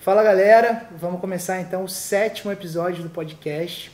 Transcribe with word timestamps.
Fala 0.00 0.22
galera, 0.22 0.86
vamos 0.96 1.20
começar 1.20 1.60
então 1.60 1.84
o 1.84 1.88
sétimo 1.88 2.50
episódio 2.50 3.02
do 3.02 3.10
podcast. 3.10 3.92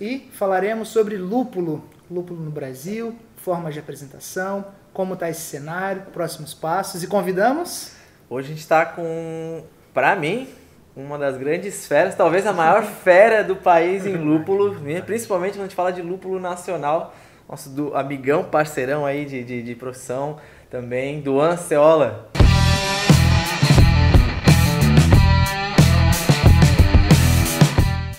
E 0.00 0.30
falaremos 0.32 0.88
sobre 0.88 1.18
lúpulo, 1.18 1.84
lúpulo 2.10 2.42
no 2.42 2.50
Brasil, 2.50 3.14
formas 3.36 3.74
de 3.74 3.80
apresentação, 3.80 4.64
como 4.94 5.12
está 5.12 5.28
esse 5.28 5.42
cenário, 5.42 6.04
próximos 6.10 6.54
passos. 6.54 7.02
E 7.02 7.06
convidamos. 7.06 7.92
Hoje 8.30 8.46
a 8.46 8.48
gente 8.48 8.60
está 8.60 8.86
com, 8.86 9.62
para 9.92 10.16
mim, 10.16 10.48
uma 10.96 11.18
das 11.18 11.36
grandes 11.36 11.86
feras, 11.86 12.14
talvez 12.14 12.46
a 12.46 12.54
maior 12.54 12.82
fera 13.04 13.44
do 13.44 13.56
país 13.56 14.06
em 14.06 14.16
lúpulo, 14.16 14.74
principalmente 15.04 15.52
quando 15.52 15.64
a 15.64 15.68
gente 15.68 15.76
fala 15.76 15.92
de 15.92 16.00
lúpulo 16.00 16.40
nacional, 16.40 17.14
nosso 17.46 17.68
do, 17.68 17.94
amigão, 17.94 18.42
parceirão 18.42 19.04
aí 19.04 19.26
de, 19.26 19.44
de, 19.44 19.62
de 19.62 19.74
profissão 19.74 20.38
também, 20.70 21.20
Duan 21.20 21.58
Ceola. 21.58 22.31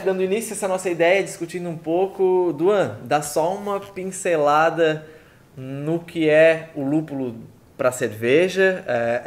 Dando 0.04 0.22
início 0.22 0.54
a 0.54 0.56
essa 0.56 0.68
nossa 0.68 0.90
ideia, 0.90 1.24
discutindo 1.24 1.70
um 1.70 1.78
pouco, 1.78 2.54
Duan, 2.58 2.98
dá 3.04 3.22
só 3.22 3.56
uma 3.56 3.80
pincelada 3.80 5.06
no 5.56 6.00
que 6.00 6.30
é 6.30 6.70
o 6.76 6.84
lúpulo 6.84 7.36
para 7.78 7.92
cerveja, 7.92 8.84
é, 8.88 9.22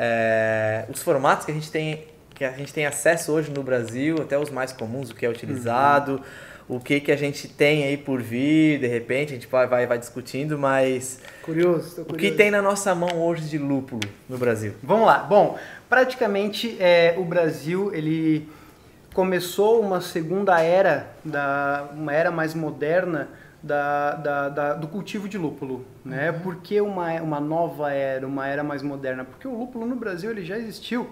é, 0.88 0.92
os 0.92 1.02
formatos 1.02 1.44
que 1.44 1.52
a 1.52 1.54
gente 1.54 1.70
tem 1.70 2.04
que 2.36 2.44
a 2.44 2.52
gente 2.52 2.72
tem 2.72 2.84
acesso 2.84 3.32
hoje 3.32 3.50
no 3.50 3.62
Brasil, 3.62 4.16
até 4.20 4.38
os 4.38 4.50
mais 4.50 4.70
comuns, 4.70 5.08
o 5.08 5.14
que 5.14 5.24
é 5.24 5.28
utilizado, 5.28 6.22
uhum. 6.68 6.76
o 6.76 6.80
que 6.80 7.00
que 7.00 7.10
a 7.10 7.16
gente 7.16 7.48
tem 7.48 7.84
aí 7.84 7.96
por 7.96 8.20
vir, 8.20 8.78
de 8.78 8.86
repente, 8.86 9.32
a 9.32 9.36
gente 9.36 9.46
vai, 9.46 9.66
vai, 9.66 9.86
vai 9.86 9.98
discutindo, 9.98 10.58
mas... 10.58 11.18
Curioso, 11.42 12.04
curioso. 12.04 12.12
O 12.12 12.14
que 12.14 12.30
tem 12.30 12.50
na 12.50 12.60
nossa 12.60 12.94
mão 12.94 13.22
hoje 13.22 13.48
de 13.48 13.56
lúpulo 13.56 14.02
no 14.28 14.36
Brasil? 14.36 14.74
Vamos 14.82 15.06
lá. 15.06 15.20
Bom, 15.20 15.58
praticamente 15.88 16.76
é, 16.78 17.14
o 17.16 17.24
Brasil, 17.24 17.90
ele 17.94 18.46
começou 19.16 19.80
uma 19.80 20.02
segunda 20.02 20.60
era, 20.60 21.10
da, 21.24 21.88
uma 21.94 22.12
era 22.12 22.30
mais 22.30 22.52
moderna, 22.52 23.30
da, 23.62 24.12
da, 24.12 24.48
da, 24.50 24.74
do 24.74 24.86
cultivo 24.86 25.26
de 25.26 25.38
lúpulo, 25.38 25.86
né? 26.04 26.30
Uhum. 26.30 26.40
Por 26.40 26.56
que 26.56 26.82
uma, 26.82 27.10
uma 27.22 27.40
nova 27.40 27.90
era, 27.90 28.26
uma 28.26 28.46
era 28.46 28.62
mais 28.62 28.82
moderna? 28.82 29.24
Porque 29.24 29.48
o 29.48 29.58
lúpulo 29.58 29.86
no 29.86 29.96
Brasil 29.96 30.30
ele 30.30 30.44
já 30.44 30.58
existiu. 30.58 31.08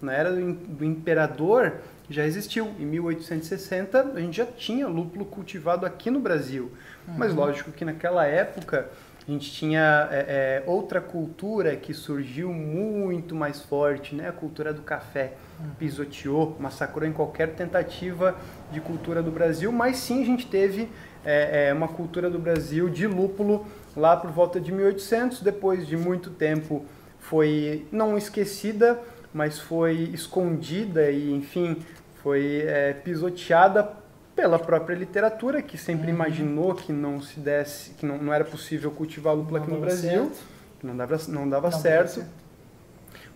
Na 0.00 0.14
era 0.14 0.32
do, 0.32 0.52
do 0.54 0.82
imperador 0.82 1.74
já 2.08 2.24
existiu. 2.24 2.72
Em 2.80 2.86
1860 2.86 4.12
a 4.14 4.20
gente 4.20 4.38
já 4.38 4.46
tinha 4.46 4.88
lúpulo 4.88 5.26
cultivado 5.26 5.84
aqui 5.84 6.10
no 6.10 6.20
Brasil. 6.20 6.72
Uhum. 7.06 7.14
Mas 7.18 7.34
lógico 7.34 7.70
que 7.70 7.84
naquela 7.84 8.24
época 8.24 8.88
a 9.26 9.30
gente 9.30 9.52
tinha 9.52 10.08
é, 10.10 10.62
é, 10.66 10.70
outra 10.70 11.00
cultura 11.00 11.76
que 11.76 11.94
surgiu 11.94 12.52
muito 12.52 13.36
mais 13.36 13.60
forte, 13.60 14.16
né? 14.16 14.28
A 14.28 14.32
cultura 14.32 14.72
do 14.72 14.82
café. 14.82 15.34
Uhum. 15.60 15.70
Pisoteou, 15.78 16.56
massacrou 16.58 17.08
em 17.08 17.12
qualquer 17.12 17.54
tentativa 17.54 18.34
de 18.72 18.80
cultura 18.80 19.22
do 19.22 19.30
Brasil, 19.30 19.70
mas 19.70 19.98
sim 19.98 20.22
a 20.22 20.26
gente 20.26 20.46
teve 20.46 20.88
é, 21.24 21.68
é, 21.68 21.72
uma 21.72 21.86
cultura 21.86 22.28
do 22.28 22.38
Brasil 22.38 22.88
de 22.88 23.06
lúpulo 23.06 23.64
lá 23.96 24.16
por 24.16 24.30
volta 24.30 24.60
de 24.60 24.72
1800, 24.72 25.40
depois 25.40 25.86
de 25.86 25.96
muito 25.96 26.30
tempo 26.30 26.84
foi 27.20 27.86
não 27.92 28.18
esquecida, 28.18 29.00
mas 29.32 29.58
foi 29.58 30.10
escondida 30.12 31.10
e, 31.10 31.32
enfim, 31.32 31.76
foi 32.22 32.64
é, 32.66 32.92
pisoteada 32.92 34.01
pela 34.34 34.58
própria 34.58 34.94
literatura, 34.94 35.62
que 35.62 35.76
sempre 35.76 36.08
uhum. 36.08 36.14
imaginou 36.14 36.74
que 36.74 36.92
não 36.92 37.20
se 37.20 37.38
desse, 37.38 37.90
que 37.90 38.06
não, 38.06 38.18
não 38.18 38.32
era 38.32 38.44
possível 38.44 38.90
cultivar 38.90 39.34
lúpulo 39.34 39.58
aqui 39.58 39.70
no 39.70 39.80
Brasil, 39.80 40.24
certo. 40.24 40.42
que 40.80 40.86
não 40.86 40.96
dava, 40.96 41.16
não 41.28 41.48
dava 41.48 41.70
não 41.70 41.78
certo. 41.78 42.24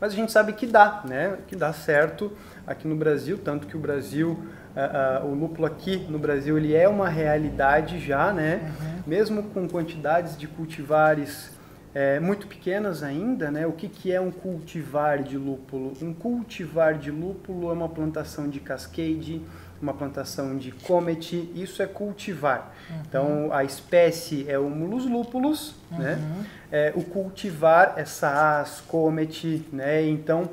Mas 0.00 0.12
a 0.12 0.16
gente 0.16 0.30
sabe 0.30 0.52
que 0.52 0.66
dá, 0.66 1.02
né? 1.04 1.38
Que 1.48 1.56
dá 1.56 1.72
certo 1.72 2.32
aqui 2.66 2.86
no 2.86 2.96
Brasil, 2.96 3.38
tanto 3.38 3.66
que 3.66 3.76
o 3.76 3.80
Brasil 3.80 4.38
Uh, 4.76 5.24
uh, 5.24 5.30
o 5.30 5.34
lúpulo 5.34 5.66
aqui 5.66 5.96
no 6.10 6.18
Brasil 6.18 6.58
ele 6.58 6.74
é 6.74 6.86
uma 6.86 7.08
realidade 7.08 7.98
já, 7.98 8.30
né? 8.30 8.60
Uhum. 8.78 9.02
Mesmo 9.06 9.42
com 9.44 9.66
quantidades 9.66 10.36
de 10.36 10.46
cultivares 10.46 11.50
é, 11.96 12.20
muito 12.20 12.46
pequenas 12.46 13.02
ainda, 13.02 13.50
né? 13.50 13.66
O 13.66 13.72
que, 13.72 13.88
que 13.88 14.12
é 14.12 14.20
um 14.20 14.30
cultivar 14.30 15.22
de 15.22 15.38
lúpulo? 15.38 15.94
Um 16.02 16.12
cultivar 16.12 16.98
de 16.98 17.10
lúpulo 17.10 17.70
é 17.70 17.72
uma 17.72 17.88
plantação 17.88 18.50
de 18.50 18.60
cascade, 18.60 19.40
uma 19.80 19.94
plantação 19.94 20.56
de 20.56 20.72
comete, 20.72 21.50
isso 21.54 21.82
é 21.82 21.86
cultivar. 21.86 22.74
Uhum. 22.88 22.96
Então 23.08 23.52
a 23.52 23.64
espécie 23.64 24.48
é 24.48 24.58
o 24.58 24.68
Mulus 24.68 25.04
lúpulus, 25.06 25.74
né? 25.90 25.98
uhum. 25.98 26.02
né? 26.04 26.46
É, 26.70 26.92
o 26.96 27.04
cultivar 27.04 27.94
é 27.96 28.04
saas, 28.04 28.82
comete, 28.86 29.64
né? 29.72 30.06
Então 30.06 30.50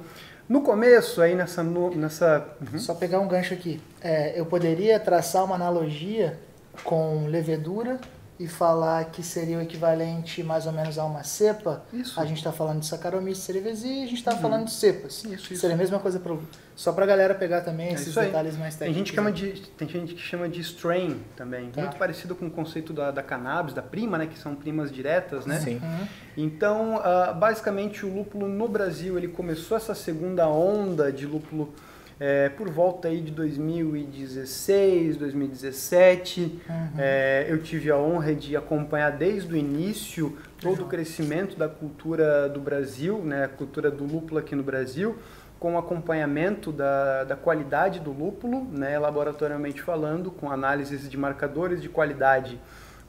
no 0.47 0.61
começo, 0.61 1.21
aí 1.21 1.35
nessa. 1.35 1.63
nessa 1.63 2.45
uhum. 2.61 2.79
Só 2.79 2.93
pegar 2.93 3.19
um 3.19 3.27
gancho 3.27 3.53
aqui. 3.53 3.81
É, 4.01 4.39
eu 4.39 4.45
poderia 4.45 4.99
traçar 4.99 5.43
uma 5.43 5.55
analogia 5.55 6.37
com 6.83 7.25
levedura 7.27 7.99
e 8.39 8.47
falar 8.47 9.05
que 9.05 9.21
seria 9.21 9.57
o 9.57 9.61
equivalente 9.61 10.43
mais 10.43 10.65
ou 10.65 10.71
menos 10.71 10.97
a 10.97 11.05
uma 11.05 11.23
cepa. 11.23 11.83
Isso. 11.93 12.19
A 12.19 12.25
gente 12.25 12.37
está 12.37 12.51
falando 12.51 12.79
de 12.79 12.87
Saccharomyces 12.87 13.43
cerevisiae 13.43 14.01
e 14.01 14.03
a 14.03 14.07
gente 14.07 14.17
está 14.17 14.33
uhum. 14.33 14.39
falando 14.39 14.65
de 14.65 14.71
cepas. 14.71 15.23
Isso, 15.23 15.53
isso. 15.53 15.57
Seria 15.57 15.75
a 15.75 15.77
mesma 15.77 15.99
coisa 15.99 16.19
para 16.19 16.35
só 16.75 16.91
para 16.91 17.03
a 17.03 17.07
galera 17.07 17.35
pegar 17.35 17.61
também 17.61 17.89
é 17.89 17.93
esses 17.93 18.15
detalhes 18.15 18.57
mais 18.57 18.75
técnicos. 18.75 18.85
Tem 18.85 18.93
gente, 18.93 19.09
que 19.11 19.15
chama 19.15 19.31
de, 19.31 19.71
tem 19.77 19.87
gente 19.87 20.15
que 20.15 20.21
chama 20.21 20.49
de 20.49 20.59
strain 20.61 21.19
também, 21.35 21.69
tá. 21.69 21.81
muito 21.81 21.97
parecido 21.97 22.33
com 22.33 22.47
o 22.47 22.51
conceito 22.51 22.91
da, 22.91 23.11
da 23.11 23.21
cannabis, 23.21 23.73
da 23.75 23.81
prima, 23.83 24.17
né, 24.17 24.25
que 24.25 24.37
são 24.39 24.55
primas 24.55 24.91
diretas, 24.91 25.45
né? 25.45 25.59
Sim. 25.59 25.75
Uhum. 25.75 26.07
Então, 26.35 26.95
uh, 26.95 27.35
basicamente, 27.35 28.05
o 28.05 28.13
lúpulo 28.13 28.47
no 28.47 28.67
Brasil, 28.67 29.17
ele 29.17 29.27
começou 29.27 29.77
essa 29.77 29.93
segunda 29.93 30.47
onda 30.47 31.11
de 31.11 31.27
lúpulo 31.27 31.71
é, 32.19 32.49
por 32.49 32.69
volta 32.69 33.07
aí 33.07 33.21
de 33.21 33.31
2016, 33.31 35.17
2017. 35.17 36.61
Uhum. 36.69 36.89
É, 36.97 37.45
eu 37.49 37.61
tive 37.61 37.89
a 37.91 37.97
honra 37.97 38.33
de 38.35 38.55
acompanhar 38.55 39.11
desde 39.11 39.53
o 39.53 39.57
início 39.57 40.37
todo 40.59 40.83
o 40.83 40.85
crescimento 40.87 41.57
da 41.57 41.67
cultura 41.67 42.47
do 42.47 42.59
Brasil, 42.59 43.19
né, 43.19 43.45
a 43.45 43.49
cultura 43.49 43.91
do 43.91 44.05
lúpulo 44.05 44.39
aqui 44.39 44.55
no 44.55 44.63
Brasil, 44.63 45.17
com 45.59 45.77
acompanhamento 45.77 46.71
da, 46.71 47.23
da 47.23 47.35
qualidade 47.35 47.99
do 47.99 48.11
lúpulo, 48.11 48.67
né, 48.71 48.97
laboratorialmente 48.99 49.81
falando, 49.81 50.31
com 50.31 50.51
análises 50.51 51.09
de 51.09 51.17
marcadores 51.17 51.81
de 51.81 51.89
qualidade. 51.89 52.59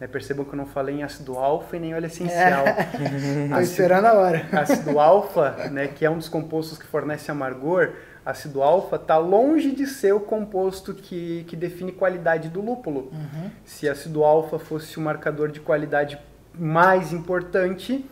É, 0.00 0.06
percebam 0.06 0.44
que 0.44 0.53
eu 0.53 0.56
não 0.56 0.66
falei 0.66 0.97
em 0.97 1.03
ácido 1.03 1.38
alfa 1.38 1.77
e 1.77 1.81
nem 1.81 1.94
óleo 1.94 2.06
essencial. 2.06 2.65
Estou 3.47 3.60
esperando 3.60 4.06
a 4.06 4.15
hora. 4.15 4.47
Ácido 4.53 4.99
alfa, 4.99 5.69
né, 5.71 5.87
que 5.87 6.05
é 6.05 6.10
um 6.10 6.19
dos 6.19 6.28
compostos 6.28 6.78
que 6.78 6.84
fornece 6.84 7.31
amargor, 7.31 7.93
ácido 8.27 8.62
alfa 8.62 8.97
está 8.97 9.16
longe 9.16 9.71
de 9.71 9.87
ser 9.87 10.12
o 10.12 10.21
composto 10.21 10.94
que, 10.94 11.44
que 11.44 11.55
define 11.55 11.93
qualidade 11.93 12.49
do 12.49 12.60
lúpulo. 12.60 13.10
Uhum. 13.12 13.50
Se 13.65 13.88
ácido 13.88 14.25
alfa 14.25 14.59
fosse 14.59 14.99
o 14.99 15.00
marcador 15.00 15.50
de 15.50 15.60
qualidade 15.60 16.19
mais 16.59 17.12
importante, 17.12 18.05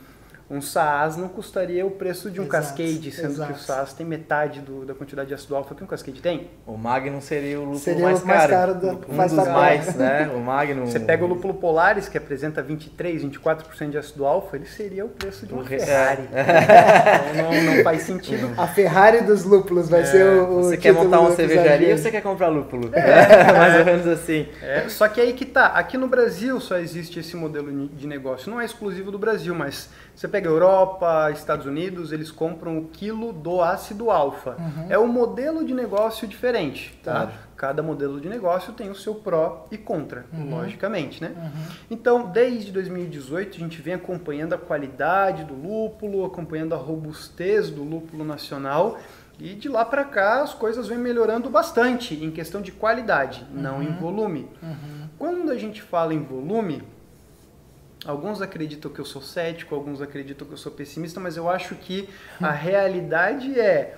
um 0.52 0.60
SaaS 0.60 1.16
não 1.16 1.28
custaria 1.28 1.84
o 1.86 1.90
preço 1.90 2.30
de 2.30 2.38
um 2.38 2.44
exato, 2.44 2.66
Cascade, 2.66 3.10
sendo 3.10 3.30
exato. 3.30 3.54
que 3.54 3.58
o 3.58 3.62
SaaS 3.62 3.94
tem 3.94 4.04
metade 4.04 4.60
do, 4.60 4.84
da 4.84 4.92
quantidade 4.92 5.28
de 5.28 5.34
ácido 5.34 5.56
alfa 5.56 5.74
que 5.74 5.82
um 5.82 5.86
Cascade 5.86 6.20
tem. 6.20 6.50
O 6.66 6.76
Magnum 6.76 7.22
seria 7.22 7.58
o 7.58 7.62
lúpulo 7.62 7.80
seria 7.80 8.02
mais, 8.02 8.22
mais 8.22 8.50
caro. 8.50 8.74
do, 8.74 8.88
um 9.08 9.14
mais 9.14 9.32
dos 9.32 9.48
mais, 9.48 9.94
né? 9.96 10.30
O 10.36 10.40
Magnum. 10.40 10.84
Você 10.84 11.00
pega 11.00 11.24
o 11.24 11.26
lúpulo 11.26 11.54
Polaris, 11.54 12.06
que 12.06 12.18
apresenta 12.18 12.60
23, 12.60 13.24
24% 13.24 13.90
de 13.90 13.96
ácido 13.96 14.26
alfa, 14.26 14.56
ele 14.56 14.66
seria 14.66 15.06
o 15.06 15.08
preço 15.08 15.46
de 15.46 15.54
uma 15.54 15.64
Ferrari. 15.64 16.28
É. 16.34 17.30
então 17.32 17.64
não, 17.64 17.76
não, 17.76 17.82
faz 17.82 18.02
sentido. 18.02 18.50
A 18.58 18.66
Ferrari 18.66 19.22
dos 19.22 19.44
lúpulos 19.44 19.88
vai 19.88 20.02
é. 20.02 20.04
ser 20.04 20.26
o, 20.26 20.64
Você 20.64 20.76
quer 20.76 20.92
montar 20.92 21.20
uma 21.20 21.34
cervejaria 21.34 21.92
ou 21.92 21.98
você 21.98 22.10
quer 22.10 22.20
comprar 22.20 22.48
lúpulo? 22.48 22.90
É. 22.92 23.52
mais 23.56 23.78
ou 23.78 23.86
menos 23.86 24.06
assim. 24.06 24.46
É. 24.62 24.86
Só 24.90 25.08
que 25.08 25.18
aí 25.18 25.32
que 25.32 25.46
tá, 25.46 25.68
aqui 25.68 25.96
no 25.96 26.08
Brasil 26.08 26.60
só 26.60 26.76
existe 26.76 27.20
esse 27.20 27.36
modelo 27.36 27.88
de 27.88 28.06
negócio. 28.06 28.50
Não 28.50 28.60
é 28.60 28.66
exclusivo 28.66 29.10
do 29.10 29.18
Brasil, 29.18 29.54
mas 29.54 29.88
você 30.14 30.28
pega 30.28 30.41
Europa, 30.48 31.30
Estados 31.32 31.66
Unidos, 31.66 32.12
eles 32.12 32.30
compram 32.30 32.78
o 32.78 32.84
quilo 32.88 33.32
do 33.32 33.60
ácido 33.60 34.10
alfa. 34.10 34.56
Uhum. 34.58 34.86
É 34.88 34.98
um 34.98 35.08
modelo 35.08 35.64
de 35.64 35.74
negócio 35.74 36.26
diferente, 36.26 36.98
tá? 37.02 37.30
Cada 37.56 37.82
modelo 37.82 38.20
de 38.20 38.28
negócio 38.28 38.72
tem 38.72 38.90
o 38.90 38.94
seu 38.94 39.14
pró 39.14 39.66
e 39.70 39.78
contra, 39.78 40.26
uhum. 40.32 40.50
logicamente, 40.50 41.22
né? 41.22 41.32
Uhum. 41.36 41.74
Então, 41.90 42.26
desde 42.30 42.72
2018, 42.72 43.56
a 43.56 43.60
gente 43.60 43.80
vem 43.80 43.94
acompanhando 43.94 44.54
a 44.54 44.58
qualidade 44.58 45.44
do 45.44 45.54
lúpulo, 45.54 46.24
acompanhando 46.24 46.74
a 46.74 46.78
robustez 46.78 47.70
do 47.70 47.84
lúpulo 47.84 48.24
nacional. 48.24 48.98
E 49.38 49.54
de 49.54 49.68
lá 49.68 49.84
para 49.84 50.04
cá 50.04 50.42
as 50.42 50.54
coisas 50.54 50.86
vêm 50.86 50.98
melhorando 50.98 51.48
bastante 51.50 52.14
em 52.14 52.30
questão 52.30 52.60
de 52.60 52.70
qualidade, 52.70 53.44
não 53.52 53.82
em 53.82 53.88
uhum. 53.88 53.96
volume. 53.96 54.48
Uhum. 54.62 55.08
Quando 55.18 55.50
a 55.50 55.56
gente 55.56 55.80
fala 55.82 56.12
em 56.14 56.22
volume, 56.22 56.82
Alguns 58.04 58.42
acreditam 58.42 58.90
que 58.90 59.00
eu 59.00 59.04
sou 59.04 59.22
cético, 59.22 59.74
alguns 59.74 60.02
acreditam 60.02 60.46
que 60.46 60.52
eu 60.52 60.58
sou 60.58 60.72
pessimista, 60.72 61.20
mas 61.20 61.36
eu 61.36 61.48
acho 61.48 61.74
que 61.76 62.08
a 62.40 62.50
realidade 62.50 63.58
é 63.58 63.96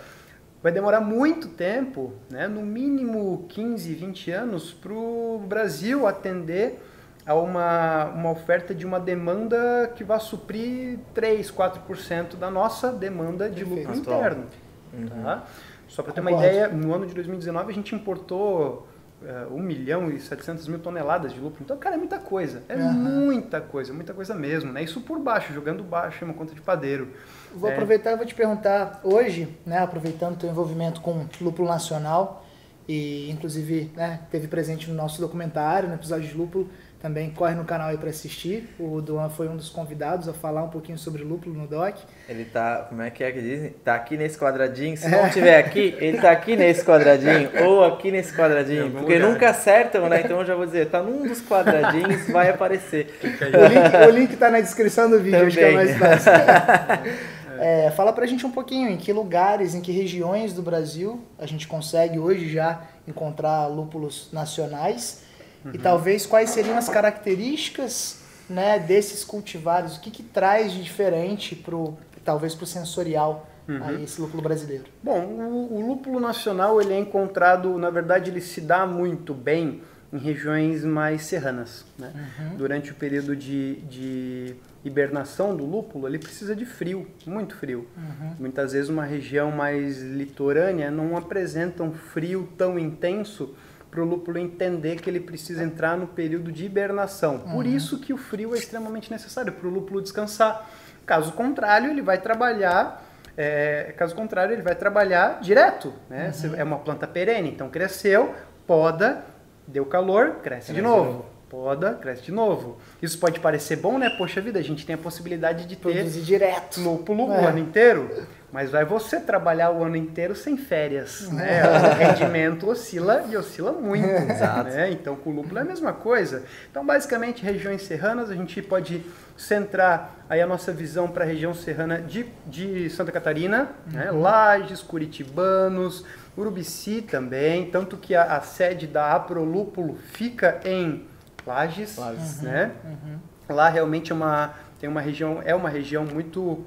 vai 0.62 0.73
demorar 0.73 1.03
muito 1.03 1.49
tempo, 1.49 2.15
né, 2.31 2.49
no 2.49 2.62
mínimo 2.62 3.45
15, 3.51 3.93
20 3.93 4.31
anos, 4.31 4.73
para 4.73 4.95
o 4.95 5.45
Brasil 5.47 6.06
atender 6.06 6.83
a 7.27 7.35
uma, 7.35 8.06
uma 8.06 8.31
oferta 8.31 8.75
de 8.75 8.87
uma 8.87 8.99
demanda 8.99 9.93
que 9.95 10.03
vai 10.03 10.19
suprir 10.21 10.99
3, 11.12 11.51
4% 11.51 12.37
da 12.37 12.51
nossa 12.51 12.91
demanda 12.91 13.51
de 13.51 13.62
lucro 13.62 13.95
interno. 13.95 14.47
Uhum. 14.91 15.06
Tá? 15.23 15.45
Só 15.87 16.03
para 16.03 16.15
ter 16.15 16.23
uma 16.23 16.33
ideia, 16.33 16.69
no 16.69 16.95
ano 16.95 17.06
de 17.06 17.15
2019 17.15 17.71
a 17.71 17.75
gente 17.75 17.95
importou 17.95 18.89
uh, 19.25 19.55
1 19.55 19.61
milhão 19.61 20.11
e 20.11 20.21
700 20.21 20.69
mil 20.69 20.79
toneladas 20.79 21.32
de 21.32 21.41
lúpulo. 21.41 21.62
Então, 21.62 21.76
cara, 21.76 21.97
é 21.97 21.99
muita 21.99 22.19
coisa. 22.19 22.62
É 22.69 22.76
uhum. 22.76 22.93
muita 22.93 23.61
coisa, 23.61 23.93
muita 23.93 24.12
coisa 24.12 24.35
mesmo. 24.35 24.73
Né? 24.73 24.82
Isso 24.82 25.00
por 25.00 25.19
baixo, 25.19 25.53
jogando 25.53 25.82
baixo 25.82 26.25
em 26.25 26.29
uma 26.29 26.35
conta 26.35 26.55
de 26.55 26.61
padeiro. 26.61 27.09
Vou 27.55 27.69
é. 27.69 27.73
aproveitar 27.73 28.12
e 28.12 28.17
vou 28.17 28.26
te 28.26 28.35
perguntar, 28.35 29.00
hoje, 29.03 29.49
né, 29.65 29.79
aproveitando 29.79 30.35
o 30.35 30.37
teu 30.37 30.50
envolvimento 30.50 31.00
com 31.00 31.26
lúpulo 31.41 31.69
nacional, 31.69 32.44
e 32.87 33.31
inclusive 33.31 33.91
né, 33.97 34.21
teve 34.31 34.47
presente 34.47 34.91
no 34.91 34.94
nosso 34.94 35.21
documentário, 35.21 35.88
no 35.88 35.94
episódio 35.94 36.29
de 36.29 36.37
lúpulo, 36.37 36.69
também 37.05 37.29
corre 37.29 37.55
no 37.55 37.67
canal 37.67 37.91
aí 37.91 37.99
para 37.99 38.09
assistir. 38.09 38.75
O 38.81 38.99
Duan 39.03 39.29
foi 39.29 39.47
um 39.47 39.59
dos 39.59 39.69
convidados 39.69 40.27
a 40.27 40.33
falar 40.33 40.62
um 40.62 40.71
pouquinho 40.71 40.97
sobre 40.97 41.23
lúpulo 41.23 41.55
no 41.55 41.67
doc. 41.67 41.97
Ele 42.27 42.47
tá, 42.47 42.87
como 42.89 43.03
é 43.03 43.11
que 43.11 43.23
é 43.23 43.31
que 43.31 43.43
dizem? 43.43 43.75
Tá 43.85 43.95
aqui 43.95 44.17
nesse 44.17 44.39
quadradinho. 44.39 44.97
Se 44.97 45.11
não 45.11 45.29
tiver 45.29 45.59
aqui, 45.59 45.95
ele 45.99 46.17
tá 46.17 46.31
aqui 46.31 46.56
nesse 46.56 46.83
quadradinho 46.83 47.51
ou 47.62 47.85
aqui 47.85 48.11
nesse 48.11 48.35
quadradinho, 48.35 48.91
porque 48.91 49.19
lugar. 49.19 49.31
nunca 49.31 49.51
acertam, 49.51 50.09
né? 50.09 50.23
Então 50.25 50.41
eu 50.41 50.47
já 50.47 50.55
vou 50.55 50.65
dizer, 50.65 50.89
tá 50.89 51.03
num 51.03 51.27
dos 51.29 51.43
quadradinhos, 51.43 52.27
vai 52.29 52.49
aparecer. 52.49 53.15
O 53.23 53.67
link, 53.67 54.09
o 54.09 54.11
link 54.11 54.37
tá 54.37 54.51
na 54.51 54.61
descrição 54.61 55.11
do 55.11 55.19
vídeo, 55.19 55.33
também. 55.33 55.49
acho 55.49 55.59
que 55.59 55.62
é 55.62 55.73
mais 55.73 55.97
fácil. 55.99 56.33
É, 57.56 57.89
fala 57.93 58.12
pra 58.12 58.27
gente 58.27 58.45
um 58.45 58.51
pouquinho 58.51 58.89
em 58.89 58.97
que 58.97 59.12
lugares, 59.12 59.77
em 59.77 59.81
que 59.81 59.93
regiões 59.93 60.53
do 60.53 60.61
Brasil 60.61 61.21
a 61.39 61.47
gente 61.47 61.69
consegue 61.69 62.19
hoje 62.19 62.49
já 62.53 62.83
encontrar 63.06 63.69
lúpulos 63.69 64.29
nacionais 64.33 65.23
uhum. 65.65 65.73
e 65.73 65.79
talvez 65.79 66.27
quais 66.27 66.51
seriam 66.51 66.77
as 66.77 66.89
características 66.89 68.23
né, 68.49 68.79
desses 68.79 69.25
cultivares, 69.25 69.97
o 69.97 70.01
que, 70.01 70.11
que 70.11 70.23
traz 70.23 70.73
de 70.73 70.83
diferente 70.83 71.55
pro, 71.55 71.97
talvez 72.25 72.55
para 72.55 72.65
o 72.65 72.67
sensorial 72.67 73.49
uhum. 73.69 73.83
a 73.83 73.93
esse 73.95 74.21
lúpulo 74.21 74.43
brasileiro? 74.43 74.85
Bom, 75.03 75.21
o, 75.21 75.77
o 75.77 75.87
lúpulo 75.87 76.21
nacional 76.21 76.81
ele 76.81 76.93
é 76.93 76.99
encontrado, 76.99 77.79
na 77.79 77.91
verdade 77.91 78.31
ele 78.31 78.41
se 78.41 78.61
dá 78.61 78.87
muito 78.87 79.33
bem 79.33 79.83
em 80.13 80.19
regiões 80.19 80.85
mais 80.85 81.23
serranas. 81.23 81.85
Né? 81.99 82.13
Uhum. 82.15 82.57
Durante 82.57 82.93
o 82.93 82.95
período 82.95 83.35
de, 83.35 83.81
de 83.83 84.55
hibernação 84.85 85.57
do 85.57 85.65
lúpulo, 85.65 86.07
ele 86.07 86.19
precisa 86.19 86.55
de 86.55 86.65
frio, 86.65 87.09
muito 87.27 87.57
frio. 87.57 87.89
Uhum. 87.97 88.35
Muitas 88.39 88.73
vezes 88.73 88.89
uma 88.89 89.05
região 89.05 89.51
mais 89.51 90.01
litorânea 90.01 90.89
não 90.89 91.17
apresenta 91.17 91.83
um 91.83 91.93
frio 91.93 92.49
tão 92.57 92.79
intenso 92.79 93.57
para 93.94 94.02
o 94.02 94.05
lúpulo 94.05 94.38
entender 94.38 94.96
que 94.96 95.08
ele 95.08 95.20
precisa 95.20 95.62
entrar 95.62 95.96
no 95.96 96.08
período 96.08 96.50
de 96.50 96.64
hibernação. 96.64 97.37
Uhum. 97.46 97.52
Por 97.52 97.67
isso 97.67 98.00
que 98.00 98.12
o 98.12 98.17
frio 98.17 98.52
é 98.52 98.58
extremamente 98.58 99.08
necessário 99.08 99.52
para 99.52 99.69
o 99.69 99.70
lúpulo 99.70 100.02
descansar. 100.02 100.69
Caso 101.06 101.31
contrário, 101.31 101.88
ele 101.88 102.02
vai 102.02 102.20
trabalhar 102.20 103.08
é, 103.37 103.94
caso 103.96 104.14
contrário, 104.14 104.52
ele 104.52 104.62
vai 104.62 104.75
trabalhar 104.75 105.41
direto. 105.41 105.93
Né? 106.11 106.32
Uhum. 106.43 106.55
É 106.56 106.64
uma 106.64 106.79
planta 106.79 107.06
perene, 107.06 107.50
então 107.50 107.69
cresceu, 107.69 108.35
poda, 108.67 109.25
deu 109.64 109.87
calor, 109.87 110.41
cresce, 110.43 110.43
cresce 110.43 110.73
de 110.73 110.82
novo. 110.82 111.05
Novo 111.05 111.35
poda, 111.55 111.94
cresce 111.94 112.23
de 112.23 112.32
novo. 112.32 112.79
Isso 113.00 113.17
pode 113.17 113.38
parecer 113.38 113.76
bom, 113.76 113.96
né? 113.96 114.11
Poxa 114.11 114.41
vida, 114.41 114.58
a 114.58 114.62
gente 114.62 114.85
tem 114.85 114.96
a 114.96 114.99
possibilidade 114.99 115.67
de 115.67 115.76
ter 115.76 115.93
Produzir 115.93 116.23
direto. 116.23 116.81
lúpulo 116.81 117.32
é. 117.32 117.43
o 117.43 117.46
ano 117.46 117.58
inteiro. 117.61 118.26
Mas 118.55 118.71
vai 118.71 118.85
você 118.85 119.19
trabalhar 119.19 119.73
o 119.73 119.83
ano 119.83 119.97
inteiro 119.97 120.33
sem 120.37 120.56
férias, 120.56 121.29
né? 121.29 121.61
O 121.65 121.95
rendimento 121.99 122.69
oscila 122.69 123.25
e 123.29 123.37
oscila 123.37 123.73
muito, 123.73 124.06
Exato. 124.31 124.71
né? 124.71 124.93
Então, 124.93 125.17
com 125.17 125.31
o 125.31 125.33
lúpulo 125.33 125.59
é 125.59 125.62
a 125.62 125.65
mesma 125.65 125.93
coisa. 125.93 126.45
Então, 126.71 126.87
basicamente, 126.87 127.43
regiões 127.43 127.83
serranas, 127.83 128.31
a 128.31 128.35
gente 128.37 128.62
pode 128.62 129.05
centrar 129.37 130.25
aí 130.31 130.41
a 130.41 130.47
nossa 130.47 130.73
visão 130.73 131.09
para 131.09 131.25
a 131.25 131.27
região 131.27 131.53
serrana 131.53 132.01
de, 132.01 132.27
de 132.47 132.89
Santa 132.91 133.11
Catarina, 133.11 133.71
né? 133.89 134.12
uhum. 134.12 134.21
né? 134.21 134.23
Lages, 134.23 134.83
Curitibanos, 134.83 136.05
Urubici 136.39 137.03
também, 137.03 137.69
tanto 137.69 137.97
que 137.97 138.15
a, 138.15 138.37
a 138.37 138.41
sede 138.41 138.87
da 138.87 139.17
Aprolúpulo 139.17 139.99
fica 140.12 140.61
em 140.65 141.05
Lages, 141.45 141.97
Lages. 141.97 142.41
né? 142.41 142.71
Uhum. 142.85 143.19
Lá 143.49 143.69
realmente 143.69 144.12
é 144.12 144.15
uma 144.15 144.55
tem 144.79 144.89
uma 144.89 145.01
região 145.01 145.43
é 145.45 145.55
uma 145.56 145.69
região 145.69 146.05
muito 146.05 146.65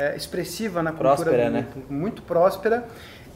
é, 0.00 0.16
expressiva 0.16 0.82
na 0.82 0.92
cultura 0.92 1.16
próspera, 1.16 1.50
né? 1.50 1.66
muito 1.90 2.22
próspera. 2.22 2.88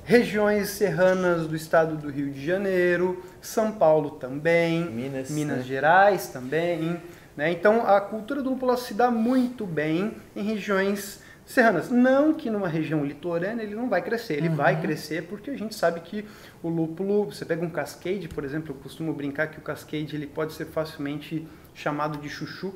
Regiões 0.03 0.71
serranas 0.71 1.47
do 1.47 1.55
estado 1.55 1.95
do 1.97 2.11
Rio 2.11 2.31
de 2.31 2.45
Janeiro, 2.45 3.23
São 3.41 3.73
Paulo 3.73 4.13
também, 4.13 4.85
Minas, 4.85 5.31
Minas 5.31 5.59
né? 5.59 5.63
Gerais 5.63 6.29
também. 6.29 7.01
Né? 7.37 7.53
Então 7.53 7.87
a 7.87 8.01
cultura 8.01 8.43
do 8.43 8.51
lúpulo 8.51 8.77
se 8.79 8.95
dá 8.95 9.11
muito 9.11 9.67
bem 9.67 10.17
em 10.35 10.43
regiões 10.43 11.23
serranas. 11.45 11.91
Não 11.91 12.33
que 12.33 12.49
numa 12.49 12.69
região 12.69 13.05
litorânea 13.05 13.63
ele 13.63 13.75
não 13.75 13.89
vai 13.89 14.01
crescer, 14.01 14.35
ele 14.35 14.49
uhum. 14.49 14.57
vai 14.57 14.81
crescer 14.81 15.25
porque 15.25 15.51
a 15.51 15.57
gente 15.57 15.75
sabe 15.75 16.01
que 16.01 16.25
o 16.63 16.69
lúpulo, 16.71 17.27
você 17.27 17.45
pega 17.45 17.65
um 17.65 17.71
cascade, 17.71 18.27
por 18.29 18.43
exemplo, 18.43 18.75
eu 18.75 18.83
costumo 18.83 19.13
brincar 19.13 19.49
que 19.49 19.59
o 19.59 19.63
cascade 19.63 20.17
ele 20.17 20.27
pode 20.27 20.55
ser 20.55 20.65
facilmente 20.67 21.47
chamado 21.75 22.19
de 22.19 22.29
chuchu. 22.31 22.75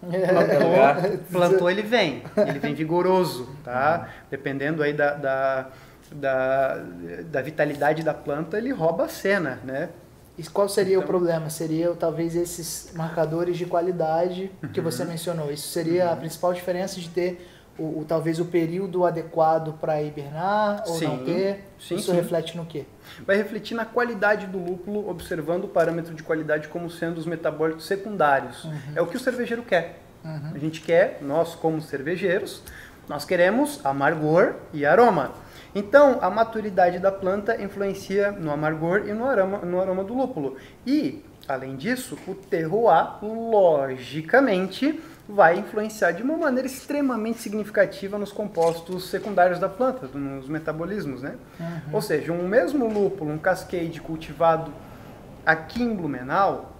Plantou, 0.00 1.18
plantou 1.32 1.70
ele 1.70 1.82
vem, 1.82 2.22
ele 2.36 2.58
vem 2.60 2.72
vigoroso, 2.72 3.48
tá? 3.64 4.08
Dependendo 4.30 4.82
aí 4.82 4.92
da, 4.92 5.14
da, 5.14 5.66
da, 6.12 6.84
da 7.24 7.42
vitalidade 7.42 8.04
da 8.04 8.14
planta, 8.14 8.58
ele 8.58 8.70
rouba 8.70 9.06
a 9.06 9.08
cena, 9.08 9.58
né? 9.64 9.88
E 10.38 10.44
qual 10.44 10.68
seria 10.68 10.94
então, 10.94 11.02
o 11.02 11.06
problema? 11.06 11.50
Seria 11.50 11.92
talvez 11.94 12.36
esses 12.36 12.92
marcadores 12.94 13.56
de 13.56 13.66
qualidade 13.66 14.52
que 14.72 14.78
uhum. 14.78 14.84
você 14.84 15.04
mencionou. 15.04 15.50
Isso 15.50 15.66
seria 15.66 16.06
uhum. 16.06 16.12
a 16.12 16.16
principal 16.16 16.54
diferença 16.54 17.00
de 17.00 17.08
ter 17.08 17.44
o, 17.78 18.00
o, 18.00 18.04
talvez 18.06 18.40
o 18.40 18.44
período 18.44 19.04
adequado 19.04 19.74
para 19.80 20.02
hibernar 20.02 20.82
ou 20.86 20.94
sim, 20.94 21.06
não 21.06 21.24
ter? 21.24 21.64
Sim, 21.78 21.96
Isso 21.96 22.10
sim. 22.10 22.16
reflete 22.16 22.56
no 22.56 22.66
quê? 22.66 22.84
Vai 23.26 23.36
refletir 23.36 23.74
na 23.74 23.84
qualidade 23.84 24.46
do 24.46 24.58
lúpulo, 24.58 25.08
observando 25.08 25.64
o 25.64 25.68
parâmetro 25.68 26.14
de 26.14 26.22
qualidade 26.22 26.68
como 26.68 26.90
sendo 26.90 27.18
os 27.18 27.26
metabólitos 27.26 27.86
secundários. 27.86 28.64
Uhum. 28.64 28.92
É 28.96 29.02
o 29.02 29.06
que 29.06 29.16
o 29.16 29.20
cervejeiro 29.20 29.62
quer. 29.62 30.00
Uhum. 30.24 30.52
A 30.54 30.58
gente 30.58 30.80
quer, 30.80 31.18
nós 31.22 31.54
como 31.54 31.80
cervejeiros, 31.80 32.62
nós 33.08 33.24
queremos 33.24 33.84
amargor 33.84 34.54
e 34.72 34.84
aroma. 34.84 35.32
Então, 35.74 36.18
a 36.20 36.28
maturidade 36.28 36.98
da 36.98 37.12
planta 37.12 37.60
influencia 37.62 38.32
no 38.32 38.50
amargor 38.50 39.04
e 39.06 39.12
no 39.12 39.24
aroma, 39.26 39.58
no 39.58 39.80
aroma 39.80 40.02
do 40.02 40.14
lúpulo. 40.14 40.56
E, 40.86 41.24
além 41.46 41.76
disso, 41.76 42.18
o 42.26 42.34
terroir, 42.34 43.22
logicamente, 43.22 45.00
vai 45.28 45.58
influenciar 45.58 46.12
de 46.12 46.22
uma 46.22 46.36
maneira 46.38 46.66
extremamente 46.66 47.38
significativa 47.40 48.16
nos 48.16 48.32
compostos 48.32 49.10
secundários 49.10 49.58
da 49.58 49.68
planta, 49.68 50.06
nos 50.06 50.48
metabolismos, 50.48 51.20
né? 51.20 51.36
Uhum. 51.60 51.80
Ou 51.92 52.02
seja, 52.02 52.32
um 52.32 52.48
mesmo 52.48 52.88
lúpulo, 52.88 53.30
um 53.30 53.38
cascade 53.38 54.00
cultivado 54.00 54.72
aqui 55.44 55.82
em 55.82 55.94
Blumenau, 55.94 56.76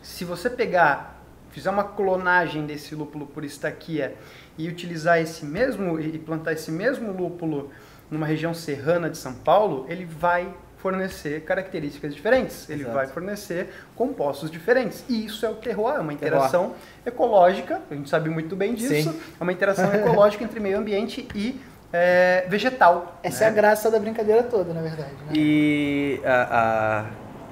se 0.00 0.24
você 0.24 0.48
pegar, 0.48 1.20
fizer 1.50 1.70
uma 1.70 1.82
clonagem 1.82 2.66
desse 2.66 2.94
lúpulo 2.94 3.26
por 3.26 3.44
estaquia 3.44 4.16
e 4.56 4.68
utilizar 4.68 5.18
esse 5.18 5.44
mesmo 5.44 5.98
e 5.98 6.18
plantar 6.18 6.52
esse 6.52 6.70
mesmo 6.70 7.12
lúpulo 7.12 7.70
numa 8.08 8.26
região 8.26 8.54
serrana 8.54 9.10
de 9.10 9.18
São 9.18 9.34
Paulo, 9.34 9.86
ele 9.88 10.04
vai 10.04 10.52
fornecer 10.82 11.42
características 11.42 12.14
diferentes, 12.14 12.68
ele 12.68 12.82
Exato. 12.82 12.94
vai 12.94 13.06
fornecer 13.06 13.68
compostos 13.94 14.50
diferentes. 14.50 15.04
E 15.08 15.26
isso 15.26 15.44
é 15.44 15.48
o 15.50 15.54
terroir, 15.54 15.96
é 15.96 16.00
uma 16.00 16.12
interação 16.12 16.62
terroir. 16.70 16.80
ecológica, 17.06 17.80
a 17.90 17.94
gente 17.94 18.08
sabe 18.08 18.30
muito 18.30 18.56
bem 18.56 18.74
disso, 18.74 19.10
Sim. 19.10 19.20
é 19.38 19.42
uma 19.42 19.52
interação 19.52 19.92
ecológica 19.94 20.44
entre 20.44 20.58
meio 20.58 20.78
ambiente 20.78 21.28
e 21.34 21.60
é, 21.92 22.46
vegetal. 22.48 23.18
Essa 23.22 23.40
né? 23.40 23.46
é 23.46 23.48
a 23.50 23.54
graça 23.54 23.90
da 23.90 23.98
brincadeira 23.98 24.42
toda, 24.42 24.72
na 24.72 24.80
verdade. 24.80 25.12
Né? 25.26 25.32
E 25.34 26.20
a, 26.24 27.04
a, 27.04 27.04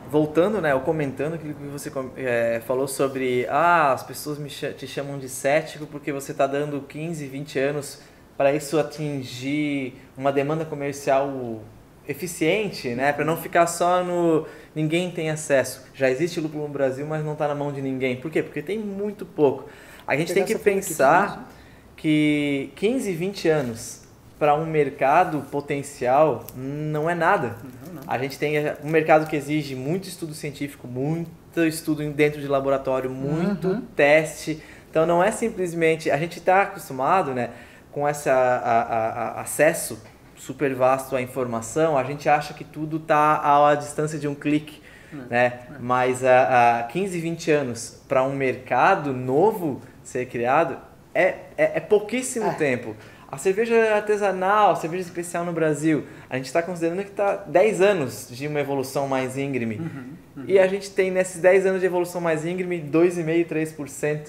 voltando, 0.08 0.61
né, 0.61 0.75
ou 0.75 0.80
comentando 0.80 1.35
aquilo 1.35 1.54
que 1.54 1.64
você 1.64 1.92
é, 2.16 2.62
falou 2.66 2.88
sobre 2.88 3.47
ah, 3.50 3.92
as 3.92 4.02
pessoas 4.02 4.38
me 4.38 4.49
te 4.49 4.87
chamam 4.87 5.18
de 5.18 5.28
cético 5.28 5.87
porque 5.87 6.12
você 6.12 6.32
está 6.32 6.47
dando 6.47 6.80
15, 6.80 7.26
20 7.26 7.58
anos 7.58 8.00
para 8.37 8.52
isso 8.52 8.78
atingir 8.78 9.94
uma 10.16 10.32
demanda 10.32 10.64
comercial 10.64 11.61
eficiente, 12.08 12.88
né? 12.94 13.12
Para 13.12 13.24
não 13.24 13.36
ficar 13.36 13.66
só 13.66 14.02
no 14.02 14.46
ninguém 14.74 15.10
tem 15.10 15.28
acesso. 15.28 15.84
Já 15.94 16.10
existe 16.10 16.40
lúpulo 16.40 16.66
no 16.66 16.72
Brasil, 16.72 17.06
mas 17.06 17.24
não 17.24 17.34
está 17.34 17.46
na 17.46 17.54
mão 17.54 17.70
de 17.70 17.82
ninguém. 17.82 18.16
Por 18.16 18.30
quê? 18.30 18.42
Porque 18.42 18.62
tem 18.62 18.78
muito 18.78 19.26
pouco. 19.26 19.68
A 20.06 20.16
gente 20.16 20.32
tem 20.32 20.44
que 20.44 20.56
pensar 20.58 21.52
que 21.96 22.70
15, 22.76 23.12
20 23.12 23.48
anos 23.48 24.08
para 24.38 24.54
um 24.54 24.64
mercado 24.64 25.42
potencial 25.50 26.46
não 26.56 27.10
é 27.10 27.14
nada. 27.14 27.56
Não, 27.84 27.94
não. 27.94 28.02
A 28.06 28.16
gente 28.16 28.38
tem 28.38 28.54
um 28.82 28.88
mercado 28.88 29.28
que 29.28 29.36
exige 29.36 29.74
muito 29.74 30.08
estudo 30.08 30.32
científico, 30.32 30.86
muito 30.86 31.62
estudo 31.64 32.08
dentro 32.12 32.40
de 32.40 32.46
laboratório, 32.46 33.10
muito 33.10 33.68
uhum. 33.68 33.82
teste. 33.96 34.62
Então 34.88 35.04
não 35.04 35.22
é 35.22 35.30
simplesmente 35.30 36.10
a 36.10 36.16
gente 36.16 36.38
está 36.38 36.62
acostumado, 36.62 37.34
né, 37.34 37.50
com 37.90 38.08
esse 38.08 38.30
acesso 38.30 40.00
super 40.49 40.75
vasto 40.75 41.14
a 41.14 41.21
informação, 41.21 41.99
a 41.99 42.02
gente 42.02 42.26
acha 42.26 42.55
que 42.55 42.64
tudo 42.64 42.97
está 42.97 43.43
à 43.45 43.75
distância 43.75 44.19
de 44.19 44.26
um 44.26 44.35
clique. 44.35 44.81
É, 45.12 45.17
né? 45.28 45.45
É. 45.47 45.61
Mas 45.78 46.25
há, 46.25 46.88
15, 46.90 47.21
20 47.21 47.50
anos 47.50 48.02
para 48.09 48.23
um 48.23 48.35
mercado 48.35 49.12
novo 49.12 49.83
ser 50.02 50.26
criado 50.26 50.78
é, 51.14 51.26
é, 51.57 51.73
é 51.75 51.81
pouquíssimo 51.81 52.47
é. 52.47 52.55
tempo. 52.55 52.97
A 53.31 53.37
cerveja 53.37 53.95
artesanal, 53.95 54.71
a 54.71 54.76
cerveja 54.76 55.02
especial 55.02 55.45
no 55.45 55.52
Brasil, 55.52 56.05
a 56.31 56.37
gente 56.37 56.47
está 56.47 56.62
considerando 56.62 57.02
que 57.05 57.11
está 57.11 57.37
10 57.37 57.83
anos 57.83 58.28
de 58.31 58.47
uma 58.47 58.59
evolução 58.59 59.07
mais 59.07 59.37
íngreme. 59.37 59.76
Uhum, 59.76 60.12
uhum. 60.35 60.45
E 60.47 60.59
a 60.59 60.67
gente 60.67 60.90
tem 60.90 61.11
nesses 61.11 61.43
10 61.43 61.67
anos 61.67 61.81
de 61.81 61.87
evolução 61.87 62.23
mais 62.23 62.47
íngreme 62.47 62.81
2,5%, 62.81 63.47
3%. 63.47 64.28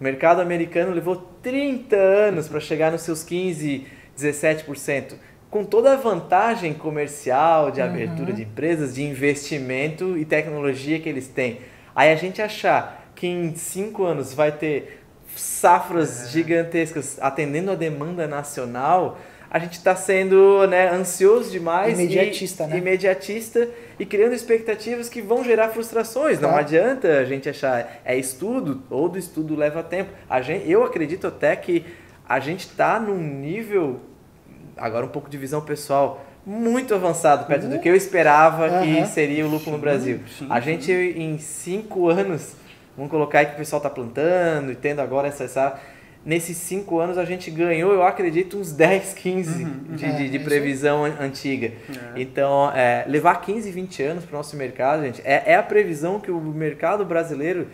O 0.00 0.02
mercado 0.02 0.40
americano 0.40 0.92
levou 0.92 1.14
30 1.40 1.94
anos 1.94 2.48
para 2.48 2.58
chegar 2.58 2.90
nos 2.90 3.02
seus 3.02 3.24
15%, 3.24 3.84
17%. 4.18 5.14
Com 5.50 5.64
toda 5.64 5.92
a 5.92 5.96
vantagem 5.96 6.72
comercial, 6.72 7.70
de 7.70 7.82
abertura 7.82 8.30
uhum. 8.30 8.36
de 8.36 8.42
empresas, 8.42 8.94
de 8.94 9.02
investimento 9.02 10.16
e 10.16 10.24
tecnologia 10.24 11.00
que 11.00 11.08
eles 11.08 11.26
têm. 11.26 11.58
Aí 11.94 12.12
a 12.12 12.16
gente 12.16 12.40
achar 12.40 13.10
que 13.16 13.26
em 13.26 13.54
5 13.54 14.04
anos 14.04 14.32
vai 14.32 14.52
ter 14.52 15.00
safras 15.34 16.26
é. 16.26 16.28
gigantescas 16.28 17.18
atendendo 17.20 17.70
a 17.70 17.74
demanda 17.74 18.26
nacional, 18.26 19.18
a 19.50 19.58
gente 19.58 19.72
está 19.72 19.96
sendo 19.96 20.64
né, 20.68 20.88
ansioso 20.90 21.50
demais 21.50 21.98
imediatista, 21.98 22.64
e, 22.64 22.66
né? 22.68 22.78
imediatista 22.78 23.68
e 23.98 24.06
criando 24.06 24.32
expectativas 24.32 25.08
que 25.08 25.20
vão 25.20 25.42
gerar 25.42 25.70
frustrações. 25.70 26.38
Não 26.38 26.54
adianta 26.54 27.18
a 27.18 27.24
gente 27.24 27.48
achar 27.48 28.00
é 28.04 28.16
estudo, 28.16 28.82
ou 28.88 29.08
do 29.08 29.18
estudo 29.18 29.56
leva 29.56 29.82
tempo. 29.82 30.12
A 30.28 30.40
gente, 30.40 30.70
eu 30.70 30.84
acredito 30.84 31.26
até 31.26 31.56
que 31.56 31.84
a 32.28 32.38
gente 32.38 32.60
está 32.60 33.00
num 33.00 33.18
nível, 33.18 34.00
agora 34.80 35.06
um 35.06 35.10
pouco 35.10 35.28
de 35.28 35.36
visão 35.36 35.60
pessoal, 35.60 36.24
muito 36.44 36.94
avançado 36.94 37.46
perto 37.46 37.64
uhum. 37.64 37.70
do 37.70 37.78
que 37.78 37.88
eu 37.88 37.94
esperava 37.94 38.66
uhum. 38.66 38.82
que 38.82 39.06
seria 39.06 39.46
o 39.46 39.50
lúpulo 39.50 39.76
no 39.76 39.82
Brasil. 39.82 40.20
Sim, 40.26 40.46
sim, 40.46 40.46
a 40.48 40.58
gente, 40.58 40.90
em 40.90 41.38
cinco 41.38 42.08
anos, 42.08 42.56
Vamos 42.96 43.10
colocar 43.10 43.38
aí 43.38 43.46
que 43.46 43.54
o 43.54 43.56
pessoal 43.56 43.78
está 43.78 43.88
plantando 43.88 44.72
e 44.72 44.74
tendo 44.74 45.00
agora 45.00 45.28
essa, 45.28 45.44
essa. 45.44 45.80
Nesses 46.22 46.58
cinco 46.58 46.98
anos 46.98 47.16
a 47.16 47.24
gente 47.24 47.50
ganhou, 47.50 47.94
eu 47.94 48.02
acredito, 48.02 48.58
uns 48.58 48.72
10, 48.72 49.14
15 49.14 49.64
uhum, 49.64 49.96
de, 49.96 50.04
é, 50.04 50.10
de, 50.10 50.28
de, 50.28 50.38
previsão 50.38 51.04
antiga. 51.04 51.68
É. 51.68 52.20
Então, 52.20 52.70
é, 52.72 53.06
levar 53.08 53.40
15, 53.40 53.70
20 53.70 54.02
anos 54.02 54.24
para 54.26 54.34
o 54.34 54.36
nosso 54.36 54.54
mercado, 54.54 55.02
gente, 55.02 55.22
é, 55.24 55.44
é 55.46 55.54
a 55.54 55.62
previsão 55.62 56.20
que 56.20 56.30
o 56.30 56.38
mercado 56.38 57.06
brasileiro 57.06 57.68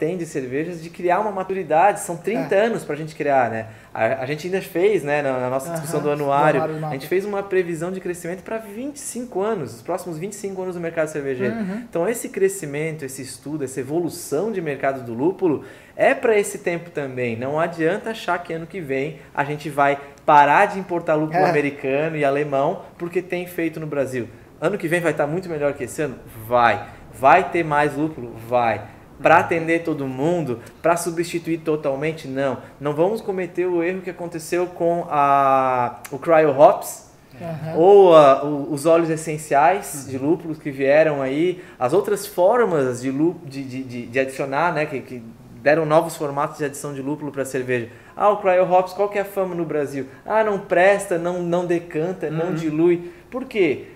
tem 0.00 0.16
de 0.16 0.24
cervejas 0.24 0.82
de 0.82 0.88
criar 0.88 1.20
uma 1.20 1.30
maturidade. 1.30 2.00
São 2.00 2.16
30 2.16 2.54
é. 2.54 2.66
anos 2.66 2.84
para 2.84 2.94
a 2.94 2.98
gente 2.98 3.14
criar, 3.14 3.50
né? 3.50 3.66
A, 3.92 4.22
a, 4.22 4.26
gente 4.26 4.46
ainda 4.46 4.62
fez, 4.62 5.04
né, 5.04 5.20
na, 5.20 5.38
na 5.38 5.50
nossa 5.50 5.70
discussão 5.72 5.98
uhum, 5.98 6.06
do 6.06 6.10
anuário, 6.12 6.62
a 6.86 6.92
gente 6.92 7.06
fez 7.06 7.24
uma 7.26 7.42
previsão 7.42 7.92
de 7.92 8.00
crescimento 8.00 8.42
para 8.42 8.56
25 8.56 9.42
anos, 9.42 9.74
os 9.74 9.82
próximos 9.82 10.16
25 10.16 10.62
anos 10.62 10.74
do 10.76 10.80
mercado 10.80 11.08
cervejeiro. 11.08 11.54
Uhum. 11.54 11.84
Então, 11.88 12.08
esse 12.08 12.30
crescimento, 12.30 13.04
esse 13.04 13.20
estudo, 13.20 13.62
essa 13.62 13.78
evolução 13.78 14.50
de 14.50 14.62
mercado 14.62 15.04
do 15.04 15.12
lúpulo 15.12 15.64
é 15.94 16.14
para 16.14 16.38
esse 16.38 16.58
tempo 16.58 16.88
também. 16.90 17.36
Não 17.36 17.60
adianta 17.60 18.10
achar 18.10 18.42
que 18.42 18.54
ano 18.54 18.66
que 18.66 18.80
vem 18.80 19.18
a 19.34 19.44
gente 19.44 19.68
vai 19.68 20.00
parar 20.24 20.66
de 20.66 20.78
importar 20.78 21.14
lúpulo 21.14 21.44
é. 21.44 21.50
americano 21.50 22.16
e 22.16 22.24
alemão 22.24 22.82
porque 22.96 23.20
tem 23.20 23.46
feito 23.46 23.78
no 23.78 23.86
Brasil. 23.86 24.28
Ano 24.58 24.78
que 24.78 24.88
vem 24.88 25.00
vai 25.00 25.12
estar 25.12 25.26
muito 25.26 25.48
melhor 25.48 25.74
que 25.74 25.84
esse 25.84 26.00
ano? 26.00 26.16
Vai. 26.46 26.88
Vai 27.12 27.50
ter 27.50 27.62
mais 27.62 27.96
lúpulo? 27.96 28.34
Vai 28.48 28.99
para 29.22 29.38
atender 29.38 29.82
todo 29.82 30.06
mundo, 30.06 30.60
para 30.80 30.96
substituir 30.96 31.58
totalmente, 31.58 32.26
não. 32.26 32.58
Não 32.80 32.94
vamos 32.94 33.20
cometer 33.20 33.66
o 33.66 33.82
erro 33.82 34.00
que 34.00 34.10
aconteceu 34.10 34.66
com 34.66 35.06
a, 35.10 36.00
o 36.10 36.18
Cryo 36.18 36.58
Hops, 36.58 37.10
uhum. 37.40 37.76
ou 37.76 38.16
a, 38.16 38.44
o, 38.44 38.72
os 38.72 38.86
óleos 38.86 39.10
essenciais 39.10 40.06
de 40.08 40.18
lúpulos 40.18 40.58
que 40.58 40.70
vieram 40.70 41.20
aí, 41.20 41.62
as 41.78 41.92
outras 41.92 42.26
formas 42.26 43.02
de, 43.02 43.12
de, 43.44 43.64
de, 43.64 44.06
de 44.06 44.18
adicionar, 44.18 44.72
né, 44.72 44.86
que, 44.86 45.00
que 45.00 45.22
deram 45.62 45.84
novos 45.84 46.16
formatos 46.16 46.58
de 46.58 46.64
adição 46.64 46.94
de 46.94 47.02
lúpulo 47.02 47.30
para 47.30 47.44
cerveja. 47.44 47.88
Ah, 48.16 48.30
o 48.30 48.38
Cryo 48.38 48.70
Hops, 48.70 48.92
qual 48.92 49.08
que 49.08 49.18
é 49.18 49.22
a 49.22 49.24
fama 49.24 49.54
no 49.54 49.64
Brasil? 49.64 50.06
Ah, 50.24 50.42
não 50.42 50.58
presta, 50.58 51.18
não, 51.18 51.42
não 51.42 51.66
decanta, 51.66 52.26
uhum. 52.26 52.32
não 52.32 52.54
dilui. 52.54 53.12
Por 53.30 53.44
quê? 53.44 53.86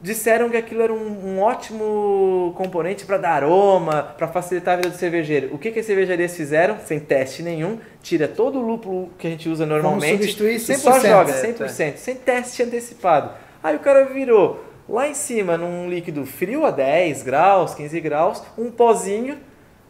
Disseram 0.00 0.48
que 0.48 0.56
aquilo 0.56 0.82
era 0.82 0.92
um, 0.92 1.36
um 1.36 1.40
ótimo 1.40 2.52
componente 2.56 3.04
para 3.04 3.18
dar 3.18 3.30
aroma, 3.30 4.02
para 4.16 4.28
facilitar 4.28 4.74
a 4.74 4.76
vida 4.76 4.90
do 4.90 4.96
cervejeiro. 4.96 5.54
O 5.54 5.58
que, 5.58 5.70
que 5.70 5.80
as 5.80 5.86
cervejarias 5.86 6.36
fizeram? 6.36 6.78
Sem 6.84 7.00
teste 7.00 7.42
nenhum, 7.42 7.78
tira 8.02 8.28
todo 8.28 8.58
o 8.58 8.62
lúpulo 8.62 9.10
que 9.18 9.26
a 9.26 9.30
gente 9.30 9.48
usa 9.48 9.66
normalmente 9.66 10.10
Vamos 10.10 10.32
substituir 10.32 10.56
100%. 10.56 10.70
e 10.70 10.78
só 10.78 11.00
joga 11.00 11.32
100%, 11.32 11.80
é, 11.80 11.92
sem 11.96 12.14
teste 12.14 12.62
antecipado. 12.62 13.32
Aí 13.62 13.74
o 13.74 13.80
cara 13.80 14.04
virou 14.04 14.64
lá 14.88 15.08
em 15.08 15.14
cima, 15.14 15.56
num 15.56 15.88
líquido 15.88 16.24
frio 16.24 16.64
a 16.64 16.70
10 16.70 17.22
graus, 17.22 17.74
15 17.74 18.00
graus, 18.00 18.42
um 18.56 18.70
pozinho 18.70 19.36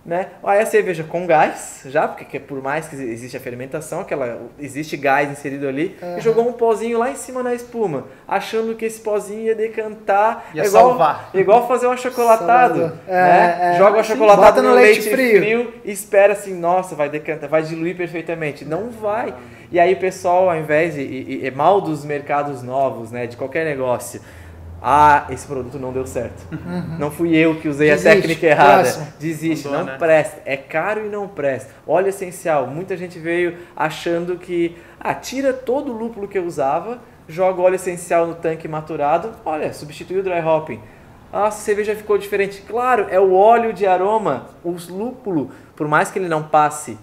né? 0.08 0.28
Aí 0.42 0.58
a 0.58 0.64
cerveja 0.64 1.04
com 1.04 1.26
gás, 1.26 1.82
já, 1.84 2.08
porque 2.08 2.40
por 2.40 2.62
mais 2.62 2.88
que 2.88 2.96
existe 2.96 3.36
a 3.36 3.40
fermentação, 3.40 4.00
aquela, 4.00 4.40
existe 4.58 4.96
gás 4.96 5.30
inserido 5.30 5.68
ali, 5.68 5.98
uhum. 6.00 6.16
e 6.16 6.20
jogou 6.22 6.48
um 6.48 6.54
pozinho 6.54 6.98
lá 6.98 7.10
em 7.10 7.14
cima 7.14 7.42
na 7.42 7.52
espuma, 7.54 8.06
achando 8.26 8.74
que 8.74 8.86
esse 8.86 9.02
pozinho 9.02 9.42
ia 9.42 9.54
decantar. 9.54 10.46
Ia 10.54 10.62
é 10.62 10.66
igual, 10.66 10.88
salvar. 10.88 11.30
Igual 11.34 11.68
fazer 11.68 11.88
um 11.88 11.90
achocolatado. 11.90 12.98
É, 13.06 13.12
né? 13.12 13.58
É, 13.74 13.76
Joga 13.76 13.98
o 13.98 14.00
achocolatado 14.00 14.62
no, 14.62 14.70
no 14.70 14.74
leite, 14.76 15.00
leite 15.00 15.10
frio. 15.10 15.40
frio. 15.42 15.74
e 15.84 15.92
espera 15.92 16.32
assim, 16.32 16.54
nossa, 16.58 16.94
vai 16.94 17.10
decantar, 17.10 17.46
vai 17.46 17.62
diluir 17.62 17.94
perfeitamente. 17.94 18.64
Não 18.64 18.88
vai. 18.88 19.34
E 19.70 19.78
aí 19.78 19.92
o 19.92 19.98
pessoal, 19.98 20.48
ao 20.48 20.56
invés 20.56 20.94
de. 20.94 21.02
E, 21.02 21.42
e, 21.42 21.46
é 21.46 21.50
mal 21.50 21.82
dos 21.82 22.02
mercados 22.02 22.62
novos, 22.62 23.12
né? 23.12 23.26
De 23.26 23.36
qualquer 23.36 23.66
negócio 23.66 24.22
ah, 24.80 25.26
esse 25.30 25.46
produto 25.46 25.78
não 25.78 25.92
deu 25.92 26.06
certo. 26.06 26.46
Uhum. 26.52 26.98
Não 26.98 27.10
fui 27.10 27.36
eu 27.36 27.56
que 27.56 27.68
usei 27.68 27.90
Desiste, 27.90 28.08
a 28.08 28.14
técnica 28.14 28.46
errada. 28.46 28.82
Próximo. 28.82 29.06
Desiste, 29.18 29.68
não 29.68 29.84
né? 29.84 29.96
presta. 29.98 30.40
É 30.44 30.56
caro 30.56 31.04
e 31.04 31.08
não 31.08 31.26
presta. 31.26 31.72
Óleo 31.86 32.08
essencial. 32.08 32.66
Muita 32.68 32.96
gente 32.96 33.18
veio 33.18 33.56
achando 33.76 34.36
que, 34.36 34.76
ah, 35.00 35.14
tira 35.14 35.52
todo 35.52 35.92
o 35.92 35.96
lúpulo 35.96 36.28
que 36.28 36.38
eu 36.38 36.44
usava, 36.44 37.00
joga 37.26 37.60
óleo 37.60 37.74
essencial 37.74 38.26
no 38.26 38.36
tanque 38.36 38.68
maturado, 38.68 39.32
olha, 39.44 39.72
substituiu 39.72 40.20
o 40.20 40.22
dry 40.22 40.40
hopping. 40.40 40.80
Ah, 41.32 41.48
a 41.48 41.50
cerveja 41.50 41.94
ficou 41.96 42.16
diferente. 42.16 42.62
Claro, 42.62 43.06
é 43.10 43.18
o 43.18 43.34
óleo 43.34 43.72
de 43.72 43.84
aroma, 43.84 44.46
o 44.62 44.76
lúpulo, 44.90 45.50
por 45.74 45.88
mais 45.88 46.10
que 46.10 46.18
ele 46.18 46.28
não 46.28 46.42
passe 46.42 46.96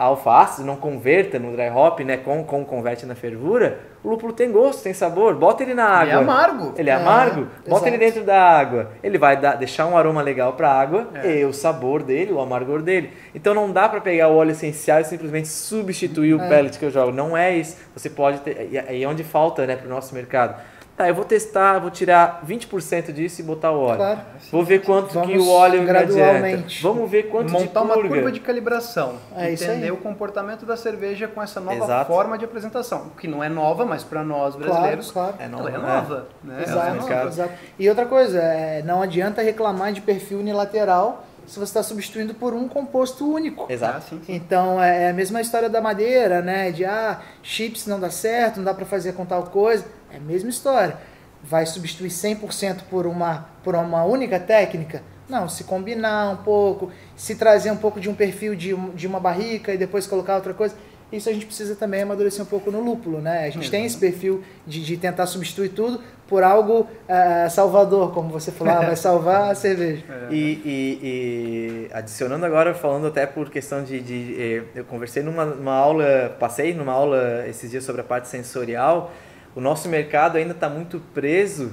a 0.00 0.04
alface, 0.04 0.62
não 0.62 0.76
converta 0.76 1.38
no 1.38 1.52
dry 1.52 1.68
hop, 1.68 2.00
né, 2.00 2.16
com, 2.16 2.42
com 2.42 2.64
converte 2.64 3.04
na 3.04 3.14
fervura, 3.14 3.80
o 4.02 4.08
lúpulo 4.08 4.32
tem 4.32 4.50
gosto, 4.50 4.82
tem 4.82 4.94
sabor, 4.94 5.34
bota 5.34 5.62
ele 5.62 5.74
na 5.74 5.84
água. 5.84 6.04
Ele 6.04 6.12
é 6.12 6.14
amargo. 6.14 6.74
Ele 6.74 6.88
é, 6.88 6.92
é 6.94 6.96
amargo, 6.96 7.40
bota 7.68 7.70
exato. 7.70 7.86
ele 7.88 7.98
dentro 7.98 8.24
da 8.24 8.42
água. 8.42 8.92
Ele 9.02 9.18
vai 9.18 9.36
dar, 9.38 9.56
deixar 9.56 9.84
um 9.84 9.98
aroma 9.98 10.22
legal 10.22 10.54
para 10.54 10.70
a 10.70 10.80
água 10.80 11.10
é. 11.22 11.40
e 11.40 11.44
o 11.44 11.52
sabor 11.52 12.02
dele, 12.02 12.32
o 12.32 12.40
amargor 12.40 12.80
dele. 12.80 13.10
Então 13.34 13.52
não 13.52 13.70
dá 13.70 13.90
para 13.90 14.00
pegar 14.00 14.28
o 14.28 14.36
óleo 14.36 14.52
essencial 14.52 15.00
e 15.00 15.04
simplesmente 15.04 15.48
substituir 15.48 16.32
o 16.32 16.40
é. 16.40 16.48
pellet 16.48 16.78
que 16.78 16.84
eu 16.86 16.90
jogo. 16.90 17.12
Não 17.12 17.36
é 17.36 17.54
isso. 17.54 17.76
Você 17.94 18.08
pode 18.08 18.40
ter, 18.40 18.70
e 18.72 19.02
é 19.02 19.06
onde 19.06 19.22
falta, 19.22 19.66
né, 19.66 19.76
para 19.76 19.86
o 19.86 19.90
nosso 19.90 20.14
mercado 20.14 20.54
Tá, 21.00 21.08
eu 21.08 21.14
vou 21.14 21.24
testar, 21.24 21.78
vou 21.78 21.90
tirar 21.90 22.42
20% 22.46 23.10
disso 23.10 23.40
e 23.40 23.42
botar 23.42 23.70
o 23.70 23.80
óleo. 23.80 23.96
Claro. 23.96 24.20
Vou 24.52 24.62
ver 24.62 24.82
quanto 24.82 25.14
Vamos 25.14 25.30
que 25.30 25.38
o 25.38 25.48
óleo 25.48 25.82
gradualmente. 25.86 26.82
Vamos 26.82 27.10
ver 27.10 27.22
quanto 27.30 27.50
Montar 27.50 27.80
uma 27.80 27.94
curva 27.94 28.30
de 28.30 28.38
calibração. 28.38 29.14
É 29.34 29.50
entender 29.50 29.90
o 29.90 29.96
comportamento 29.96 30.66
da 30.66 30.76
cerveja 30.76 31.26
com 31.26 31.42
essa 31.42 31.58
nova 31.58 31.84
Exato. 31.84 32.12
forma 32.12 32.36
de 32.36 32.44
apresentação. 32.44 33.12
Que 33.18 33.26
não 33.26 33.42
é 33.42 33.48
nova, 33.48 33.86
mas 33.86 34.04
para 34.04 34.22
nós 34.22 34.54
brasileiros 34.54 35.10
claro, 35.10 35.38
claro. 35.38 35.42
É, 35.42 35.48
nova, 35.48 35.70
ela 35.70 35.78
é 35.78 35.94
nova. 35.94 36.26
É. 36.44 36.46
Né? 36.46 36.62
Exato, 36.64 36.86
é 36.86 36.92
nova. 36.92 37.28
Exato. 37.28 37.52
E 37.78 37.88
outra 37.88 38.04
coisa, 38.04 38.38
é, 38.38 38.82
não 38.82 39.00
adianta 39.00 39.40
reclamar 39.40 39.94
de 39.94 40.02
perfil 40.02 40.40
unilateral 40.40 41.24
se 41.46 41.58
você 41.58 41.64
está 41.64 41.82
substituindo 41.82 42.34
por 42.34 42.54
um 42.54 42.68
composto 42.68 43.28
único. 43.28 43.66
Exato. 43.72 43.96
Ah, 43.96 44.00
sim, 44.02 44.20
sim. 44.24 44.34
Então 44.34 44.80
é, 44.80 45.04
é 45.04 45.10
a 45.10 45.12
mesma 45.12 45.40
história 45.40 45.68
da 45.68 45.80
madeira, 45.80 46.40
né? 46.40 46.70
De 46.70 46.84
ah, 46.84 47.20
chips 47.42 47.86
não 47.86 47.98
dá 47.98 48.10
certo, 48.10 48.58
não 48.58 48.64
dá 48.64 48.74
para 48.74 48.86
fazer 48.86 49.14
com 49.14 49.24
tal 49.24 49.42
coisa. 49.44 49.84
É 50.12 50.16
a 50.16 50.20
mesma 50.20 50.50
história. 50.50 50.96
Vai 51.42 51.64
substituir 51.66 52.10
100% 52.10 52.82
por 52.90 53.06
uma, 53.06 53.48
por 53.64 53.74
uma 53.74 54.04
única 54.04 54.38
técnica? 54.38 55.02
Não, 55.28 55.48
se 55.48 55.64
combinar 55.64 56.30
um 56.30 56.36
pouco, 56.38 56.90
se 57.16 57.36
trazer 57.36 57.70
um 57.70 57.76
pouco 57.76 58.00
de 58.00 58.10
um 58.10 58.14
perfil 58.14 58.54
de, 58.54 58.74
de 58.94 59.06
uma 59.06 59.20
barrica 59.20 59.72
e 59.72 59.78
depois 59.78 60.06
colocar 60.06 60.36
outra 60.36 60.52
coisa 60.52 60.74
isso 61.12 61.28
a 61.28 61.32
gente 61.32 61.46
precisa 61.46 61.74
também 61.74 62.02
amadurecer 62.02 62.40
um 62.42 62.46
pouco 62.46 62.70
no 62.70 62.80
lúpulo, 62.80 63.20
né? 63.20 63.46
A 63.46 63.50
gente 63.50 63.68
tem 63.70 63.84
esse 63.84 63.98
perfil 63.98 64.44
de, 64.64 64.84
de 64.84 64.96
tentar 64.96 65.26
substituir 65.26 65.70
tudo 65.70 66.00
por 66.28 66.44
algo 66.44 66.82
uh, 66.82 67.50
salvador, 67.50 68.12
como 68.12 68.28
você 68.28 68.52
falou, 68.52 68.74
ah, 68.74 68.80
vai 68.86 68.96
salvar 68.96 69.50
a 69.50 69.54
cerveja. 69.54 70.04
É. 70.10 70.32
E, 70.32 70.62
e, 70.64 70.98
e, 71.02 71.90
adicionando 71.92 72.44
agora, 72.44 72.74
falando 72.74 73.06
até 73.06 73.26
por 73.26 73.50
questão 73.50 73.82
de, 73.82 74.00
de 74.00 74.36
eh, 74.38 74.62
eu 74.74 74.84
conversei 74.84 75.22
numa, 75.22 75.44
numa 75.44 75.74
aula, 75.74 76.36
passei 76.38 76.74
numa 76.74 76.92
aula 76.92 77.44
esses 77.48 77.70
dias 77.70 77.84
sobre 77.84 78.00
a 78.00 78.04
parte 78.04 78.28
sensorial, 78.28 79.12
o 79.54 79.60
nosso 79.60 79.88
mercado 79.88 80.36
ainda 80.36 80.52
está 80.52 80.68
muito 80.68 81.00
preso 81.12 81.72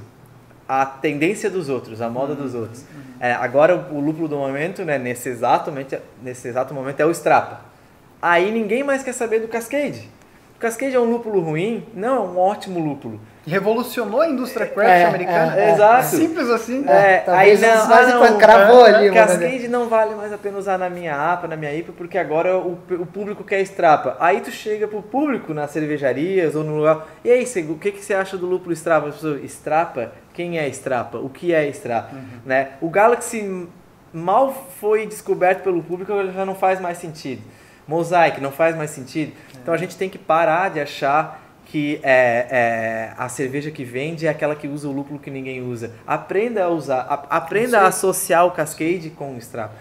à 0.67 0.86
tendência 0.86 1.50
dos 1.50 1.69
outros, 1.69 2.01
à 2.01 2.10
moda 2.10 2.34
uhum. 2.34 2.41
dos 2.41 2.55
outros. 2.55 2.81
Uhum. 2.81 3.01
É, 3.19 3.34
agora 3.34 3.75
o, 3.75 4.00
lúpulo 4.00 4.27
do 4.27 4.38
momento, 4.38 4.84
né, 4.84 4.98
nesse 4.98 5.29
exato 5.29 5.72
momento, 5.72 5.98
nesse 6.22 6.48
exato 6.48 6.74
momento 6.74 7.00
é 7.00 7.05
o 7.05 7.12
Strapa. 7.12 7.62
Aí 8.22 8.51
ninguém 8.51 8.84
mais 8.84 9.03
quer 9.03 9.13
saber 9.13 9.39
do 9.39 9.48
Cascade. 9.48 10.10
O 10.55 10.60
Cascade 10.60 10.96
é 10.96 11.00
um 11.00 11.10
lúpulo 11.10 11.39
ruim? 11.39 11.86
Não, 11.93 12.15
é 12.15 12.19
um 12.19 12.38
ótimo 12.38 12.79
lúpulo. 12.79 13.19
Revolucionou 13.48 14.22
a 14.22 14.27
indústria 14.27 14.68
craft 14.68 14.89
é, 14.89 15.06
americana. 15.06 15.58
É, 15.58 15.72
Exato. 15.72 16.06
Simples 16.08 16.50
assim. 16.50 16.86
É, 16.88 17.24
aí 17.27 17.58
não, 17.58 17.70
ah, 17.70 18.30
não, 18.30 18.38
cravou 18.38 18.84
ali. 18.84 19.12
Cascade 19.12 19.68
não 19.70 19.88
vale 19.88 20.13
mais 20.16 20.34
a 20.34 20.38
pena 20.38 20.58
usar 20.58 20.77
na 20.77 20.89
minha 20.89 21.16
APA, 21.16 21.48
na 21.48 21.56
minha 21.56 21.74
IPA, 21.74 21.94
porque 21.98 22.18
agora 22.18 22.58
o, 22.58 22.77
o 22.92 23.06
público 23.06 23.44
quer 23.44 23.62
Strapa. 23.62 24.18
Aí 24.20 24.42
tu 24.42 24.51
chega 24.51 24.88
pro 24.88 25.01
público 25.01 25.54
nas 25.54 25.72
cervejarias 25.72 26.56
ou 26.56 26.63
no 26.63 26.75
lugar, 26.75 27.08
e 27.24 27.32
aí, 27.32 27.44
o 27.70 27.77
que, 27.77 27.92
que 27.92 28.04
você 28.04 28.13
acha 28.13 28.38
do 28.38 28.46
lúpulo 28.46 28.74
Strapa? 28.74 29.13
Strapa? 29.46 30.12
Quem 30.34 30.60
é 30.60 30.68
Strapa? 30.68 31.18
O 31.18 31.30
que 31.30 31.54
é 31.54 31.68
Strapa? 31.70 32.16
Uhum. 32.16 32.39
Né? 32.46 32.72
O 32.82 32.89
Galaxy 32.89 33.68
mal 34.12 34.68
foi 34.80 35.08
descoberto 35.08 35.63
pelo 35.63 35.82
público, 35.82 36.13
já 36.34 36.46
não 36.46 36.56
faz 36.56 36.82
mais 36.82 36.98
sentido. 36.98 37.42
Mosaic 37.88 38.42
não 38.42 38.51
faz 38.51 38.75
mais 38.75 38.92
sentido. 38.92 39.32
Então 39.62 39.74
a 39.74 39.77
gente 39.77 39.96
tem 39.96 40.10
que 40.10 40.18
parar 40.18 40.70
de 40.70 40.80
achar 40.82 41.47
que 41.67 42.00
é, 42.01 42.47
é, 42.50 43.13
a 43.17 43.27
cerveja 43.27 43.69
que 43.69 43.83
vende 43.83 44.25
é 44.25 44.29
aquela 44.29 44.55
que 44.55 44.67
usa 44.67 44.88
o 44.88 44.91
lúpulo 44.91 45.19
que 45.19 45.29
ninguém 45.29 45.62
usa. 45.62 45.91
Aprenda 46.05 46.63
a 46.63 46.69
usar, 46.69 47.01
a, 47.01 47.38
aprenda 47.38 47.79
a 47.79 47.88
associar 47.88 48.45
o 48.45 48.51
Cascade 48.51 49.09
com 49.09 49.36
o 49.36 49.38
Strapa. 49.38 49.75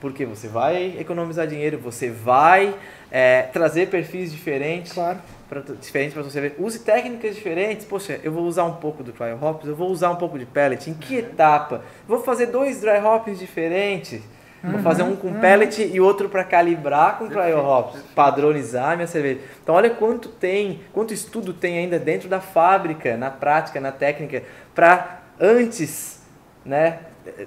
Porque 0.00 0.24
você 0.24 0.48
vai 0.48 0.96
economizar 0.98 1.46
dinheiro, 1.46 1.78
você 1.78 2.10
vai 2.10 2.74
é, 3.10 3.42
trazer 3.42 3.88
perfis 3.88 4.30
diferentes. 4.30 4.92
Claro. 4.92 5.18
Pra, 5.48 5.60
diferentes 5.60 6.14
para 6.14 6.22
você 6.22 6.40
ver. 6.40 6.54
Use 6.58 6.78
técnicas 6.80 7.34
diferentes. 7.34 7.86
Poxa, 7.86 8.20
eu 8.22 8.32
vou 8.32 8.44
usar 8.44 8.64
um 8.64 8.74
pouco 8.74 9.02
do 9.02 9.12
dry 9.12 9.32
hops, 9.32 9.66
eu 9.66 9.74
vou 9.74 9.90
usar 9.90 10.10
um 10.10 10.16
pouco 10.16 10.38
de 10.38 10.46
pellet. 10.46 10.90
Em 10.90 10.94
que 10.94 11.14
uhum. 11.14 11.20
etapa? 11.20 11.82
Vou 12.06 12.22
fazer 12.22 12.46
dois 12.46 12.80
dry 12.80 12.98
hops 12.98 13.38
diferentes. 13.38 14.20
Uhum, 14.62 14.72
Vou 14.72 14.80
fazer 14.80 15.02
um 15.02 15.16
com 15.16 15.28
uhum. 15.28 15.40
pellet 15.40 15.90
e 15.92 16.00
outro 16.00 16.28
para 16.28 16.44
calibrar 16.44 17.18
com 17.18 17.28
cryo 17.28 17.58
hops, 17.58 18.02
padronizar 18.14 18.94
minha 18.96 19.06
cerveja. 19.06 19.40
Então 19.62 19.74
olha 19.74 19.90
quanto 19.90 20.28
tem, 20.28 20.80
quanto 20.92 21.14
estudo 21.14 21.52
tem 21.52 21.78
ainda 21.78 21.98
dentro 21.98 22.28
da 22.28 22.40
fábrica, 22.40 23.16
na 23.16 23.30
prática, 23.30 23.80
na 23.80 23.90
técnica, 23.90 24.42
para 24.74 25.20
antes, 25.40 26.22
né, 26.64 26.98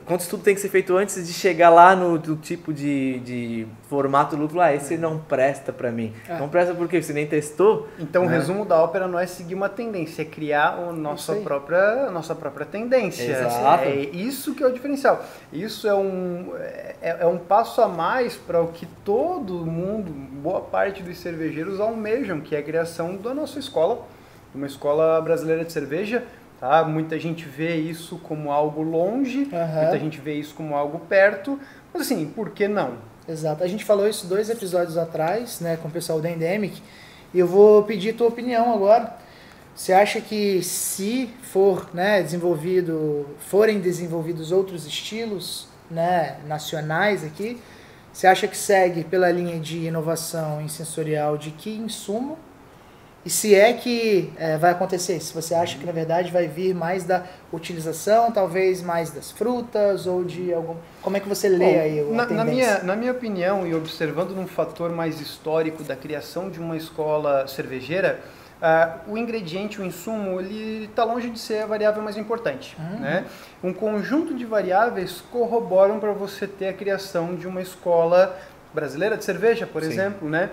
quanto 0.06 0.22
estudo 0.22 0.44
tem 0.44 0.53
que 0.53 0.62
ser 0.62 0.70
feito 0.70 0.96
antes 0.96 1.25
de 1.25 1.34
chegar 1.34 1.70
lá 1.70 1.96
no, 1.96 2.20
tipo 2.38 2.72
de, 2.74 3.20
de 3.20 3.68
formato 3.89 4.36
lúpulo? 4.36 4.62
Ah, 4.62 4.74
esse 4.74 4.96
é. 4.96 4.98
não 4.98 5.18
presta 5.18 5.74
para 5.74 5.92
mim. 5.92 6.13
É. 6.27 6.38
Não 6.38 6.48
presta 6.48 6.74
porque 6.74 7.01
você 7.01 7.13
nem 7.13 7.25
testou. 7.25 7.88
Então, 7.98 8.24
né? 8.24 8.27
o 8.27 8.32
resumo 8.32 8.65
da 8.65 8.82
ópera 8.82 9.08
não 9.08 9.18
é 9.18 9.25
seguir 9.25 9.56
uma 9.56 9.70
tendência, 9.70 10.22
é 10.22 10.25
criar 10.25 10.77
a 10.77 10.92
nossa, 10.92 11.36
própria, 11.38 12.10
nossa 12.12 12.36
própria 12.36 12.65
tendência. 12.65 13.24
Exato. 13.24 13.84
É 13.86 13.96
isso 13.96 14.53
que 14.53 14.63
é 14.63 14.68
o 14.68 14.72
diferencial. 14.72 15.24
Isso 15.51 15.88
é 15.88 15.96
um, 15.96 16.53
é, 16.58 17.18
é 17.22 17.25
um 17.25 17.38
passo 17.38 17.82
a 17.82 17.88
mais 17.88 18.36
para 18.36 18.62
o 18.62 18.68
que 18.68 18.86
todo 19.03 19.65
mundo, 19.65 20.12
boa 20.12 20.62
parte 20.62 21.01
dos 21.01 21.18
cervejeiros 21.18 21.80
almejam, 21.80 22.42
que 22.42 22.56
é 22.56 22.60
a 22.60 22.63
criação 22.63 23.15
da 23.15 23.34
nossa 23.34 23.60
escola, 23.60 24.06
uma 24.53 24.68
escola 24.68 25.20
brasileira 25.22 25.65
de 25.65 25.72
cerveja 25.72 26.24
Tá? 26.63 26.82
Muita 26.86 27.20
gente 27.20 27.43
vê 27.43 27.75
isso 27.75 28.17
como 28.20 28.50
algo 28.50 28.82
longe, 28.82 29.39
uhum. 29.39 29.82
muita 29.82 30.00
gente 30.00 30.22
vê 30.22 30.36
isso 30.36 30.55
como 30.55 30.77
algo 30.77 30.98
perto, 30.98 31.60
mas 31.91 32.03
assim, 32.03 32.25
por 32.25 32.51
que 32.51 32.70
não? 32.70 33.00
Exato. 33.27 33.65
A 33.65 33.67
gente 33.67 33.84
falou 33.84 34.08
isso 34.08 34.27
dois 34.27 34.50
episódios 34.50 34.98
atrás, 34.98 35.60
né, 35.60 35.75
com 35.75 35.89
o 35.89 35.91
pessoal 35.91 36.22
da 36.22 36.32
Endemic, 36.32 36.82
e 37.34 37.39
eu 37.39 37.46
vou 37.46 37.84
pedir 37.84 38.13
tua 38.13 38.29
opinião 38.29 38.74
agora. 38.74 39.13
Você 39.75 39.91
acha 39.91 40.22
que 40.22 40.63
se 40.63 41.29
for, 41.41 41.89
né, 41.93 42.24
desenvolvido, 42.24 43.27
forem 43.39 43.82
desenvolvidos 43.82 44.53
outros 44.53 44.88
estilos, 44.88 45.67
né, 45.91 46.38
nacionais 46.48 47.25
aqui, 47.25 47.62
você 48.13 48.25
acha 48.25 48.48
que 48.48 48.55
segue 48.55 49.03
pela 49.03 49.29
linha 49.29 49.60
de 49.60 49.79
inovação 49.79 50.62
em 50.62 50.70
sensorial 50.70 51.38
de 51.38 51.51
que 51.51 51.75
insumo 51.75 52.38
e 53.25 53.30
se 53.30 53.56
é 53.56 53.72
que 53.72 54.34
é, 54.38 54.58
vai 54.58 54.72
acontecer, 54.72 55.20
se 55.22 55.34
você 55.34 55.56
acha 55.56 55.77
que 55.77 55.86
na 55.86 55.94
verdade 55.94 56.30
vai 56.30 56.48
vir 56.48 56.75
mais 56.75 57.06
da 57.06 57.24
utilização, 57.53 58.32
talvez 58.32 58.82
mais 58.82 59.12
das 59.12 59.32
frutas 59.32 60.06
ou 60.06 60.25
de 60.25 60.53
algum. 60.53 60.75
Como 61.01 61.15
é 61.15 61.20
que 61.22 61.30
você 61.30 61.48
lê 61.48 61.74
Bom, 61.74 61.80
aí 61.80 62.01
o 62.01 62.13
na, 62.13 62.25
na, 62.25 62.44
minha, 62.44 62.84
na 62.84 62.96
minha 62.98 63.13
opinião, 63.13 63.65
e 63.65 63.74
observando 63.74 64.32
num 64.32 64.46
fator 64.46 64.92
mais 64.92 65.22
histórico 65.22 65.84
da 65.84 65.96
criação 65.96 66.50
de 66.50 66.60
uma 66.60 66.75
escola 66.75 67.48
cervejeira, 67.48 68.20
uh, 68.62 69.12
o 69.13 69.18
ingrediente, 69.18 69.80
o 69.80 69.86
insumo, 69.86 70.42
ele 70.42 70.86
está 70.86 71.06
longe 71.06 71.30
de 71.30 71.39
ser 71.39 71.63
a 71.63 71.65
variável 71.65 72.03
mais 72.03 72.18
importante. 72.18 72.75
Uhum. 72.77 73.00
Né? 73.00 73.25
Um 73.63 73.74
conjunto 73.74 74.34
de 74.34 74.44
variáveis 74.44 75.24
corroboram 75.32 75.98
para 75.98 76.12
você 76.12 76.46
ter 76.46 76.68
a 76.68 76.74
criação 76.74 77.36
de 77.36 77.48
uma 77.48 77.62
escola 77.62 78.38
brasileira 78.74 79.16
de 79.16 79.24
cerveja, 79.24 79.68
por 79.68 79.83
Sim. 79.83 79.92
exemplo, 79.92 80.27
né? 80.27 80.50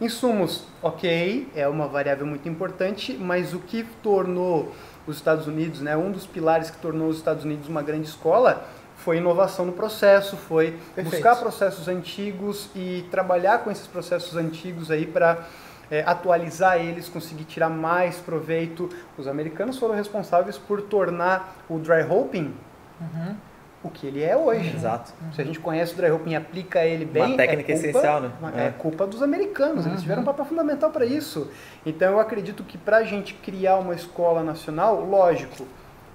Insumos, 0.00 0.64
ok, 0.82 1.48
é 1.54 1.68
uma 1.68 1.86
variável 1.86 2.26
muito 2.26 2.48
importante, 2.48 3.16
mas 3.18 3.54
o 3.54 3.60
que 3.60 3.84
tornou 4.02 4.72
os 5.06 5.16
Estados 5.16 5.46
Unidos, 5.46 5.80
né, 5.80 5.96
um 5.96 6.10
dos 6.10 6.26
pilares 6.26 6.70
que 6.70 6.78
tornou 6.78 7.08
os 7.08 7.18
Estados 7.18 7.44
Unidos 7.44 7.68
uma 7.68 7.82
grande 7.82 8.08
escola 8.08 8.66
foi 8.96 9.18
inovação 9.18 9.66
no 9.66 9.72
processo, 9.72 10.36
foi 10.36 10.72
Perfeito. 10.94 11.10
buscar 11.10 11.36
processos 11.36 11.88
antigos 11.88 12.70
e 12.74 13.06
trabalhar 13.10 13.58
com 13.58 13.70
esses 13.70 13.86
processos 13.86 14.36
antigos 14.36 14.90
aí 14.90 15.04
para 15.06 15.46
é, 15.90 16.02
atualizar 16.06 16.78
eles, 16.78 17.08
conseguir 17.08 17.44
tirar 17.44 17.68
mais 17.68 18.16
proveito. 18.16 18.88
Os 19.18 19.26
americanos 19.26 19.78
foram 19.78 19.94
responsáveis 19.94 20.56
por 20.56 20.82
tornar 20.82 21.56
o 21.68 21.78
dry 21.78 22.02
hopping 22.08 22.54
uhum 23.00 23.36
o 23.84 23.90
que 23.90 24.06
ele 24.06 24.22
é 24.22 24.36
hoje. 24.36 24.74
Exato. 24.74 25.12
Se 25.32 25.40
a 25.40 25.44
gente 25.44 25.60
conhece 25.60 25.92
o 25.92 25.96
dry 25.96 26.10
hopping 26.10 26.30
e 26.30 26.36
aplica 26.36 26.84
ele 26.84 27.04
bem, 27.04 27.22
uma 27.22 27.36
técnica 27.36 27.72
é 27.72 27.74
culpa, 27.74 27.88
essencial, 27.88 28.20
né? 28.20 28.32
É. 28.56 28.66
é 28.66 28.70
culpa 28.70 29.06
dos 29.06 29.22
americanos. 29.22 29.84
Uhum. 29.84 29.92
Eles 29.92 30.02
tiveram 30.02 30.22
um 30.22 30.24
papel 30.24 30.44
fundamental 30.44 30.90
para 30.90 31.04
isso. 31.04 31.50
Então 31.84 32.12
eu 32.12 32.20
acredito 32.20 32.64
que 32.64 32.78
para 32.78 32.98
a 32.98 33.04
gente 33.04 33.34
criar 33.34 33.76
uma 33.76 33.94
escola 33.94 34.42
nacional, 34.42 35.04
lógico, 35.04 35.66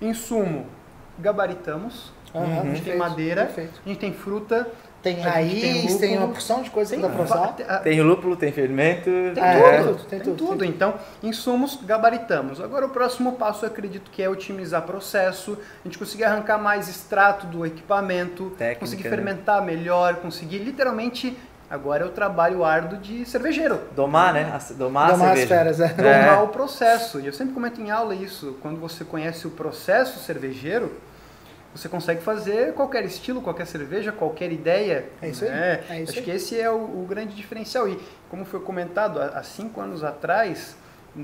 insumo, 0.01 0.65
gabaritamos. 1.19 2.11
Uhum. 2.33 2.61
A 2.61 2.63
gente 2.65 2.83
tem 2.83 2.97
madeira, 2.97 3.45
Perfeito. 3.45 3.81
a 3.85 3.89
gente 3.89 3.99
tem 3.99 4.13
fruta, 4.13 4.67
tem 5.01 5.19
raiz, 5.21 5.95
tem, 5.95 5.97
tem, 5.97 6.17
uma 6.17 6.27
porção 6.27 6.61
de 6.61 6.69
coisas 6.69 6.93
que 6.93 7.01
dá 7.01 7.07
pra 7.09 7.23
usar. 7.23 7.47
Tem 7.83 8.01
lúpulo, 8.01 8.35
tem 8.35 8.51
fermento. 8.51 9.09
Tem, 9.33 9.43
é. 9.43 9.83
tudo, 9.83 9.95
tem, 9.95 10.19
tem 10.19 10.19
tudo, 10.19 10.47
tudo. 10.47 10.65
Então, 10.65 10.95
insumos, 11.23 11.79
gabaritamos. 11.83 12.59
Agora, 12.59 12.85
o 12.85 12.89
próximo 12.89 13.33
passo, 13.33 13.65
eu 13.65 13.69
acredito 13.69 14.11
que 14.11 14.21
é 14.21 14.29
otimizar 14.29 14.81
processo, 14.81 15.57
a 15.83 15.87
gente 15.87 15.97
conseguir 15.97 16.25
arrancar 16.25 16.57
mais 16.57 16.89
extrato 16.89 17.47
do 17.47 17.65
equipamento, 17.65 18.49
Técnica, 18.57 18.81
conseguir 18.81 19.03
né? 19.03 19.09
fermentar 19.09 19.61
né? 19.61 19.67
melhor, 19.67 20.15
conseguir 20.15 20.59
literalmente 20.59 21.37
Agora 21.69 22.03
é 22.03 22.07
o 22.07 22.09
trabalho 22.09 22.63
árduo 22.63 22.97
de 22.97 23.23
cervejeiro. 23.25 23.79
Domar, 23.95 24.33
né? 24.33 24.59
Domar, 24.71 25.11
Domar 25.11 25.37
as 25.37 25.43
feras, 25.43 25.79
é. 25.79 25.89
Domar 25.89 26.39
é. 26.39 26.41
o 26.41 26.47
processo. 26.47 27.19
E 27.19 27.27
eu 27.27 27.33
sempre 27.33 27.53
comento 27.53 27.79
em 27.79 27.91
aula 27.91 28.15
isso. 28.15 28.57
Quando 28.59 28.79
você 28.79 29.05
conhece 29.05 29.45
o 29.45 29.51
processo 29.51 30.17
cervejeiro, 30.17 30.91
você 31.73 31.87
consegue 31.87 32.21
fazer 32.21 32.73
qualquer 32.73 33.05
estilo, 33.05 33.41
qualquer 33.41 33.67
cerveja, 33.67 34.11
qualquer 34.11 34.51
ideia. 34.51 35.09
É 35.21 35.29
isso 35.29 35.45
aí. 35.45 35.51
Né? 35.51 35.83
É 35.89 36.01
isso 36.01 36.11
Acho 36.11 36.19
aí. 36.19 36.25
que 36.25 36.31
esse 36.31 36.59
é 36.59 36.69
o, 36.69 36.75
o, 36.75 37.05
grande 37.07 37.35
diferencial. 37.35 37.87
E 37.87 37.99
como 38.29 38.43
foi 38.43 38.59
comentado, 38.59 39.19
há, 39.21 39.43
cinco 39.43 39.79
anos 39.79 40.03
atrás, 40.03 40.75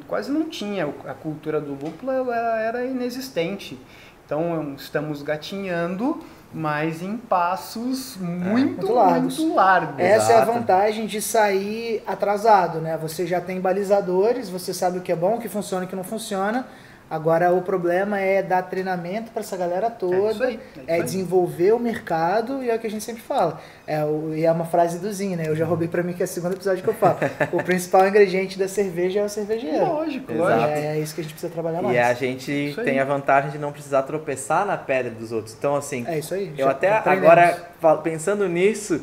quase 0.08 0.32
não 0.32 0.48
tinha 0.50 0.86
a 1.08 1.14
cultura 1.14 1.60
do 1.60 1.72
lúpulo, 1.72 2.12
ela 2.12 2.60
era 2.60 2.86
inexistente. 2.86 3.80
Então 4.26 4.74
estamos 4.76 5.22
gatinhando, 5.22 6.24
mas 6.54 7.02
em 7.02 7.18
passos 7.18 8.18
muito, 8.18 8.48
é, 8.48 8.52
muito, 8.52 8.94
largos. 8.94 9.40
muito 9.40 9.56
largos. 9.56 10.00
Essa 10.00 10.32
Exato. 10.32 10.32
é 10.32 10.42
a 10.42 10.46
vantagem 10.46 11.06
de 11.06 11.22
sair 11.22 12.04
atrasado, 12.06 12.80
né? 12.80 12.98
Você 13.02 13.26
já 13.26 13.42
tem 13.42 13.60
balizadores, 13.60 14.50
você 14.50 14.74
sabe 14.74 15.00
o 15.00 15.02
que 15.02 15.12
é 15.12 15.16
bom, 15.16 15.36
o 15.36 15.40
que 15.40 15.50
funciona 15.50 15.84
e 15.84 15.88
o 15.88 15.90
que 15.90 15.96
não 15.96 16.04
funciona 16.04 16.66
Agora 17.10 17.54
o 17.54 17.62
problema 17.62 18.20
é 18.20 18.42
dar 18.42 18.64
treinamento 18.64 19.32
para 19.32 19.42
essa 19.42 19.56
galera 19.56 19.92
toda, 19.92 20.46
é, 20.46 20.48
aí, 20.48 20.60
é, 20.88 21.00
é 21.00 21.04
desenvolver 21.04 21.72
o 21.72 21.80
mercado 21.80 22.64
e 22.64 22.70
é 22.70 22.76
o 22.76 22.80
que 22.80 22.88
a 22.88 22.90
gente 22.90 23.04
sempre 23.04 23.22
fala. 23.22 23.62
É, 23.86 24.04
o, 24.04 24.34
e 24.34 24.44
é 24.44 24.52
uma 24.52 24.66
frase 24.66 24.98
do 24.98 25.12
Zinho, 25.14 25.38
né? 25.38 25.48
Eu 25.48 25.56
já 25.56 25.66
roubei 25.66 25.88
para 25.88 26.02
mim 26.02 26.14
que 26.14 26.24
é 26.24 26.26
o 26.26 26.28
segundo 26.28 26.54
episódio 26.54 26.84
que 26.84 26.90
eu 26.90 26.96
falo. 26.96 27.18
o 27.54 27.64
principal 27.64 28.08
ingrediente 28.10 28.58
da 28.58 28.68
cerveja 28.68 29.20
é 29.20 29.24
o 29.24 29.30
cervejeiro. 29.30 29.86
Lógico, 29.86 30.34
lógico. 30.34 30.66
É, 30.66 30.98
é, 30.98 31.00
isso 31.00 31.14
que 31.14 31.22
a 31.22 31.24
gente 31.24 31.34
precisa 31.34 31.54
trabalhar 31.54 31.84
mais. 31.84 31.96
E 31.96 32.00
a 32.00 32.14
gente 32.14 32.76
tem 32.84 33.00
a 33.00 33.06
vantagem 33.06 33.52
de 33.52 33.60
não 33.60 33.72
precisar 33.72 34.02
tropeçar 34.04 34.66
na 34.66 34.78
pedra 34.78 35.12
dos 35.12 35.32
outros. 35.32 35.56
Então, 35.58 35.76
assim, 35.76 36.06
é 36.08 36.18
isso 36.18 36.34
aí. 36.34 36.54
eu 36.58 36.68
até 36.68 36.90
agora, 36.92 37.70
pensando 38.04 38.50
nisso, 38.50 39.02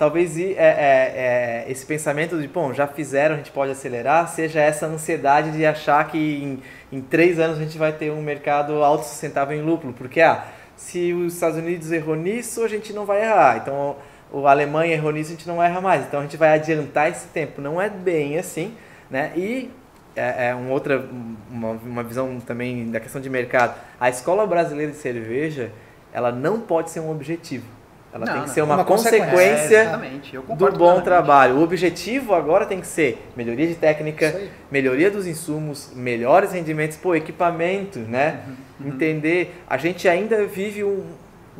talvez 0.00 0.36
é, 0.36 0.42
é, 0.42 0.54
é, 0.56 1.64
esse 1.68 1.86
pensamento 1.86 2.40
de, 2.40 2.48
bom, 2.48 2.74
já 2.74 2.88
fizeram, 2.88 3.36
a 3.36 3.38
gente 3.38 3.52
pode 3.52 3.70
acelerar, 3.70 4.26
seja 4.28 4.58
essa 4.58 4.86
ansiedade 4.86 5.52
de 5.52 5.64
achar 5.64 6.08
que 6.08 6.18
em 6.18 6.62
em 6.92 7.00
três 7.00 7.38
anos 7.38 7.58
a 7.58 7.62
gente 7.62 7.78
vai 7.78 7.92
ter 7.92 8.10
um 8.10 8.20
mercado 8.20 8.82
autossustentável 8.82 9.56
em 9.56 9.62
lúpulo, 9.62 9.92
porque 9.92 10.20
ah, 10.20 10.44
se 10.76 11.12
os 11.12 11.34
Estados 11.34 11.56
Unidos 11.56 11.92
errou 11.92 12.16
nisso, 12.16 12.64
a 12.64 12.68
gente 12.68 12.92
não 12.92 13.06
vai 13.06 13.22
errar. 13.22 13.58
Então, 13.58 13.96
o 14.32 14.46
Alemanha 14.46 14.94
errou 14.94 15.12
nisso, 15.12 15.30
a 15.30 15.36
gente 15.36 15.46
não 15.46 15.56
vai 15.56 15.70
errar 15.70 15.80
mais. 15.80 16.04
Então, 16.04 16.20
a 16.20 16.22
gente 16.22 16.36
vai 16.36 16.52
adiantar 16.54 17.08
esse 17.08 17.28
tempo. 17.28 17.60
Não 17.60 17.80
é 17.80 17.88
bem 17.88 18.38
assim, 18.38 18.74
né? 19.08 19.32
E 19.36 19.70
é, 20.16 20.48
é 20.48 20.54
um 20.54 20.70
outra, 20.70 21.04
uma, 21.50 21.70
uma 21.70 22.02
visão 22.02 22.40
também 22.40 22.90
da 22.90 22.98
questão 22.98 23.20
de 23.20 23.30
mercado. 23.30 23.78
A 24.00 24.08
escola 24.10 24.46
brasileira 24.46 24.90
de 24.90 24.98
cerveja, 24.98 25.70
ela 26.12 26.32
não 26.32 26.60
pode 26.60 26.90
ser 26.90 27.00
um 27.00 27.10
objetivo. 27.10 27.66
Ela 28.12 28.26
Não, 28.26 28.32
tem 28.32 28.42
que 28.42 28.48
não. 28.48 28.54
ser 28.54 28.62
uma, 28.62 28.74
Uma 28.74 28.84
consequência, 28.84 29.26
consequência. 29.30 30.42
É, 30.52 30.56
do 30.56 30.72
bom 30.72 31.00
trabalho. 31.00 31.56
O 31.56 31.62
objetivo 31.62 32.34
agora 32.34 32.66
tem 32.66 32.80
que 32.80 32.86
ser 32.86 33.24
melhoria 33.36 33.66
de 33.68 33.76
técnica, 33.76 34.40
melhoria 34.70 35.10
dos 35.10 35.26
insumos, 35.26 35.92
melhores 35.94 36.52
rendimentos, 36.52 36.96
pô, 36.96 37.14
equipamento, 37.14 38.00
né? 38.00 38.40
Uhum, 38.80 38.88
Entender. 38.88 39.62
A 39.68 39.76
gente 39.76 40.08
ainda 40.08 40.44
vive 40.44 40.82
um. 40.82 41.04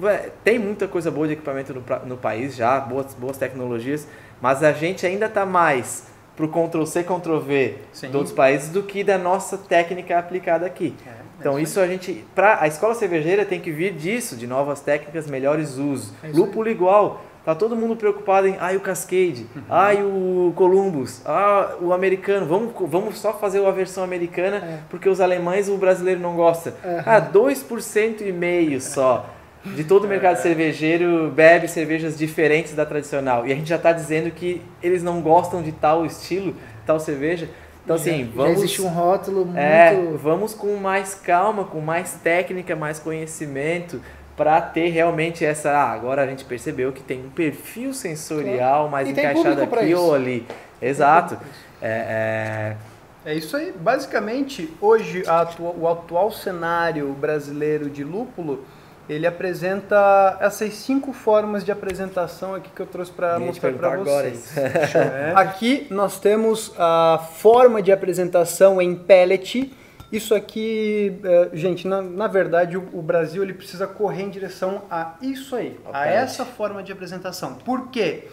Ué, 0.02 0.30
Tem 0.42 0.58
muita 0.58 0.88
coisa 0.88 1.10
boa 1.10 1.26
de 1.28 1.34
equipamento 1.34 1.72
no, 1.72 1.84
no 2.06 2.16
país 2.16 2.56
já, 2.56 2.80
boas, 2.80 3.14
boas 3.14 3.36
tecnologias, 3.36 4.08
mas 4.40 4.64
a 4.64 4.72
gente 4.72 5.06
ainda 5.06 5.26
está 5.26 5.46
mais 5.46 6.09
pro 6.40 6.48
Ctrl-C, 6.48 7.04
Ctrl-V 7.04 7.74
de 8.10 8.16
outros 8.16 8.32
países 8.34 8.70
do 8.70 8.82
que 8.82 9.04
da 9.04 9.18
nossa 9.18 9.58
técnica 9.58 10.18
aplicada 10.18 10.64
aqui. 10.66 10.94
É, 11.06 11.10
é 11.10 11.12
Então 11.38 11.58
isso 11.58 11.78
a 11.80 11.86
gente, 11.86 12.24
pra, 12.34 12.58
a 12.60 12.66
escola 12.66 12.94
cervejeira 12.94 13.44
tem 13.44 13.60
que 13.60 13.70
vir 13.70 13.92
disso, 13.92 14.36
de 14.36 14.46
novas 14.46 14.80
técnicas, 14.80 15.26
melhores 15.26 15.76
usos. 15.76 16.12
É. 16.22 16.28
Lúpulo 16.28 16.68
igual, 16.68 17.20
tá 17.44 17.54
todo 17.54 17.76
mundo 17.76 17.94
preocupado 17.96 18.46
em, 18.46 18.56
ai 18.58 18.76
o 18.76 18.80
Cascade, 18.80 19.46
Uhum. 19.54 19.62
ai 19.68 20.02
o 20.02 20.52
Columbus, 20.56 21.20
ah 21.26 21.74
o 21.80 21.92
americano, 21.92 22.46
vamos, 22.46 22.72
vamos 22.90 23.18
só 23.18 23.32
fazer 23.34 23.64
a 23.64 23.70
versão 23.70 24.02
americana 24.04 24.56
É. 24.56 24.78
porque 24.88 25.08
os 25.08 25.20
alemães 25.20 25.68
o 25.68 25.76
brasileiro 25.76 26.20
não 26.20 26.34
gosta. 26.36 26.74
Ah, 27.04 27.20
2% 27.20 28.22
e 28.22 28.32
meio 28.32 28.80
só 28.80 29.26
de 29.64 29.84
todo 29.84 30.04
o 30.04 30.08
mercado 30.08 30.38
É. 30.38 30.40
cervejeiro 30.40 31.30
bebe 31.30 31.68
cervejas 31.68 32.16
diferentes 32.16 32.74
da 32.74 32.86
tradicional. 32.86 33.46
E 33.46 33.52
a 33.52 33.54
gente 33.54 33.68
já 33.68 33.76
está 33.76 33.92
dizendo 33.92 34.30
que 34.30 34.62
eles 34.82 35.02
não 35.02 35.20
gostam 35.20 35.62
de 35.62 35.72
tal 35.72 36.04
estilo, 36.06 36.54
tal 36.86 36.98
cerveja. 36.98 37.48
Então 37.84 37.96
assim, 37.96 38.24
já, 38.26 38.30
vamos 38.36 38.52
já 38.52 38.58
existe 38.58 38.82
um 38.82 38.88
rótulo 38.88 39.44
muito. 39.44 39.58
é, 39.58 39.94
vamos 40.16 40.54
com 40.54 40.76
mais 40.76 41.14
calma, 41.14 41.64
com 41.64 41.80
mais 41.80 42.14
técnica, 42.22 42.74
mais 42.76 42.98
conhecimento, 42.98 44.00
para 44.36 44.60
ter 44.62 44.88
realmente 44.88 45.44
essa. 45.44 45.70
Ah, 45.70 45.90
agora 45.92 46.22
a 46.22 46.26
gente 46.26 46.44
percebeu 46.44 46.92
que 46.92 47.02
tem 47.02 47.24
um 47.24 47.30
perfil 47.30 47.92
sensorial 47.92 48.88
mais 48.88 49.08
E 49.08 49.12
encaixado 49.12 49.62
aqui 49.62 49.86
isso. 49.92 50.00
ou 50.00 50.14
ali. 50.14 50.46
Exato. 50.80 51.36
É, 51.82 52.76
É 53.24 53.34
isso 53.34 53.54
aí. 53.56 53.72
Basicamente, 53.78 54.72
hoje 54.80 55.22
a 55.26 55.42
atua- 55.42 55.74
o 55.78 55.86
atual 55.86 56.30
cenário 56.30 57.12
brasileiro 57.12 57.90
de 57.90 58.02
lúpulo, 58.02 58.64
ele 59.10 59.26
apresenta 59.26 60.38
essas 60.40 60.72
cinco 60.74 61.12
formas 61.12 61.64
de 61.64 61.72
apresentação 61.72 62.54
aqui 62.54 62.70
que 62.70 62.80
eu 62.80 62.86
trouxe 62.86 63.10
para 63.10 63.40
mostrar 63.40 63.72
para 63.72 63.96
vocês. 63.96 64.38
isso. 64.38 64.58
É. 64.60 65.32
Aqui 65.34 65.88
nós 65.90 66.20
temos 66.20 66.72
a 66.78 67.18
forma 67.34 67.82
de 67.82 67.90
apresentação 67.90 68.80
em 68.80 68.94
pellet. 68.94 69.72
Isso 70.12 70.34
aqui, 70.34 71.20
eh, 71.22 71.50
gente, 71.52 71.86
na, 71.86 72.02
na 72.02 72.26
verdade 72.26 72.76
o, 72.76 72.88
o 72.92 73.00
Brasil 73.00 73.44
ele 73.44 73.54
precisa 73.54 73.86
correr 73.86 74.24
em 74.24 74.30
direção 74.30 74.82
a 74.90 75.14
isso 75.22 75.54
aí, 75.54 75.78
a 75.86 75.92
pellet. 75.92 76.16
essa 76.16 76.44
forma 76.44 76.82
de 76.82 76.90
apresentação. 76.92 77.54
Por 77.54 77.90
quê? 77.90 78.28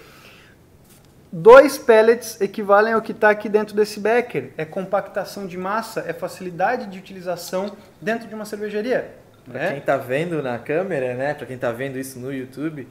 Dois 1.32 1.78
pellets 1.78 2.40
equivalem 2.42 2.94
ao 2.94 3.02
que 3.02 3.12
está 3.12 3.30
aqui 3.30 3.50
dentro 3.50 3.76
desse 3.76 4.00
becker. 4.00 4.54
É 4.58 4.66
compactação 4.66 5.46
de 5.46 5.58
massa, 5.58 6.04
é 6.08 6.14
facilidade 6.14 6.88
de 6.88 6.98
utilização 6.98 7.76
dentro 8.02 8.28
de 8.28 8.34
uma 8.34 8.46
cervejaria. 8.46 9.27
Pra 9.50 9.60
né? 9.60 9.72
quem 9.74 9.82
tá 9.82 9.98
vendo 9.98 10.42
na 10.44 10.60
câmera, 10.60 11.14
né? 11.14 11.34
Pra 11.34 11.46
quem 11.46 11.58
tá 11.58 11.72
vendo 11.72 11.98
isso 11.98 12.20
no 12.20 12.34
YouTube, 12.34 12.88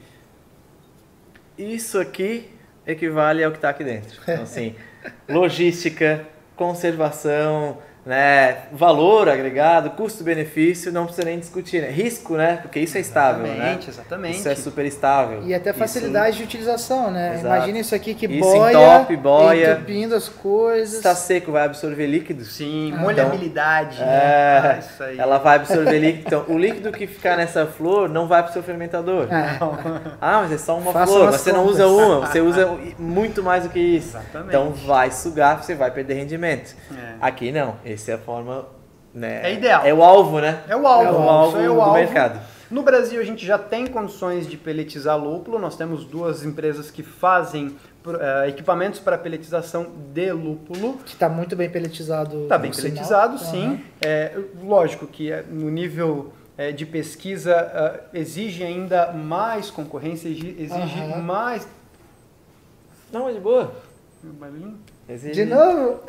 isso 1.58 1.98
aqui 1.98 2.50
equivale 2.86 3.42
ao 3.44 3.52
que 3.52 3.58
tá 3.58 3.70
aqui 3.70 3.84
dentro. 3.84 4.20
Então, 4.22 4.42
assim, 4.42 4.74
logística, 5.28 6.26
conservação, 6.54 7.78
né? 8.06 8.58
Valor 8.72 9.28
agregado, 9.28 9.90
custo-benefício, 9.90 10.92
não 10.92 11.04
precisa 11.06 11.26
nem 11.26 11.38
discutir, 11.40 11.82
né? 11.82 11.90
Risco, 11.90 12.36
né? 12.36 12.60
Porque 12.62 12.78
isso 12.80 12.96
é 12.96 13.00
estável, 13.00 13.42
né? 13.42 13.52
Exatamente, 13.56 13.90
exatamente. 13.90 14.38
Isso 14.38 14.48
é 14.48 14.54
super 14.54 14.84
estável. 14.86 15.42
E 15.44 15.52
até 15.52 15.70
Isso- 15.70 15.78
facilidade 15.78 16.36
de 16.38 16.44
utilização, 16.44 17.10
né? 17.10 17.34
Exato. 17.34 17.46
Imagina 17.46 17.78
isso 17.80 17.94
aqui 17.94 18.14
que 18.14 18.26
Isso 18.26 18.40
boia, 18.48 18.70
entope, 18.72 19.16
boia. 19.16 19.72
entupindo 19.72 20.14
as 20.14 20.28
coisas. 20.28 20.94
Está 20.94 21.14
seco, 21.14 21.50
vai 21.50 21.64
absorver 21.64 22.06
líquidos. 22.06 22.54
Sim, 22.54 22.92
Ah, 22.94 23.00
molhabilidade. 23.00 23.98
né? 23.98 24.06
É, 24.06 24.58
Ah, 24.62 24.78
isso 24.78 25.02
aí. 25.02 25.18
ela 25.18 25.38
vai 25.38 25.56
absorver 25.56 25.98
líquido. 25.98 26.22
Então, 26.26 26.44
o 26.48 26.56
líquido 26.56 26.92
que 26.92 27.06
ficar 27.06 27.36
nessa 27.36 27.66
flor 27.66 28.08
não 28.08 28.28
vai 28.28 28.42
para 28.42 28.50
o 28.50 28.52
seu 28.52 28.62
fermentador. 28.62 29.26
É. 29.32 29.58
Ah, 30.20 30.40
mas 30.42 30.52
é 30.52 30.58
só 30.58 30.78
uma 30.78 30.92
Façam 30.92 31.14
flor. 31.16 31.32
Você 31.32 31.52
não 31.52 31.64
contas. 31.64 31.74
usa 31.80 31.86
uma, 31.88 32.20
você 32.26 32.40
usa 32.40 32.76
muito 32.98 33.42
mais 33.42 33.64
do 33.64 33.68
que 33.68 33.80
isso. 33.80 34.16
Exatamente. 34.16 34.48
Então 34.48 34.70
vai 34.86 35.10
sugar, 35.10 35.62
você 35.62 35.74
vai 35.74 35.90
perder 35.90 36.14
rendimento. 36.14 36.74
É. 36.96 37.14
Aqui 37.20 37.50
não. 37.50 37.74
Essa 37.96 38.12
é 38.12 38.14
a 38.14 38.18
forma. 38.18 38.66
Né, 39.14 39.40
É 39.50 39.54
ideal. 39.54 39.84
É 39.84 39.94
o 39.94 40.02
alvo, 40.04 40.38
né? 40.40 40.62
É 40.68 40.76
o 40.76 40.86
alvo, 40.86 41.08
É 41.08 41.12
o 41.12 41.30
alvo 41.30 41.58
é 41.58 41.70
o 41.70 41.74
do 41.74 41.80
alvo. 41.80 41.94
mercado. 41.94 42.38
No 42.70 42.82
Brasil 42.82 43.18
a 43.20 43.24
gente 43.24 43.46
já 43.46 43.58
tem 43.58 43.86
condições 43.86 44.46
de 44.46 44.56
pelletizar 44.56 45.16
lúpulo. 45.18 45.58
Nós 45.58 45.74
temos 45.76 46.04
duas 46.04 46.44
empresas 46.44 46.90
que 46.90 47.02
fazem 47.02 47.76
eh, 48.06 48.48
equipamentos 48.48 49.00
para 49.00 49.16
pelletização 49.16 49.86
de 50.12 50.30
lúpulo. 50.32 50.98
Que 51.04 51.12
está 51.14 51.28
muito 51.28 51.56
bem 51.56 51.70
peletizado. 51.70 52.42
Está 52.42 52.58
bem 52.58 52.70
por 52.70 52.76
sinal. 52.80 53.38
sim. 53.38 53.80
É, 54.04 54.36
lógico 54.62 55.06
que 55.06 55.32
eh, 55.32 55.44
no 55.48 55.70
nível 55.70 56.32
eh, 56.58 56.72
de 56.72 56.84
pesquisa 56.84 57.52
eh, 58.12 58.18
exige 58.20 58.64
ainda 58.64 59.12
mais 59.12 59.70
concorrência, 59.70 60.28
exige, 60.28 60.56
exige 60.58 61.00
Aham. 61.00 61.22
mais. 61.22 61.66
Não, 63.12 63.28
é 63.28 63.32
de 63.32 63.40
boa. 63.40 63.72
Barulhinho? 64.24 64.76
Exige- 65.08 65.44
De 65.44 65.54
novo? 65.54 66.00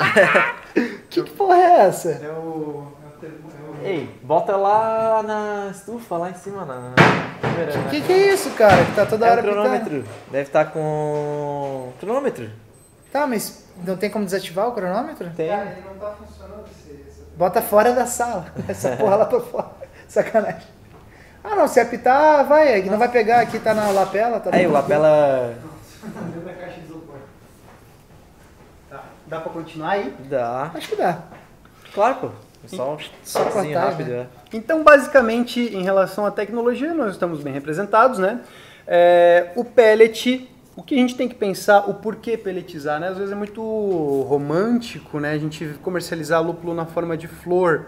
que, 1.10 1.22
que 1.24 1.32
porra 1.32 1.56
é 1.58 1.80
essa? 1.88 2.10
É 2.12 2.30
o. 2.30 2.88
é 3.22 3.26
o 3.26 3.28
é 3.28 3.30
o- 3.30 3.86
Ei, 3.86 4.20
bota 4.24 4.56
lá 4.56 5.22
na 5.24 5.70
estufa, 5.72 6.18
lá 6.18 6.30
em 6.32 6.34
cima, 6.34 6.66
na 6.66 6.94
câmera. 7.42 7.74
O 7.74 7.78
né? 7.84 7.88
que, 7.92 8.02
que 8.02 8.12
é 8.14 8.34
isso, 8.34 8.50
cara? 8.52 8.84
Que 8.86 8.92
tá 8.96 9.06
toda 9.06 9.28
É 9.28 9.32
hora 9.32 9.42
o 9.42 9.44
cronômetro. 9.44 10.04
Deve 10.32 10.44
estar 10.44 10.66
com. 10.66 11.92
Cronômetro? 12.00 12.50
Tá, 13.12 13.28
mas 13.28 13.66
não 13.86 13.96
tem 13.96 14.10
como 14.10 14.26
desativar 14.26 14.68
o 14.68 14.72
cronômetro? 14.72 15.30
Tem. 15.36 15.48
Cara, 15.50 15.70
ele 15.72 15.82
não 15.88 15.96
tá 15.96 16.12
funcionando 16.18 16.66
esse. 16.66 16.92
esse- 17.08 17.22
Bota 17.38 17.62
fora 17.62 17.94
da 17.94 18.08
sala. 18.08 18.48
Essa 18.68 18.96
porra 18.98 19.16
lá 19.18 19.26
pra 19.26 19.40
fora. 19.40 19.70
Sacanagem. 20.10 20.62
Ah, 21.44 21.56
não, 21.56 21.68
se 21.68 21.80
apitar, 21.80 22.46
vai. 22.46 22.82
Não 22.82 22.98
vai 22.98 23.10
pegar 23.10 23.42
aqui, 23.42 23.60
tá 23.60 23.74
na 23.76 23.90
lapela. 23.92 24.40
Tá 24.40 24.50
Aí, 24.54 24.66
o 24.66 24.72
lapela. 24.72 25.54
Dentro 26.04 26.42
da 26.42 26.54
caixa 26.54 26.80
de 26.80 26.86
isopor. 26.88 27.16
Tá. 28.90 29.04
Dá 29.28 29.40
pra 29.40 29.52
continuar 29.52 29.92
aí? 29.92 30.14
Dá. 30.30 30.72
Acho 30.74 30.90
que 30.90 30.96
dá. 30.96 31.20
Claro, 31.94 32.16
pô. 32.16 32.28
É 32.64 32.68
Só 32.76 32.96
um 32.96 32.98
Só 33.24 33.44
cortar, 33.46 33.90
rápido, 33.90 34.10
né? 34.10 34.28
é. 34.54 34.58
Então, 34.58 34.84
basicamente, 34.84 35.60
em 35.60 35.84
relação 35.84 36.26
à 36.26 36.32
tecnologia, 36.32 36.94
nós 36.94 37.12
estamos 37.12 37.42
bem 37.42 37.54
representados, 37.54 38.20
né? 38.20 38.42
É, 38.88 39.52
o 39.56 39.64
pellet, 39.64 40.50
o 40.76 40.82
que 40.82 40.96
a 40.96 40.98
gente 40.98 41.16
tem 41.16 41.28
que 41.28 41.36
pensar, 41.36 41.90
o 41.90 41.94
porquê 41.96 42.38
pelletizar, 42.38 43.00
né? 43.00 43.10
Às 43.10 43.18
vezes 43.18 43.32
é 43.32 43.36
muito 43.36 43.62
romântico, 44.28 45.20
né? 45.20 45.32
A 45.32 45.38
gente 45.38 45.66
comercializar 45.84 46.42
lúpulo 46.42 46.74
na 46.74 46.86
forma 46.86 47.16
de 47.18 47.28
flor. 47.28 47.88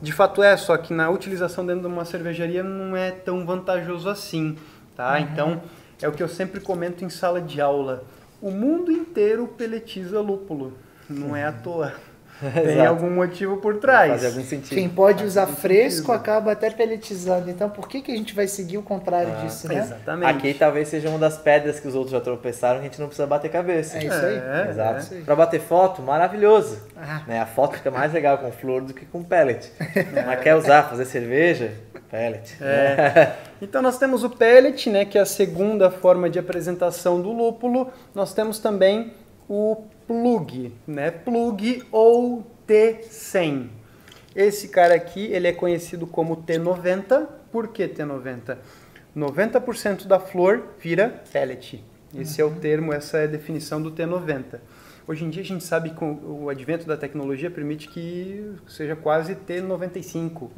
De 0.00 0.12
fato 0.12 0.42
é, 0.42 0.56
só 0.56 0.76
que 0.76 0.92
na 0.92 1.08
utilização 1.10 1.64
dentro 1.64 1.82
de 1.82 1.86
uma 1.86 2.04
cervejaria 2.04 2.62
não 2.62 2.96
é 2.96 3.12
tão 3.12 3.46
vantajoso 3.46 4.08
assim, 4.08 4.58
tá? 4.96 5.20
Então, 5.20 5.62
é 6.00 6.08
o 6.08 6.12
que 6.12 6.22
eu 6.22 6.28
sempre 6.28 6.60
comento 6.60 7.04
em 7.04 7.08
sala 7.08 7.40
de 7.40 7.60
aula. 7.60 8.02
O 8.42 8.50
mundo 8.50 8.90
inteiro 8.90 9.46
pelletiza 9.56 10.20
lúpulo, 10.20 10.72
não 11.08 11.34
é 11.34 11.44
à 11.44 11.52
toa. 11.52 11.94
Tem 12.42 12.72
Exato. 12.72 12.88
algum 12.88 13.08
motivo 13.08 13.58
por 13.58 13.76
trás. 13.76 14.10
Faz 14.10 14.24
algum 14.24 14.42
sentido. 14.42 14.74
Quem 14.74 14.88
pode 14.88 15.22
usar 15.24 15.46
fresco 15.46 16.06
sentido. 16.06 16.12
acaba 16.16 16.50
até 16.50 16.70
peletizando. 16.70 17.48
Então 17.48 17.70
por 17.70 17.86
que, 17.86 18.02
que 18.02 18.10
a 18.10 18.16
gente 18.16 18.34
vai 18.34 18.48
seguir 18.48 18.78
o 18.78 18.82
contrário 18.82 19.32
Ah, 19.32 19.44
disso, 19.44 19.68
né? 19.68 19.78
Exatamente. 19.78 20.28
Aqui 20.28 20.54
talvez 20.54 20.88
seja 20.88 21.08
uma 21.08 21.20
das 21.20 21.38
pedras 21.38 21.78
que 21.78 21.86
os 21.86 21.94
outros 21.94 22.10
já 22.10 22.20
tropeçaram 22.20 22.80
a 22.80 22.82
gente 22.82 22.98
não 22.98 23.06
precisa 23.06 23.28
bater 23.28 23.48
cabeça. 23.48 23.96
É 23.96 24.04
isso 24.06 24.26
aí. 24.26 24.34
É, 24.38 24.66
Exato. 24.70 24.94
é 24.94 24.98
isso 24.98 25.14
aí. 25.14 25.22
Pra 25.22 25.36
bater 25.36 25.60
foto, 25.60 26.02
maravilhoso. 26.02 26.82
Ah. 26.96 27.22
Né? 27.28 27.38
A 27.40 27.46
foto 27.46 27.76
fica 27.76 27.92
mais 27.92 28.12
legal 28.12 28.36
com 28.38 28.50
flor 28.50 28.82
do 28.82 28.92
que 28.92 29.06
com 29.06 29.22
pellet. 29.22 29.70
Mas 30.26 30.40
quer 30.40 30.56
usar, 30.56 30.88
fazer 30.88 31.04
cerveja? 31.04 31.70
Pellet. 32.10 32.56
É. 32.60 33.34
Então 33.62 33.80
nós 33.80 33.96
temos 33.96 34.24
o 34.24 34.28
pellet, 34.28 34.90
né, 34.90 35.04
que 35.04 35.16
é 35.16 35.20
a 35.20 35.24
segunda 35.24 35.88
forma 35.88 36.28
de 36.28 36.36
apresentação 36.36 37.22
do 37.22 37.30
lúpulo. 37.30 37.92
Nós 38.12 38.34
temos 38.34 38.58
também 38.58 39.14
o 39.48 39.84
plug, 40.04 40.72
né? 40.84 41.12
Plug 41.12 41.84
ou 41.92 42.44
T100. 42.66 43.68
Esse 44.34 44.66
cara 44.66 44.96
aqui, 44.96 45.26
ele 45.26 45.46
é 45.46 45.52
conhecido 45.52 46.08
como 46.08 46.38
T90. 46.38 47.28
Por 47.52 47.68
que 47.68 47.86
T90? 47.86 48.58
90% 49.16 50.08
da 50.08 50.18
flor 50.18 50.64
vira 50.80 51.22
pellet. 51.32 51.84
Esse 52.18 52.40
é 52.40 52.44
o 52.44 52.50
termo, 52.50 52.92
essa 52.92 53.18
é 53.18 53.24
a 53.24 53.28
definição 53.28 53.80
do 53.80 53.92
T90. 53.92 54.58
Hoje 55.06 55.24
em 55.24 55.30
dia 55.30 55.42
a 55.42 55.44
gente 55.44 55.64
sabe 55.64 55.90
que 55.90 56.04
o 56.04 56.48
advento 56.48 56.86
da 56.86 56.96
tecnologia 56.96 57.50
permite 57.50 57.88
que 57.88 58.52
seja 58.68 58.94
quase 58.94 59.34
T95. 59.34 60.50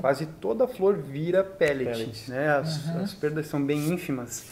Quase 0.00 0.26
toda 0.26 0.64
a 0.64 0.68
flor 0.68 0.96
vira 0.96 1.44
pellet. 1.44 1.90
Pellet. 1.90 2.30
Né? 2.30 2.48
As, 2.48 2.88
as 2.96 3.14
perdas 3.14 3.46
são 3.46 3.64
bem 3.64 3.88
ínfimas. 3.92 4.46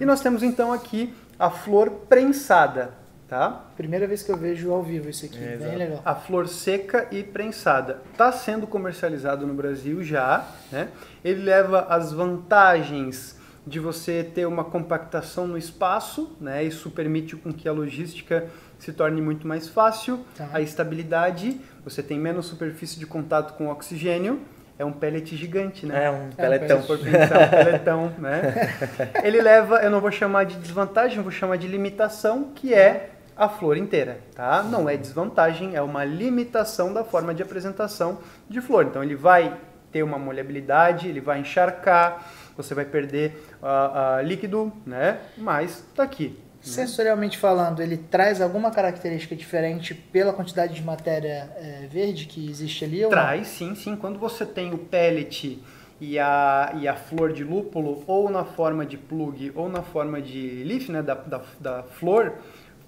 E 0.00 0.04
nós 0.04 0.20
temos 0.20 0.42
então 0.42 0.72
aqui 0.72 1.14
a 1.38 1.50
flor 1.50 1.90
prensada. 2.08 2.94
Tá? 3.28 3.64
Primeira 3.76 4.06
vez 4.06 4.22
que 4.22 4.30
eu 4.30 4.36
vejo 4.36 4.70
ao 4.70 4.84
vivo 4.84 5.10
isso 5.10 5.26
aqui. 5.26 5.36
É, 5.38 5.40
Bem 5.40 5.54
exato. 5.56 5.78
legal. 5.78 6.02
A 6.04 6.14
flor 6.14 6.46
seca 6.46 7.08
e 7.10 7.24
prensada. 7.24 8.00
Está 8.12 8.30
sendo 8.30 8.68
comercializado 8.68 9.44
no 9.44 9.52
Brasil 9.52 10.00
já. 10.02 10.48
Né? 10.70 10.88
Ele 11.24 11.42
leva 11.42 11.86
as 11.88 12.12
vantagens 12.12 13.36
de 13.66 13.80
você 13.80 14.22
ter 14.22 14.46
uma 14.46 14.62
compactação 14.62 15.48
no 15.48 15.58
espaço, 15.58 16.36
né? 16.40 16.62
Isso 16.62 16.88
permite 16.88 17.34
com 17.34 17.52
que 17.52 17.68
a 17.68 17.72
logística 17.72 18.46
se 18.78 18.92
torne 18.92 19.20
muito 19.20 19.46
mais 19.46 19.68
fácil. 19.68 20.24
Tá. 20.36 20.48
A 20.52 20.60
estabilidade, 20.60 21.60
você 21.84 22.02
tem 22.02 22.18
menos 22.18 22.46
superfície 22.46 22.98
de 22.98 23.06
contato 23.06 23.56
com 23.56 23.66
o 23.66 23.70
oxigênio. 23.70 24.40
É 24.78 24.84
um 24.84 24.92
pellet 24.92 25.34
gigante, 25.34 25.86
né? 25.86 26.04
É 26.04 26.10
um 26.10 26.28
peletão. 26.30 26.82
For 26.82 26.98
pensar, 26.98 27.46
um 27.46 27.48
peletão, 27.48 28.12
né? 28.18 28.74
Ele 29.24 29.40
leva, 29.40 29.76
eu 29.76 29.90
não 29.90 30.00
vou 30.00 30.10
chamar 30.10 30.44
de 30.44 30.56
desvantagem, 30.56 31.16
eu 31.16 31.22
vou 31.22 31.32
chamar 31.32 31.56
de 31.56 31.66
limitação, 31.66 32.52
que 32.54 32.74
é 32.74 33.10
a 33.36 33.48
flor 33.48 33.76
inteira, 33.76 34.20
tá? 34.34 34.62
Não 34.62 34.88
é 34.88 34.96
desvantagem, 34.96 35.76
é 35.76 35.82
uma 35.82 36.04
limitação 36.04 36.92
da 36.92 37.04
forma 37.04 37.34
de 37.34 37.42
apresentação 37.42 38.18
de 38.48 38.60
flor. 38.60 38.86
Então 38.86 39.02
ele 39.02 39.14
vai 39.14 39.56
ter 39.92 40.02
uma 40.02 40.18
molhabilidade, 40.18 41.08
ele 41.08 41.20
vai 41.20 41.40
encharcar, 41.40 42.26
você 42.56 42.74
vai 42.74 42.84
perder 42.84 43.42
ah, 43.62 44.16
ah, 44.16 44.22
líquido, 44.22 44.72
né? 44.84 45.20
Mas 45.36 45.84
tá 45.94 46.02
aqui. 46.02 46.38
Sensorialmente 46.68 47.38
falando, 47.38 47.80
ele 47.80 47.96
traz 47.96 48.40
alguma 48.40 48.70
característica 48.70 49.36
diferente 49.36 49.94
pela 49.94 50.32
quantidade 50.32 50.74
de 50.74 50.82
matéria 50.82 51.50
eh, 51.56 51.88
verde 51.90 52.26
que 52.26 52.48
existe 52.48 52.84
ali? 52.84 53.04
ou 53.04 53.10
não? 53.10 53.10
Traz, 53.10 53.46
sim, 53.48 53.74
sim. 53.74 53.96
Quando 53.96 54.18
você 54.18 54.44
tem 54.44 54.74
o 54.74 54.78
pellet 54.78 55.62
e 56.00 56.18
a, 56.18 56.72
e 56.78 56.86
a 56.88 56.94
flor 56.94 57.32
de 57.32 57.44
lúpulo, 57.44 58.02
ou 58.06 58.28
na 58.28 58.44
forma 58.44 58.84
de 58.84 58.96
plug, 58.98 59.52
ou 59.54 59.68
na 59.68 59.82
forma 59.82 60.20
de 60.20 60.62
leaf, 60.64 60.90
né, 60.90 61.02
da, 61.02 61.14
da, 61.14 61.40
da 61.60 61.82
flor, 61.82 62.34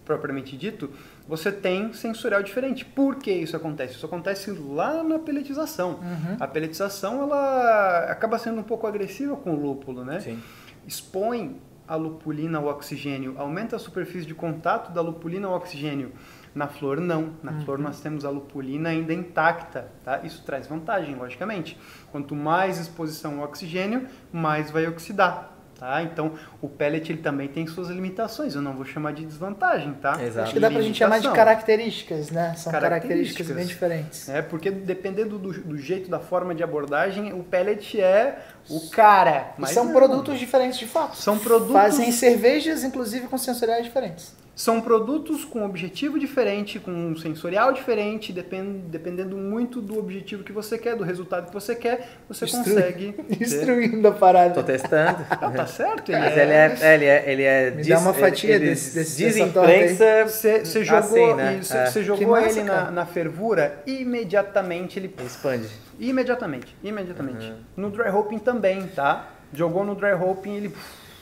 propriamente 0.05 0.57
dito, 0.57 0.91
você 1.29 1.53
tem 1.53 1.93
sensorial 1.93 2.43
diferente. 2.43 2.85
Por 2.85 3.17
que 3.17 3.31
isso 3.31 3.55
acontece? 3.55 3.95
Isso 3.95 4.07
acontece 4.07 4.51
lá 4.51 5.03
na 5.05 5.19
pelletização. 5.19 6.01
A 6.41 6.47
pelletização, 6.47 7.23
ela 7.23 8.11
acaba 8.11 8.39
sendo 8.39 8.61
um 8.61 8.63
pouco 8.63 8.87
agressiva 8.87 9.37
com 9.37 9.53
o 9.53 9.61
lúpulo, 9.61 10.05
né? 10.05 10.21
Sim. 10.21 10.43
expõe 10.87 11.61
a 11.89 11.97
lupulina 11.97 12.59
ao 12.59 12.67
oxigênio, 12.67 13.35
aumenta 13.39 13.77
a 13.77 13.79
superfície 13.79 14.27
de 14.27 14.35
contato 14.35 14.93
da 14.93 15.01
lupulina 15.01 15.49
ao 15.49 15.55
oxigênio. 15.55 16.13
Na 16.55 16.67
flor, 16.67 17.01
não. 17.01 17.35
Na 17.43 17.53
flor, 17.61 17.79
nós 17.79 18.01
temos 18.01 18.25
a 18.25 18.31
lupulina 18.31 18.89
ainda 18.89 19.15
intacta. 19.15 19.93
Tá? 20.05 20.21
Isso 20.25 20.45
traz 20.45 20.67
vantagem, 20.67 21.15
logicamente. 21.15 21.79
Quanto 22.11 22.35
mais 22.35 22.79
exposição 22.79 23.39
ao 23.39 23.45
oxigênio, 23.45 24.07
mais 24.33 24.71
vai 24.71 24.87
oxidar. 24.87 25.58
Tá? 25.79 26.03
Então, 26.03 26.33
o 26.61 26.69
pellet 26.69 27.13
ele 27.13 27.23
também 27.23 27.47
tem 27.47 27.65
suas 27.69 27.89
limitações. 27.89 28.57
Eu 28.57 28.61
não 28.61 28.73
vou 28.75 28.85
chamar 28.85 29.13
de 29.13 29.25
desvantagem, 29.25 29.93
tá? 29.95 30.21
Exato. 30.21 30.41
Acho 30.47 30.53
que 30.55 30.59
dá 30.59 30.69
pra 30.71 30.83
gente 30.83 30.99
chamar 30.99 31.21
de 31.21 31.31
características, 31.31 32.31
né? 32.33 32.53
São 32.57 32.73
características, 32.73 33.47
Características. 33.47 33.57
bem 33.57 33.67
diferentes. 33.67 34.29
É, 34.29 34.43
porque 34.43 34.73
dependendo 34.73 35.39
do, 35.39 35.53
do 35.53 35.79
jeito, 35.79 36.11
da 36.11 36.19
forma 36.19 36.53
de 36.53 36.65
abordagem, 36.65 37.33
o 37.33 37.45
pellet 37.45 38.01
é 38.01 38.39
o 38.69 38.91
cara. 38.91 39.53
E 39.57 39.61
Mas 39.61 39.71
são 39.71 39.85
não. 39.85 39.93
produtos 39.93 40.37
diferentes 40.39 40.79
de 40.81 40.87
fato. 40.87 41.17
São 41.17 41.39
produtos- 41.39 41.73
Fazem 41.75 42.11
cervejas, 42.11 42.83
inclusive, 42.83 43.29
com 43.29 43.39
sensoriais 43.39 43.85
diferentes. 43.85 44.35
São 44.61 44.81
produtos 44.81 45.45
com 45.45 45.65
objetivo 45.65 46.19
diferente, 46.19 46.81
com 46.81 46.91
um 46.91 47.17
sensorial 47.17 47.73
diferente, 47.73 48.33
depend, 48.33 48.81
dependendo 48.89 49.37
muito 49.37 49.81
do 49.81 49.97
objetivo 49.97 50.43
que 50.43 50.51
você 50.51 50.77
quer, 50.77 50.97
do 50.97 51.05
resultado 51.05 51.47
que 51.47 51.55
você 51.55 51.77
quer, 51.77 52.09
você 52.29 52.45
Destrui- 52.45 52.65
consegue. 52.75 53.13
ter. 53.23 53.37
Destruindo 53.37 54.09
a 54.09 54.11
parada. 54.11 54.55
Tô 54.55 54.65
testando. 54.65 55.25
Não, 55.41 55.53
tá 55.55 55.65
certo? 55.69 56.11
Ele 56.11 56.19
Mas 56.19 56.37
é- 56.37 56.43
ele 56.43 56.53
é, 56.53 56.95
ele 56.95 57.05
é, 57.05 57.33
ele 57.33 57.43
é 57.45 57.71
Me 57.71 57.85
dá 57.89 58.01
uma 58.01 58.13
fatia 58.13 58.57
ele 58.57 58.67
desse- 58.71 58.95
desse- 58.97 59.23
desimprensa 59.25 60.25
Você, 60.27 60.85
jogou, 60.85 60.99
assim, 60.99 61.35
né? 61.35 61.59
você, 61.63 61.79
É. 61.79 61.91
Que 61.93 62.03
jogou 62.03 62.29
massa, 62.29 62.49
ele 62.59 62.63
na, 62.65 62.91
na 62.91 63.07
fervura, 63.07 63.81
imediatamente 63.87 64.99
ele. 64.99 65.15
expande. 65.25 65.69
Imediatamente, 66.01 66.77
imediatamente. 66.83 67.47
Uhum. 67.47 67.57
No 67.77 67.91
dry 67.91 68.09
hopping 68.11 68.39
também, 68.41 68.89
tá? 68.89 69.29
Jogou 69.53 69.85
no 69.85 69.95
dry 69.95 70.15
hopping, 70.15 70.57
ele. 70.57 70.75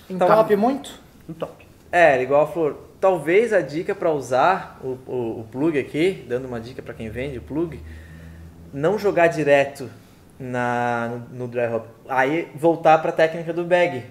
Entope 0.09 0.57
muito? 0.57 0.99
Um 1.29 1.35
top. 1.35 1.67
É, 1.93 2.23
igual 2.23 2.43
a 2.43 2.47
flor. 2.47 2.87
Talvez 3.01 3.53
a 3.53 3.61
dica 3.61 3.95
para 3.95 4.11
usar 4.11 4.81
o, 4.83 4.97
o, 5.07 5.41
o 5.41 5.47
plug 5.51 5.79
aqui, 5.79 6.25
dando 6.29 6.47
uma 6.49 6.59
dica 6.61 6.81
para 6.83 6.95
quem 6.95 7.09
vende 7.11 7.39
o 7.39 7.43
plug, 7.43 7.81
não 8.73 8.99
jogar 8.99 9.27
direto 9.29 9.89
na, 10.39 11.21
no, 11.31 11.39
no 11.41 11.49
dry 11.49 11.67
hop. 11.67 11.87
Aí 12.09 12.49
voltar 12.55 12.99
para 12.99 13.11
a 13.11 13.13
técnica 13.13 13.53
do 13.53 13.65
bag. 13.65 14.03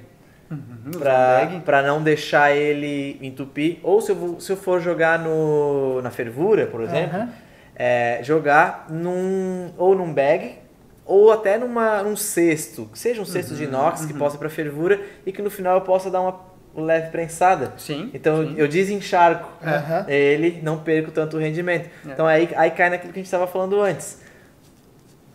Bag. 0.49 1.59
pra 1.61 1.81
não 1.81 2.01
deixar 2.03 2.55
ele 2.55 3.17
entupir. 3.21 3.79
Ou 3.81 3.99
se 4.01 4.11
eu, 4.11 4.15
vou- 4.15 4.39
se 4.39 4.51
eu 4.51 4.57
for 4.57 4.79
jogar 4.79 5.17
no, 5.19 6.01
na 6.03 6.11
fervura, 6.11 6.67
por 6.67 6.81
exemplo, 6.81 7.17
Aham. 7.17 7.29
é, 7.75 8.19
jogar 8.23 8.85
num, 8.89 9.71
ou 9.77 9.95
num 9.95 10.13
bag 10.13 10.59
ou 11.03 11.31
até 11.31 11.57
numa, 11.57 12.03
num 12.03 12.15
cesto. 12.15 12.87
Que 12.91 12.99
seja 12.99 13.21
um 13.21 13.25
cesto 13.25 13.51
Uhum, 13.51 13.57
de 13.57 13.63
inox 13.63 14.05
que 14.05 14.13
possa 14.13 14.35
ir 14.35 14.39
pra 14.39 14.49
fervura 14.49 14.99
e 15.25 15.31
que 15.31 15.41
no 15.41 15.49
final 15.49 15.75
eu 15.75 15.81
possa 15.81 16.09
dar 16.11 16.21
uma 16.21 16.39
leve 16.83 17.09
prensada. 17.09 17.73
Sim. 17.77 18.09
Então 18.13 18.45
sim. 18.45 18.55
eu 18.57 18.67
desencharco 18.67 19.49
Aham. 19.65 20.05
ele, 20.07 20.59
não 20.61 20.77
perco 20.79 21.11
tanto 21.11 21.37
o 21.37 21.39
rendimento. 21.39 21.89
É. 22.05 22.11
Então 22.11 22.25
aí, 22.27 22.49
aí 22.55 22.71
cai 22.71 22.89
naquilo 22.89 23.13
que 23.13 23.19
a 23.19 23.21
gente 23.21 23.27
estava 23.27 23.47
falando 23.47 23.81
antes. 23.81 24.21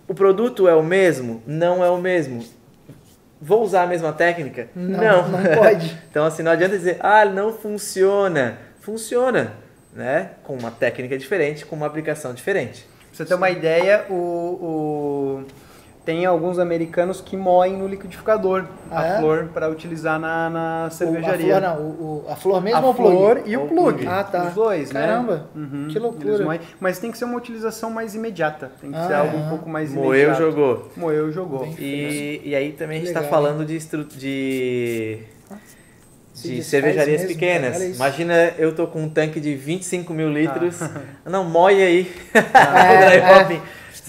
O 0.07 0.15
produto 0.15 0.69
é 0.69 0.75
o 0.75 0.83
mesmo? 0.83 1.43
Não 1.47 1.85
é 1.85 1.91
o 1.91 1.99
mesmo. 1.99 2.45
Vou 3.41 3.63
usar 3.63 3.85
a 3.85 3.87
mesma 3.87 4.13
técnica? 4.13 4.69
Não, 4.75 5.29
não 5.29 5.43
pode. 5.57 5.97
então 6.11 6.25
assim, 6.25 6.43
não 6.43 6.53
adianta 6.53 6.77
dizer, 6.77 6.97
ah, 7.01 7.25
não 7.25 7.53
funciona. 7.53 8.59
Funciona, 8.81 9.53
né? 9.95 10.31
Com 10.43 10.55
uma 10.57 10.71
técnica 10.71 11.17
diferente, 11.17 11.65
com 11.65 11.77
uma 11.77 11.87
aplicação 11.87 12.35
diferente. 12.35 12.87
Pra 13.09 13.17
você 13.17 13.25
ter 13.25 13.35
uma 13.35 13.51
ideia, 13.51 14.05
o, 14.11 14.15
o- 14.15 15.45
tem 16.05 16.25
alguns 16.25 16.59
americanos 16.59 17.21
que 17.21 17.37
moem 17.37 17.77
no 17.77 17.87
liquidificador 17.87 18.65
Ah, 18.91 19.01
a 19.01 19.07
é? 19.07 19.19
flor 19.19 19.49
para 19.53 19.69
utilizar 19.69 20.19
na, 20.19 20.49
na 20.51 20.87
O- 20.89 20.91
cervejaria. 20.91 21.59
A 21.59 21.61
flor, 21.61 21.77
não, 21.79 21.85
o, 21.85 22.25
o- 22.27 22.33
a 22.33 22.37
flor 22.37 22.63
mesmo 22.63 22.79
a 22.79 22.83
ou 22.83 22.91
o 22.91 22.95
plug? 22.95 23.17
flor 23.17 23.43
e 23.47 23.57
o 23.57 23.65
o 23.65 23.69
plug. 23.69 24.07
Ah, 24.09 24.25
tá. 24.25 24.45
Os 24.49 24.55
dois, 24.55 24.91
né? 24.93 25.01
Caramba, 25.01 25.47
Uhum, 25.55 25.89
que 25.91 25.99
loucura. 25.99 26.45
moem. 26.45 26.61
Mas 26.81 26.99
tem 26.99 27.11
que 27.13 27.19
ser 27.19 27.27
uma 27.27 27.37
utilização 27.37 27.91
mais 27.91 28.15
imediata. 28.15 28.71
Tem 28.81 28.91
que 28.91 28.97
ser 29.07 29.13
Ah, 29.13 29.19
algo 29.21 29.37
é. 29.37 29.41
um 29.41 29.49
pouco 29.51 29.69
mais 29.69 29.93
Moeu, 29.93 30.15
imediato. 30.31 30.39
jogou. 30.43 30.89
Moeu, 30.97 31.31
jogou. 31.31 31.67
E, 31.79 32.41
e 32.45 32.55
aí 32.55 32.73
também 32.73 32.97
a 32.97 33.01
gente 33.01 33.09
está 33.09 33.23
falando 33.23 33.65
de, 33.67 33.77
estru- 33.77 34.05
de, 34.05 35.19
Se 36.33 36.49
de 36.57 36.63
cervejarias 36.65 37.21
mesmo, 37.23 37.29
pequenas. 37.29 37.81
isso. 37.81 37.97
Imagina 37.97 38.35
eu 38.59 38.75
tô 38.75 38.87
com 38.87 39.03
um 39.03 39.09
tanque 39.09 39.39
de 39.39 39.55
25 39.55 40.15
mil 40.15 40.31
litros. 40.33 40.81
Não, 41.27 41.45
moe 41.45 41.75
aí. 41.83 42.11
É, 42.35 42.41
Dry 43.21 43.43
hopping. 43.43 43.61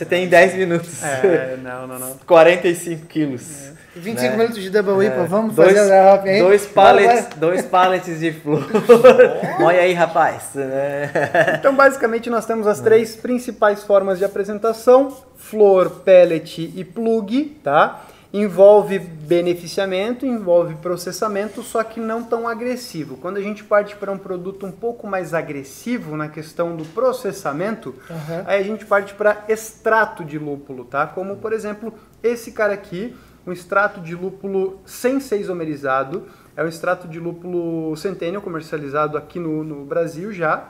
Você 0.01 0.05
tem 0.05 0.27
10 0.27 0.55
minutos. 0.55 1.03
É, 1.03 1.59
não, 1.61 1.85
não, 1.85 1.99
não. 1.99 2.17
45 2.25 3.05
quilos. 3.05 3.69
25 3.95 4.31
né? 4.31 4.37
minutos 4.37 4.63
de 4.63 4.71
double 4.71 5.05
IPA, 5.05 5.25
vamos 5.25 5.55
dois, 5.55 5.77
fazer 5.77 5.89
dry 5.89 5.99
hop 5.99 6.25
aí? 6.25 6.39
dois 6.39 6.65
pallets, 6.65 7.27
dois 7.35 7.61
pallets 7.65 8.19
de 8.19 8.31
flor. 8.31 8.65
moe 9.59 9.75
aí, 9.75 9.93
rapaz. 9.93 10.55
Né? 10.55 11.11
Então, 11.59 11.75
basicamente, 11.75 12.31
nós 12.31 12.47
temos 12.47 12.65
as 12.65 12.79
três 12.79 13.15
principais 13.15 13.83
formas 13.83 14.17
de 14.17 14.25
apresentação: 14.25 15.15
flor, 15.37 16.01
pellet 16.03 16.73
e 16.75 16.83
plug, 16.83 17.59
tá? 17.63 18.01
Envolve 18.33 18.97
beneficiamento, 18.97 20.25
envolve 20.25 20.75
processamento, 20.75 21.61
só 21.61 21.83
que 21.83 21.99
não 21.99 22.23
tão 22.23 22.47
agressivo. 22.47 23.17
Quando 23.17 23.35
a 23.37 23.41
gente 23.41 23.61
parte 23.61 23.95
para 23.97 24.09
um 24.09 24.17
produto 24.17 24.65
um 24.65 24.71
pouco 24.71 25.05
mais 25.05 25.33
agressivo 25.33 26.15
na 26.15 26.29
questão 26.29 26.75
do 26.75 26.85
processamento, 26.85 27.93
Aham. 28.09 28.43
aí 28.47 28.61
a 28.61 28.63
gente 28.63 28.85
parte 28.85 29.13
para 29.13 29.43
extrato 29.49 30.23
de 30.23 30.39
lúpulo, 30.39 30.85
tá? 30.85 31.05
Como, 31.05 31.37
por 31.37 31.51
exemplo, 31.51 31.93
esse 32.23 32.53
cara 32.53 32.73
aqui, 32.73 33.13
um 33.45 33.51
extrato 33.51 33.99
de 33.99 34.15
lúpulo 34.15 34.79
sem 34.85 35.19
ser 35.19 35.41
isomerizado. 35.41 36.27
É 36.55 36.63
um 36.63 36.67
extrato 36.67 37.07
de 37.07 37.19
lúpulo 37.19 37.95
Centennial 37.97 38.41
comercializado 38.41 39.17
aqui 39.17 39.39
no, 39.39 39.63
no 39.63 39.83
Brasil 39.83 40.31
já. 40.31 40.69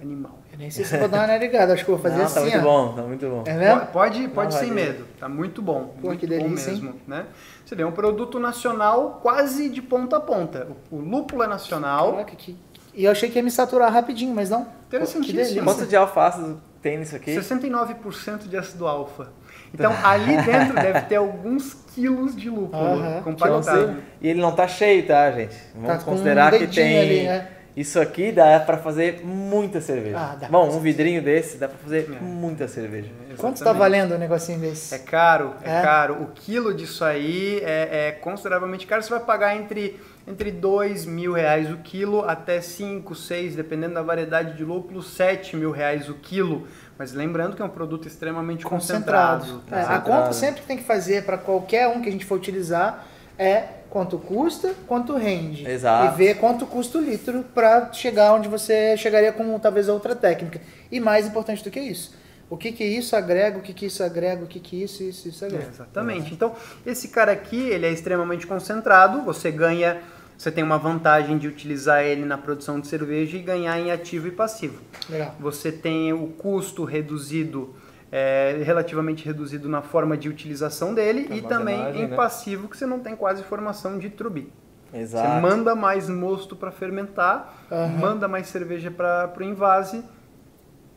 Animal. 0.00 0.38
Eu 0.58 0.62
nem 0.62 0.70
sei 0.72 0.84
se 0.84 0.92
eu 0.94 0.98
vou 0.98 1.08
dar 1.08 1.18
uma 1.18 1.26
narigada, 1.28 1.72
acho 1.72 1.84
que 1.84 1.90
eu 1.90 1.96
vou 1.96 2.02
fazer 2.02 2.18
Não, 2.18 2.24
assim, 2.24 2.34
tá 2.34 2.40
muito 2.40 2.58
ó. 2.58 2.62
bom, 2.62 2.92
tá 2.94 3.02
muito 3.02 3.28
bom. 3.28 3.44
É 3.46 3.54
mesmo? 3.54 3.86
Pode, 3.86 4.28
pode 4.28 4.54
Não, 4.54 4.60
sem 4.60 4.72
medo, 4.72 5.06
tá 5.18 5.28
muito 5.28 5.62
bom. 5.62 5.94
Pô, 6.00 6.08
muito 6.08 6.18
que 6.18 6.26
bom 6.26 6.32
delícia, 6.48 6.72
mesmo, 6.72 6.94
né? 7.06 7.26
Você 7.64 7.76
vê, 7.76 7.84
é 7.84 7.86
um 7.86 7.92
produto 7.92 8.40
nacional 8.40 9.20
quase 9.22 9.68
de 9.68 9.80
ponta 9.80 10.16
a 10.16 10.20
ponta. 10.20 10.66
O, 10.90 10.96
o 10.96 11.00
lúpulo 11.00 11.44
é 11.44 11.46
nacional. 11.46 12.10
Caraca, 12.12 12.34
que... 12.34 12.56
E 12.92 13.04
eu 13.04 13.12
achei 13.12 13.30
que 13.30 13.38
ia 13.38 13.42
me 13.42 13.52
saturar 13.52 13.92
rapidinho, 13.92 14.34
mas 14.34 14.50
não. 14.50 14.66
Interessantíssimo. 14.88 15.36
delícia. 15.38 15.62
Quanto 15.62 15.86
de 15.86 15.94
alface 15.94 16.56
tem 16.82 16.98
nisso 16.98 17.14
aqui? 17.14 17.36
69% 17.36 18.48
de 18.48 18.56
ácido 18.56 18.88
alfa. 18.88 19.28
Então, 19.72 19.92
ali 20.02 20.36
dentro 20.42 20.74
deve 20.82 21.02
ter 21.02 21.16
alguns 21.16 21.74
quilos 21.94 22.34
de 22.34 22.50
lúpulo 22.50 22.82
Aham, 22.82 23.22
compactado. 23.22 23.96
E 24.20 24.26
ele 24.28 24.40
não 24.40 24.50
tá 24.50 24.66
cheio, 24.66 25.06
tá, 25.06 25.30
gente? 25.30 25.54
Vamos 25.74 25.88
Tá 25.88 25.98
com 25.98 26.10
considerar 26.10 26.52
um 26.52 26.58
que 26.58 26.66
tem. 26.66 26.98
ali, 26.98 27.22
né? 27.24 27.48
Isso 27.78 28.00
aqui 28.00 28.32
dá 28.32 28.58
pra 28.58 28.76
fazer 28.76 29.20
muita 29.24 29.80
cerveja. 29.80 30.18
Ah, 30.18 30.34
dá. 30.34 30.48
Bom, 30.48 30.68
um 30.68 30.80
vidrinho 30.80 31.22
desse 31.22 31.58
dá 31.58 31.68
pra 31.68 31.78
fazer 31.78 32.10
É. 32.12 32.20
muita 32.20 32.66
cerveja. 32.66 33.08
Quanto 33.36 33.58
tá 33.58 33.70
Exatamente. 33.70 33.78
valendo 33.78 34.14
um 34.16 34.18
negocinho 34.18 34.58
desse? 34.58 34.92
É 34.94 34.98
caro, 34.98 35.54
é, 35.62 35.78
É? 35.78 35.82
caro. 35.82 36.14
O 36.22 36.26
quilo 36.34 36.74
disso 36.74 37.04
aí 37.04 37.60
é, 37.62 38.08
é 38.08 38.12
consideravelmente 38.12 38.84
caro. 38.84 39.00
Você 39.02 39.10
vai 39.10 39.20
pagar 39.20 39.56
entre, 39.56 40.00
entre 40.26 40.50
2 40.50 41.06
mil 41.06 41.32
reais 41.34 41.70
o 41.70 41.76
quilo 41.76 42.24
até 42.28 42.60
5, 42.60 43.14
6, 43.14 43.54
dependendo 43.54 43.94
da 43.94 44.02
variedade 44.02 44.56
de 44.56 44.64
lúpulo, 44.64 45.00
7 45.00 45.54
mil 45.54 45.70
reais 45.70 46.08
o 46.08 46.14
quilo. 46.14 46.66
Mas 46.98 47.12
lembrando 47.12 47.54
que 47.54 47.62
é 47.62 47.64
um 47.64 47.68
produto 47.68 48.08
extremamente 48.08 48.64
concentrado. 48.64 49.44
concentrado. 49.44 49.62
É, 49.70 49.74
a 49.82 49.86
Concentrado. 50.00 50.04
conta 50.04 50.32
sempre 50.32 50.62
que 50.62 50.66
tem 50.66 50.76
que 50.78 50.84
fazer 50.84 51.24
para 51.24 51.38
qualquer 51.38 51.86
um 51.86 52.02
que 52.02 52.08
a 52.08 52.12
gente 52.12 52.24
for 52.24 52.34
utilizar 52.34 53.06
é 53.38 53.62
quanto 53.90 54.18
custa, 54.18 54.74
quanto 54.86 55.16
rende. 55.16 55.68
Exato. 55.68 56.14
E 56.14 56.16
ver 56.16 56.34
quanto 56.36 56.66
custa 56.66 56.98
o 56.98 57.00
litro 57.00 57.44
para 57.54 57.92
chegar 57.92 58.34
onde 58.34 58.48
você 58.48 58.96
chegaria 58.96 59.32
com 59.32 59.58
talvez 59.58 59.88
outra 59.88 60.14
técnica. 60.14 60.60
E 60.90 61.00
mais 61.00 61.26
importante 61.26 61.62
do 61.64 61.70
que 61.70 61.80
isso, 61.80 62.14
o 62.50 62.56
que 62.56 62.72
que 62.72 62.84
isso 62.84 63.14
agrega, 63.16 63.58
o 63.58 63.62
que 63.62 63.72
que 63.72 63.86
isso 63.86 64.02
agrega, 64.02 64.44
o 64.44 64.46
que 64.46 64.60
que 64.60 64.82
isso, 64.82 65.02
isso, 65.02 65.28
isso 65.28 65.44
agrega. 65.44 65.64
É, 65.64 65.68
exatamente. 65.68 66.32
Então, 66.32 66.54
esse 66.86 67.08
cara 67.08 67.32
aqui, 67.32 67.60
ele 67.60 67.86
é 67.86 67.90
extremamente 67.90 68.46
concentrado, 68.46 69.22
você 69.22 69.50
ganha, 69.50 70.00
você 70.36 70.50
tem 70.50 70.64
uma 70.64 70.78
vantagem 70.78 71.36
de 71.36 71.48
utilizar 71.48 72.02
ele 72.02 72.24
na 72.24 72.38
produção 72.38 72.80
de 72.80 72.86
cerveja 72.86 73.36
e 73.36 73.42
ganhar 73.42 73.78
em 73.78 73.90
ativo 73.90 74.28
e 74.28 74.30
passivo. 74.30 74.80
Legal. 75.08 75.34
Você 75.40 75.72
tem 75.72 76.12
o 76.12 76.28
custo 76.28 76.84
reduzido, 76.84 77.74
é, 78.10 78.60
relativamente 78.64 79.24
reduzido 79.24 79.68
na 79.68 79.82
forma 79.82 80.16
de 80.16 80.28
utilização 80.28 80.94
dele 80.94 81.28
e 81.30 81.42
também 81.42 81.78
em 81.96 82.06
né? 82.08 82.16
passivo, 82.16 82.68
que 82.68 82.76
você 82.76 82.86
não 82.86 83.00
tem 83.00 83.14
quase 83.14 83.42
formação 83.42 83.98
de 83.98 84.08
trubi. 84.10 84.50
Você 84.90 84.98
Exato. 84.98 85.42
manda 85.42 85.74
mais 85.74 86.08
mosto 86.08 86.56
para 86.56 86.70
fermentar, 86.70 87.66
Aham. 87.70 87.88
manda 87.98 88.26
mais 88.26 88.46
cerveja 88.46 88.90
para 88.90 89.30
o 89.38 89.42
invase, 89.42 90.02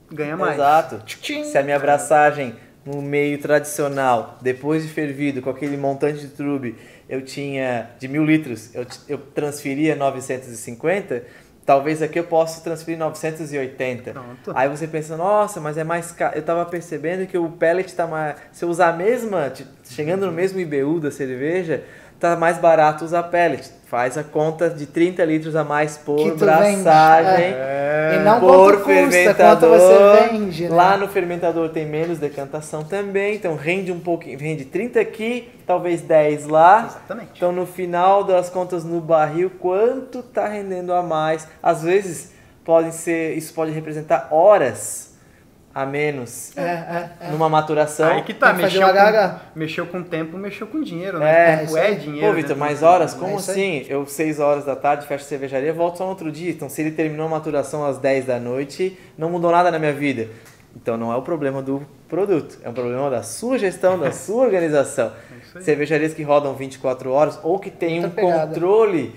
ganha 0.09 0.37
mais. 0.37 0.55
Exato. 0.55 1.01
Tchim. 1.05 1.43
Se 1.43 1.57
a 1.57 1.63
minha 1.63 1.75
abraçagem 1.75 2.55
no 2.85 3.01
meio 3.01 3.39
tradicional, 3.39 4.37
depois 4.41 4.83
de 4.83 4.89
fervido, 4.89 5.41
com 5.41 5.49
aquele 5.49 5.75
montante 5.75 6.21
de 6.21 6.29
trube, 6.29 6.75
eu 7.07 7.21
tinha 7.21 7.91
de 7.99 8.07
mil 8.07 8.23
litros, 8.23 8.73
eu, 8.73 8.85
eu 9.09 9.17
transferia 9.17 9.95
950, 9.95 11.23
talvez 11.65 12.01
aqui 12.01 12.19
eu 12.19 12.23
possa 12.23 12.61
transferir 12.61 12.97
980. 12.99 14.11
Pronto. 14.11 14.51
Aí 14.55 14.67
você 14.69 14.87
pensa, 14.87 15.15
nossa, 15.17 15.59
mas 15.59 15.77
é 15.77 15.83
mais 15.83 16.11
caro. 16.11 16.35
Eu 16.35 16.41
tava 16.43 16.65
percebendo 16.65 17.25
que 17.27 17.37
o 17.37 17.49
pellet 17.49 17.93
tá 17.93 18.07
mais. 18.07 18.35
Se 18.51 18.65
eu 18.65 18.69
usar 18.69 18.89
a 18.89 18.93
mesma, 18.93 19.49
t- 19.49 19.65
chegando 19.89 20.25
no 20.25 20.31
mesmo 20.31 20.59
IBU 20.59 20.99
da 20.99 21.11
cerveja, 21.11 21.83
tá 22.19 22.35
mais 22.35 22.57
barato 22.57 23.03
usar 23.05 23.23
pellet. 23.23 23.69
Faz 23.91 24.17
a 24.17 24.23
conta 24.23 24.69
de 24.69 24.85
30 24.85 25.25
litros 25.25 25.53
a 25.53 25.65
mais 25.65 25.97
por 25.97 26.37
braçagem 26.37 27.43
É. 27.43 28.15
E 28.15 28.23
não 28.23 28.39
por 28.39 28.83
quanto 28.83 28.85
custa, 28.85 28.85
quanto 28.85 29.11
fermentador. 29.11 29.69
você 29.69 30.29
vende, 30.29 30.63
né? 30.69 30.73
Lá 30.73 30.95
no 30.95 31.09
fermentador 31.09 31.69
tem 31.71 31.85
menos 31.85 32.17
decantação 32.17 32.85
também, 32.85 33.35
então 33.35 33.57
rende 33.57 33.91
um 33.91 33.99
pouquinho, 33.99 34.39
rende 34.39 34.63
30 34.63 34.97
aqui, 35.01 35.49
talvez 35.67 36.01
10 36.01 36.47
lá. 36.47 36.85
Exatamente. 36.89 37.31
Então 37.35 37.51
no 37.51 37.65
final 37.65 38.23
das 38.23 38.49
contas 38.49 38.85
no 38.85 39.01
barril, 39.01 39.51
quanto 39.59 40.23
tá 40.23 40.47
rendendo 40.47 40.93
a 40.93 41.03
mais? 41.03 41.45
Às 41.61 41.83
vezes 41.83 42.31
podem 42.63 42.93
ser, 42.93 43.37
isso 43.37 43.53
pode 43.53 43.71
representar 43.71 44.29
horas 44.31 45.10
a 45.73 45.85
menos 45.85 46.55
É, 46.57 46.61
é, 46.61 47.09
é. 47.21 47.31
numa 47.31 47.47
maturação. 47.47 48.07
Aí 48.09 48.23
que 48.23 48.33
tá, 48.33 48.53
mexeu 48.53 48.81
com, 48.81 49.59
mexeu 49.59 49.85
com 49.87 50.03
tempo, 50.03 50.37
mexeu 50.37 50.67
com 50.67 50.81
dinheiro, 50.81 51.17
É, 51.17 51.19
né? 51.21 51.53
é 51.53 51.57
Tempo 51.57 51.77
é 51.77 51.91
dinheiro. 51.91 52.27
Pô, 52.27 52.33
Vitor, 52.33 52.55
né? 52.55 52.59
mais 52.59 52.83
horas? 52.83 53.13
Como 53.13 53.27
É 53.27 53.31
aí. 53.31 53.35
assim? 53.37 53.85
Eu, 53.87 54.05
6 54.05 54.39
horas 54.39 54.65
da 54.65 54.75
tarde, 54.75 55.05
fecho 55.07 55.23
a 55.23 55.27
cervejaria, 55.27 55.73
volto 55.73 55.97
só 55.97 56.03
no 56.03 56.09
outro 56.09 56.31
dia. 56.31 56.51
Então, 56.51 56.67
se 56.69 56.81
ele 56.81 56.91
terminou 56.91 57.25
a 57.25 57.29
maturação 57.29 57.85
às 57.85 57.97
10 57.97 58.25
da 58.25 58.39
noite, 58.39 58.97
não 59.17 59.29
mudou 59.29 59.51
nada 59.51 59.71
na 59.71 59.79
minha 59.79 59.93
vida. 59.93 60.27
Então, 60.75 60.97
não 60.97 61.11
é 61.11 61.15
o 61.15 61.21
problema 61.21 61.61
do 61.61 61.85
produto, 62.07 62.57
é 62.63 62.69
um 62.69 62.73
problema 62.73 63.09
da 63.09 63.23
sua 63.23 63.57
gestão, 63.57 63.99
da 63.99 64.11
sua 64.13 64.43
organização. 64.43 65.11
aí. 65.55 65.61
Cervejarias 65.63 66.13
que 66.13 66.23
rodam 66.23 66.53
24 66.53 67.11
horas 67.11 67.39
ou 67.43 67.59
que 67.59 67.69
tem 67.69 68.05
um 68.05 68.09
pegada. 68.09 68.47
controle. 68.47 69.13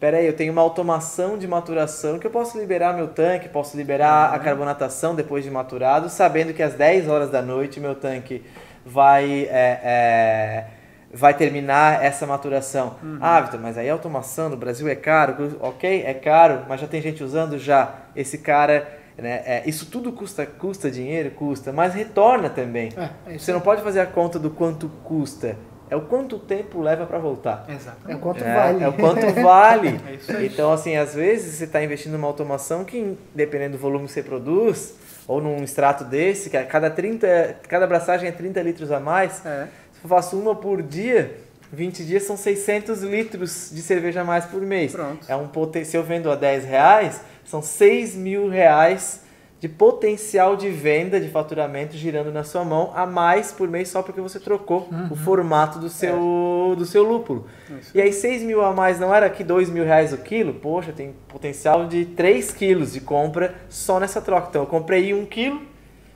Pera 0.00 0.18
aí, 0.18 0.26
eu 0.26 0.32
tenho 0.32 0.52
uma 0.52 0.62
automação 0.62 1.36
de 1.36 1.48
maturação 1.48 2.20
que 2.20 2.26
eu 2.26 2.30
posso 2.30 2.56
liberar 2.56 2.92
meu 2.94 3.08
tanque, 3.08 3.48
posso 3.48 3.76
liberar 3.76 4.30
Uhum. 4.30 4.36
a 4.36 4.38
carbonatação 4.38 5.14
depois 5.14 5.42
de 5.42 5.50
maturado, 5.50 6.08
sabendo 6.08 6.54
que 6.54 6.62
às 6.62 6.74
10 6.74 7.08
horas 7.08 7.30
da 7.30 7.42
noite 7.42 7.80
meu 7.80 7.96
tanque 7.96 8.44
vai, 8.86 9.48
é, 9.50 9.80
é, 9.82 10.64
vai 11.12 11.34
terminar 11.34 12.04
essa 12.04 12.26
maturação. 12.28 12.94
Uhum. 13.02 13.18
Ah, 13.20 13.40
Vitor, 13.40 13.58
mas 13.60 13.76
aí 13.76 13.90
a 13.90 13.92
automação 13.92 14.48
no 14.48 14.56
Brasil 14.56 14.86
é 14.88 14.94
caro, 14.94 15.56
ok, 15.60 16.04
é 16.06 16.14
caro, 16.14 16.60
mas 16.68 16.80
já 16.80 16.86
tem 16.86 17.02
gente 17.02 17.24
usando 17.24 17.58
já. 17.58 17.92
Esse 18.14 18.38
cara, 18.38 18.86
né, 19.16 19.42
é, 19.44 19.62
isso 19.66 19.86
tudo 19.86 20.12
custa, 20.12 20.46
custa 20.46 20.88
dinheiro, 20.92 21.32
custa, 21.32 21.72
mas 21.72 21.92
retorna 21.92 22.48
também. 22.48 22.90
É, 22.96 23.34
é 23.34 23.38
Você 23.38 23.52
não 23.52 23.60
pode 23.60 23.82
fazer 23.82 23.98
a 23.98 24.06
conta 24.06 24.38
do 24.38 24.48
quanto 24.50 24.88
custa, 25.02 25.56
é 25.90 25.96
o 25.96 26.02
quanto 26.02 26.38
tempo 26.38 26.80
leva 26.80 27.06
para 27.06 27.18
voltar. 27.18 27.64
É 27.68 27.74
Exatamente. 27.74 28.16
o 28.18 28.20
quanto 28.20 28.44
É, 28.44 28.54
vale. 28.54 28.84
é 28.84 28.88
o 28.88 28.92
quanto 28.92 29.26
vale. 29.42 30.00
É 30.08 30.14
isso 30.14 30.32
aí. 30.36 30.46
Então, 30.46 30.72
assim, 30.72 30.96
às 30.96 31.14
vezes 31.14 31.54
você 31.56 31.64
está 31.64 31.82
investindo 31.82 32.12
numa 32.12 32.26
automação 32.28 32.84
que, 32.84 33.16
dependendo 33.34 33.72
do 33.76 33.78
volume 33.78 34.06
que 34.06 34.12
você 34.12 34.22
produz, 34.22 34.94
ou 35.26 35.40
num 35.40 35.62
extrato 35.62 36.04
desse, 36.04 36.48
que 36.50 36.56
a 36.56 36.64
cada 36.64 36.90
30, 36.90 37.56
cada 37.68 37.84
abraçagem 37.84 38.28
é 38.28 38.32
30 38.32 38.62
litros 38.62 38.90
a 38.90 38.98
mais, 39.00 39.44
É. 39.44 39.66
se 39.92 40.04
eu 40.04 40.08
faço 40.08 40.38
uma 40.38 40.54
por 40.54 40.82
dia, 40.82 41.36
20 41.72 42.02
dias 42.04 42.22
são 42.22 42.36
600 42.36 43.02
litros 43.02 43.70
de 43.72 43.82
cerveja 43.82 44.22
a 44.22 44.24
mais 44.24 44.46
por 44.46 44.62
mês. 44.62 44.92
Pronto. 44.92 45.26
É 45.28 45.36
um 45.36 45.46
poten- 45.48 45.84
Se 45.84 45.96
eu 45.96 46.02
vendo 46.02 46.30
a 46.30 46.34
10 46.34 46.64
reais, 46.64 47.20
são 47.44 47.60
6 47.60 48.14
mil 48.14 48.48
reais 48.48 49.20
de 49.60 49.68
potencial 49.68 50.56
de 50.56 50.70
venda, 50.70 51.20
de 51.20 51.28
faturamento 51.28 51.96
girando 51.96 52.30
na 52.30 52.44
sua 52.44 52.64
mão 52.64 52.92
a 52.94 53.04
mais 53.04 53.50
por 53.50 53.68
mês 53.68 53.88
só 53.88 54.02
porque 54.02 54.20
você 54.20 54.38
trocou 54.38 54.88
o 55.10 55.16
formato 55.16 55.80
do 55.80 55.88
seu, 55.88 56.74
do 56.78 56.84
seu 56.84 57.02
lúpulo. 57.02 57.46
Isso. 57.80 57.90
E 57.92 58.00
aí 58.00 58.12
6 58.12 58.42
mil 58.42 58.64
a 58.64 58.72
mais 58.72 59.00
não 59.00 59.12
era 59.12 59.26
aqui 59.26 59.42
2 59.42 59.68
mil 59.68 59.84
reais 59.84 60.12
o 60.12 60.18
quilo? 60.18 60.54
Poxa, 60.54 60.92
tem 60.92 61.12
potencial 61.26 61.88
de 61.88 62.04
3 62.04 62.52
quilos 62.52 62.92
de 62.92 63.00
compra 63.00 63.54
só 63.68 63.98
nessa 63.98 64.20
troca. 64.20 64.46
Então 64.50 64.62
eu 64.62 64.66
comprei 64.66 65.12
um 65.12 65.26
quilo, 65.26 65.60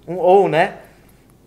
um, 0.07 0.19
ou 0.19 0.49
né, 0.49 0.77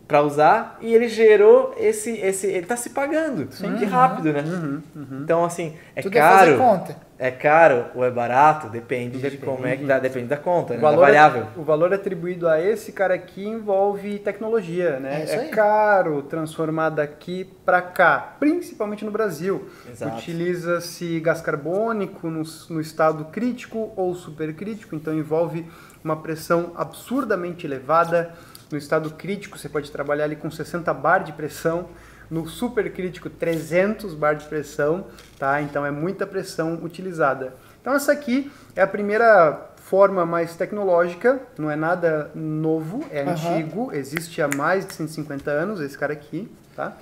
para 0.05 0.21
usar, 0.21 0.77
e 0.81 0.93
ele 0.93 1.07
gerou 1.07 1.73
esse, 1.77 2.11
esse 2.17 2.47
ele 2.47 2.65
tá 2.65 2.75
se 2.75 2.89
pagando. 2.89 3.47
Que 3.79 3.85
rápido, 3.85 4.33
né? 4.33 4.41
Uhum, 4.41 4.81
uhum. 4.95 5.21
Então 5.23 5.45
assim, 5.45 5.73
é 5.95 6.01
Tudo 6.01 6.17
é 6.17 6.21
fazer 6.21 6.57
caro. 6.57 6.57
conta. 6.57 7.04
É 7.17 7.31
caro 7.31 7.85
ou 7.95 8.03
é 8.03 8.11
barato? 8.11 8.67
Depende, 8.67 9.17
de 9.17 9.23
Depende. 9.23 9.45
como 9.45 9.65
é 9.65 9.77
que 9.77 9.85
dá, 9.85 9.99
depende 9.99 10.27
da 10.27 10.35
conta, 10.35 10.73
O 10.73 10.75
né? 10.75 10.81
da 10.81 10.89
valor, 10.89 11.01
variável. 11.01 11.47
o 11.55 11.63
valor 11.63 11.93
atribuído 11.93 12.45
a 12.47 12.59
esse 12.61 12.91
cara 12.91 13.13
aqui 13.13 13.47
envolve 13.47 14.19
tecnologia, 14.19 14.99
né? 14.99 15.25
É 15.29 15.39
aí. 15.39 15.49
caro 15.49 16.23
transformar 16.23 16.89
daqui 16.89 17.45
para 17.65 17.81
cá, 17.81 18.35
principalmente 18.37 19.05
no 19.05 19.11
Brasil. 19.11 19.69
Utiliza-se 20.17 21.19
gás 21.21 21.41
carbônico 21.41 22.29
no, 22.29 22.43
no 22.69 22.81
estado 22.81 23.25
crítico 23.25 23.93
ou 23.95 24.13
supercrítico, 24.13 24.95
então 24.95 25.13
envolve 25.13 25.65
uma 26.03 26.17
pressão 26.17 26.73
absurdamente 26.75 27.65
elevada. 27.65 28.31
No 28.71 28.77
estado 28.77 29.11
crítico, 29.11 29.57
você 29.57 29.69
pode 29.69 29.91
trabalhar 29.91 30.23
ali 30.25 30.35
com 30.35 30.49
60 30.49 30.91
bar 30.93 31.19
de 31.19 31.31
pressão. 31.31 31.87
No 32.29 32.47
supercrítico, 32.47 33.29
300 33.29 34.13
bar 34.13 34.33
de 34.35 34.45
pressão, 34.45 35.05
tá? 35.37 35.61
Então 35.61 35.85
é 35.85 35.91
muita 35.91 36.25
pressão 36.25 36.79
utilizada. 36.83 37.53
Então 37.81 37.93
essa 37.93 38.11
aqui 38.11 38.51
é 38.75 38.81
a 38.81 38.87
primeira 38.87 39.69
forma 39.77 40.25
mais 40.25 40.55
tecnológica, 40.55 41.39
não 41.59 41.69
é 41.69 41.75
nada 41.75 42.31
novo, 42.33 43.05
é 43.11 43.21
Aham. 43.21 43.31
antigo, 43.31 43.91
existe 43.93 44.41
há 44.41 44.49
mais 44.55 44.85
de 44.87 44.93
150 44.95 45.51
anos 45.51 45.79
esse 45.79 45.95
cara 45.97 46.13
aqui, 46.13 46.51
tá? 46.75 46.97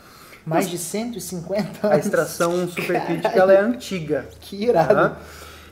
Mais 0.45 0.69
de 0.69 0.77
150 0.77 1.87
A 1.87 1.93
anos. 1.93 2.05
extração 2.05 2.67
supercrítica 2.67 3.29
ela 3.29 3.53
é 3.53 3.59
antiga. 3.61 4.25
Que 4.41 4.65
irado. 4.65 4.93
tá? 4.93 5.17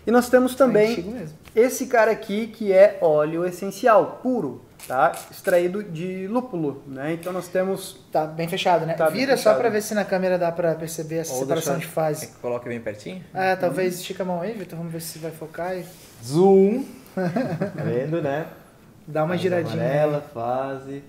E 0.07 0.11
nós 0.11 0.29
temos 0.29 0.53
É 0.53 0.57
também 0.57 1.01
mesmo. 1.03 1.37
esse 1.53 1.87
cara 1.87 2.11
aqui 2.11 2.47
que 2.47 2.71
é 2.71 2.97
óleo 3.01 3.45
essencial, 3.45 4.19
puro, 4.23 4.63
tá? 4.87 5.11
Extraído 5.29 5.83
de 5.83 6.27
lúpulo, 6.27 6.83
né? 6.87 7.13
Então 7.13 7.31
nós 7.33 7.47
temos 7.47 7.99
Tá 8.11 8.25
bem 8.25 8.47
fechado, 8.47 8.85
né? 8.85 8.93
Tá 8.93 9.09
Vira 9.09 9.37
só 9.37 9.53
pra 9.55 9.69
ver 9.69 9.81
se 9.81 9.93
na 9.93 10.03
câmera 10.05 10.37
dá 10.37 10.51
pra 10.51 10.75
perceber 10.75 11.17
essa 11.17 11.33
Ou 11.33 11.39
separação 11.41 11.73
deixa- 11.73 11.87
de 11.87 11.93
fase. 11.93 12.27
Coloca 12.41 12.67
bem 12.69 12.79
pertinho. 12.79 13.23
É, 13.33 13.55
talvez 13.55 13.95
estica 13.95 14.23
a 14.23 14.25
mão 14.25 14.41
aí, 14.41 14.53
Vitor. 14.53 14.77
Vamos 14.77 14.91
ver 14.93 15.01
se 15.01 15.19
vai 15.19 15.31
focar 15.31 15.75
e 15.77 15.85
Zoom. 16.23 16.83
Tá 17.13 17.83
vendo, 17.83 18.21
né? 18.21 18.45
dá 19.07 19.23
uma 19.23 19.29
Fase 19.33 19.41
giradinha. 19.43 19.83
Amarela, 19.83 20.21
fase. 20.33 21.03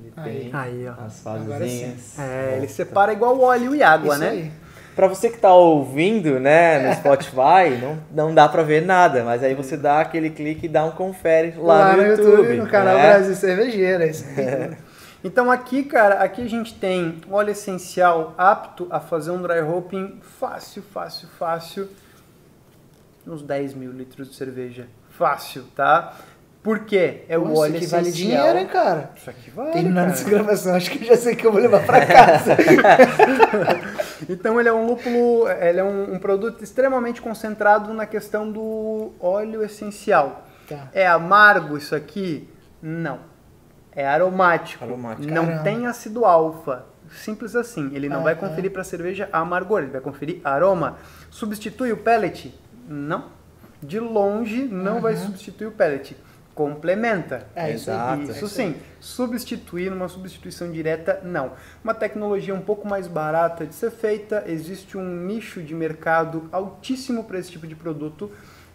Ele 0.00 0.12
Aí. 0.16 0.40
tem 0.40 0.50
Aí, 0.54 0.88
ó. 0.88 1.04
as 1.04 1.24
Agora 1.26 1.60
fasezinhas. 1.60 2.18
é, 2.18 2.56
ele 2.56 2.66
separa 2.66 3.12
igual 3.12 3.38
óleo 3.40 3.72
e 3.74 3.82
água, 3.82 4.14
Isso 4.14 4.24
né? 4.24 4.28
aí. 4.30 4.52
Pra 4.94 5.06
você 5.06 5.30
que 5.30 5.38
tá 5.38 5.54
ouvindo, 5.54 6.38
né, 6.38 6.86
no 6.86 6.94
Spotify, 7.00 7.78
não, 7.80 7.98
não 8.10 8.34
dá 8.34 8.48
pra 8.48 8.62
ver 8.62 8.82
nada, 8.82 9.24
mas 9.24 9.42
aí 9.42 9.54
você 9.54 9.76
dá 9.76 10.00
aquele 10.00 10.30
clique 10.30 10.66
e 10.66 10.68
dá 10.68 10.84
um 10.84 10.90
confere 10.90 11.54
lá, 11.56 11.96
no, 11.96 12.02
YouTube. 12.02 12.56
no 12.56 12.66
canal 12.66 12.96
né? 12.96 13.02
Brasil 13.14 13.34
Cervejeira. 13.34 14.06
Isso. 14.06 14.24
Então 15.24 15.52
aqui, 15.52 15.84
cara, 15.84 16.16
aqui 16.16 16.42
a 16.42 16.48
gente 16.48 16.74
tem 16.74 17.20
óleo 17.30 17.50
essencial 17.50 18.34
apto 18.36 18.88
a 18.90 18.98
fazer 18.98 19.30
um 19.30 19.40
dry 19.40 19.60
hopping 19.60 20.18
fácil, 20.20 20.82
fácil, 20.82 21.28
fácil, 21.38 21.88
uns 23.24 23.40
10 23.40 23.74
mil 23.74 23.92
litros 23.92 24.28
de 24.28 24.34
cerveja. 24.34 24.88
Fácil, 25.10 25.64
tá? 25.76 26.16
Por 26.62 26.80
quê? 26.80 27.24
É 27.28 27.36
o 27.36 27.44
Nossa, 27.44 27.60
óleo 27.62 27.72
que 27.72 27.78
essencial. 27.78 28.00
vale 28.02 28.12
dinheiro, 28.12 28.58
hein, 28.58 28.66
cara? 28.68 29.10
Isso 29.16 29.28
aqui 29.28 29.50
vale, 29.50 29.72
Terminando 29.72 30.04
cara. 30.04 30.12
essa 30.20 30.30
gravação, 30.30 30.74
acho 30.76 30.90
que 30.92 31.04
já 31.04 31.16
sei 31.16 31.34
que 31.34 31.44
eu 31.44 31.50
vou 31.50 31.60
levar 31.60 31.84
pra 31.84 32.06
casa. 32.06 32.56
Então 34.28 34.60
ele 34.60 34.68
é 34.68 34.72
um 34.72 34.86
lúpulo, 34.86 35.48
ele 35.48 35.80
é 35.80 35.84
um, 35.84 36.14
um 36.14 36.18
produto 36.20 36.62
extremamente 36.62 37.20
concentrado 37.20 37.92
na 37.92 38.06
questão 38.06 38.50
do 38.50 39.10
óleo 39.18 39.64
essencial. 39.64 40.46
Tá. 40.68 40.88
É 40.92 41.06
amargo 41.06 41.76
isso 41.76 41.92
aqui? 41.94 42.48
Não. 42.80 43.18
É 43.94 44.06
aromático. 44.06 44.84
Aromático. 44.84 45.26
Não 45.32 45.44
Caramba. 45.46 45.64
tem 45.64 45.86
ácido 45.86 46.24
alfa. 46.24 46.86
Simples 47.10 47.56
assim. 47.56 47.90
Ele 47.94 48.08
não 48.08 48.22
vai 48.22 48.34
conferir 48.36 48.70
para 48.70 48.82
a 48.82 48.84
cerveja 48.84 49.28
amargor, 49.32 49.82
ele 49.82 49.90
vai 49.90 50.00
conferir 50.00 50.40
aroma. 50.44 50.96
Substitui 51.28 51.90
o 51.92 51.96
pellet? 51.96 52.54
Não. 52.88 53.24
De 53.82 53.98
longe, 53.98 54.62
não 54.62 55.00
vai 55.00 55.16
substituir 55.16 55.66
o 55.66 55.72
pellet. 55.72 56.16
Complementa. 56.54 57.46
É 57.56 57.70
isso 57.72 57.90
Exato. 57.90 58.22
aí. 58.22 58.30
Isso 58.30 58.48
sim. 58.48 58.76
Substituir 59.00 59.90
numa 59.90 60.08
substituição 60.08 60.70
direta, 60.70 61.20
não. 61.24 61.52
Uma 61.82 61.94
tecnologia 61.94 62.54
um 62.54 62.60
pouco 62.60 62.86
mais 62.86 63.06
barata 63.06 63.64
de 63.64 63.74
ser 63.74 63.90
feita, 63.90 64.44
existe 64.46 64.98
um 64.98 65.24
nicho 65.24 65.62
de 65.62 65.74
mercado 65.74 66.48
altíssimo 66.52 67.24
para 67.24 67.38
esse 67.38 67.50
tipo 67.50 67.66
de 67.66 67.74
produto. 67.74 68.30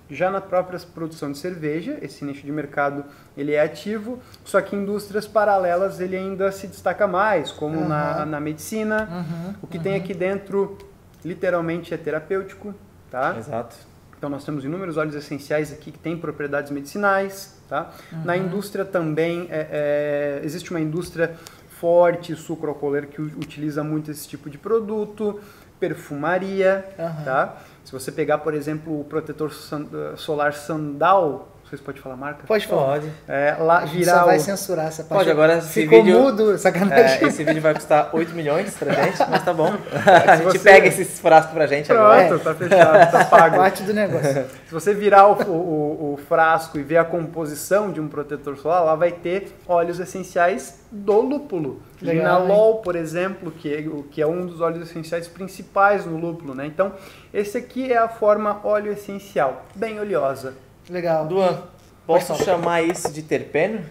Já 0.09 0.31
na 0.31 0.39
própria 0.39 0.79
produção 0.79 1.31
de 1.31 1.37
cerveja, 1.37 1.97
esse 2.01 2.23
nicho 2.23 2.45
de 2.45 2.51
mercado 2.51 3.03
ele 3.35 3.53
é 3.53 3.61
ativo, 3.61 4.19
só 4.45 4.61
que 4.61 4.73
em 4.73 4.79
indústrias 4.79 5.27
paralelas 5.27 5.99
ele 5.99 6.15
ainda 6.15 6.49
se 6.51 6.65
destaca 6.65 7.05
mais, 7.05 7.51
como 7.51 7.81
na, 7.87 8.25
na 8.25 8.39
medicina. 8.39 9.07
Uhum, 9.11 9.55
O 9.61 9.67
que 9.67 9.77
tem 9.77 9.95
aqui 9.95 10.13
dentro, 10.13 10.77
literalmente, 11.25 11.93
é 11.93 11.97
terapêutico, 11.97 12.73
tá? 13.11 13.35
Exato. 13.37 13.75
Então 14.17 14.29
nós 14.29 14.45
temos 14.45 14.63
inúmeros 14.63 14.95
óleos 14.95 15.13
essenciais 15.13 15.71
aqui 15.73 15.91
que 15.91 15.99
têm 15.99 16.17
propriedades 16.17 16.71
medicinais, 16.71 17.56
tá? 17.67 17.91
Na 18.23 18.37
indústria 18.37 18.85
também 18.85 19.47
é, 19.49 20.39
é, 20.41 20.45
existe 20.45 20.71
uma 20.71 20.79
indústria 20.79 21.35
forte 21.79 22.35
sucroalcooleira 22.35 23.07
que 23.07 23.21
utiliza 23.21 23.83
muito 23.83 24.09
esse 24.09 24.27
tipo 24.27 24.49
de 24.49 24.57
produto, 24.57 25.39
perfumaria, 25.79 26.85
Aham. 26.97 27.23
tá? 27.23 27.57
Se 27.83 27.91
você 27.91 28.11
pegar, 28.11 28.39
por 28.39 28.53
exemplo, 28.53 28.99
o 28.99 29.03
protetor 29.03 29.51
eh, 29.51 30.15
solar 30.17 30.53
Sandal, 30.53 31.56
vocês 31.69 31.81
podem 31.81 32.01
falar 32.01 32.15
marca? 32.15 32.43
Pode 32.47 32.65
falar. 32.67 32.85
Pode. 32.93 33.11
É, 33.27 33.55
lá 33.59 33.79
virar 33.85 34.19
só 34.19 34.25
vai 34.25 34.37
o- 34.37 34.39
censurar 34.39 34.87
essa 34.87 35.03
parte. 35.03 35.19
Pode, 35.19 35.31
agora 35.31 35.57
esse 35.57 35.69
Ficou 35.69 36.03
vídeo- 36.03 36.19
mudo, 36.21 36.53
É, 36.53 36.57
sacanagem. 36.57 37.27
esse 37.27 37.43
vídeo 37.43 37.61
vai 37.61 37.73
custar 37.73 38.09
8 38.13 38.33
milhões 38.33 38.73
pra 38.77 38.93
gente, 38.93 39.17
mas 39.29 39.43
tá 39.43 39.53
bom. 39.53 39.73
A 40.27 40.35
gente 40.37 40.45
você- 40.45 40.59
pega 40.59 40.87
esses 40.87 41.19
frascos 41.19 41.53
pra 41.53 41.67
gente 41.67 41.91
agora. 41.91 42.27
Pronto, 42.27 42.43
tá 42.43 42.55
fechado, 42.55 43.11
tá 43.11 43.25
pago. 43.29 43.57
parte 43.57 43.83
do 43.83 43.93
negócio. 43.93 44.45
Se 44.67 44.73
você 44.73 44.93
virar 44.93 45.27
o, 45.27 45.33
o- 45.43 46.13
o 46.13 46.17
frasco 46.27 46.77
e 46.77 46.83
ver 46.83 46.97
a 46.97 47.05
composição 47.05 47.91
de 47.91 47.99
um 48.01 48.07
protetor 48.07 48.57
solar, 48.57 48.83
lá 48.83 48.95
vai 48.95 49.11
ter 49.11 49.53
óleos 49.67 49.99
essenciais 49.99 50.79
do 50.91 51.19
lúpulo. 51.21 51.81
Legal, 52.01 52.43
Linalol, 52.45 52.77
por 52.77 52.95
exemplo, 52.95 53.51
que 53.51 53.73
é, 53.73 53.83
que 54.11 54.21
é 54.21 54.27
um 54.27 54.45
dos 54.45 54.61
óleos 54.61 54.89
essenciais 54.89 55.27
principais 55.27 56.05
no 56.05 56.17
lúpulo. 56.17 56.53
Né? 56.55 56.65
Então, 56.67 56.93
esse 57.33 57.57
aqui 57.57 57.91
é 57.91 57.97
a 57.97 58.07
forma 58.07 58.61
óleo 58.63 58.91
essencial, 58.93 59.65
bem 59.75 59.99
oleosa. 59.99 60.53
Legal. 60.89 61.25
Duan, 61.27 61.63
posso 62.05 62.33
Pode 62.33 62.43
chamar 62.45 62.81
isso 62.81 63.11
de 63.11 63.21
terpeno? 63.21 63.81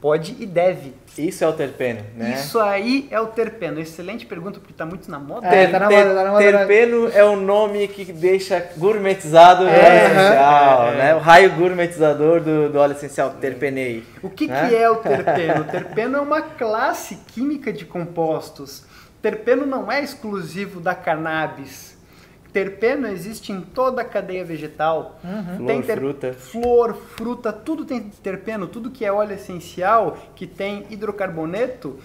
Pode 0.00 0.36
e 0.40 0.46
deve. 0.46 0.92
Isso 1.16 1.42
é 1.42 1.48
o 1.48 1.52
terpeno, 1.52 2.00
né? 2.16 2.34
Isso 2.34 2.58
aí 2.60 3.06
é 3.10 3.20
o 3.20 3.26
terpeno. 3.26 3.80
Excelente 3.80 4.24
pergunta, 4.26 4.58
porque 4.60 4.72
está 4.72 4.86
muito 4.86 5.10
na 5.10 5.18
moda. 5.18 5.46
É, 5.48 5.66
tá 5.68 5.78
na 5.80 5.90
moda, 5.90 6.14
tá 6.14 6.24
na 6.24 6.30
moda. 6.32 6.44
terpeno 6.44 7.08
é 7.12 7.24
o 7.24 7.36
nome 7.36 7.86
que 7.88 8.12
deixa 8.12 8.64
gourmetizado 8.76 9.64
o 9.64 9.68
É, 9.68 9.72
óleo 9.72 9.86
aham. 9.86 10.24
essencial, 10.24 10.82
É, 10.84 10.92
é. 10.92 10.96
né? 10.96 11.14
O 11.14 11.18
raio 11.18 11.52
gourmetizador 11.54 12.40
do, 12.40 12.70
do 12.70 12.78
óleo 12.78 12.92
essencial, 12.92 13.30
terpenei. 13.40 14.04
O 14.22 14.30
que, 14.30 14.46
né? 14.46 14.68
que 14.68 14.76
é 14.76 14.88
o 14.90 14.96
terpeno? 14.96 15.60
O 15.62 15.64
terpeno 15.64 16.16
é 16.18 16.20
uma 16.20 16.42
classe 16.42 17.16
química 17.28 17.72
de 17.72 17.84
compostos. 17.84 18.84
Terpeno 19.22 19.66
não 19.66 19.90
é 19.90 20.00
exclusivo 20.02 20.80
da 20.80 20.94
cannabis. 20.94 21.96
Terpeno 22.52 23.06
existe 23.06 23.52
em 23.52 23.60
toda 23.60 24.02
a 24.02 24.04
cadeia 24.04 24.44
vegetal. 24.44 25.20
Flor, 25.56 25.84
fruta. 25.84 26.32
Flor, 26.32 26.94
fruta, 26.94 27.52
tudo 27.52 27.84
tem 27.84 28.00
terpeno. 28.00 28.66
Tudo 28.66 28.90
que 28.90 29.04
é 29.04 29.12
óleo 29.12 29.34
essencial, 29.34 30.16
que 30.34 30.46
tem 30.46 30.86
hidrocarboneto, 30.90 31.98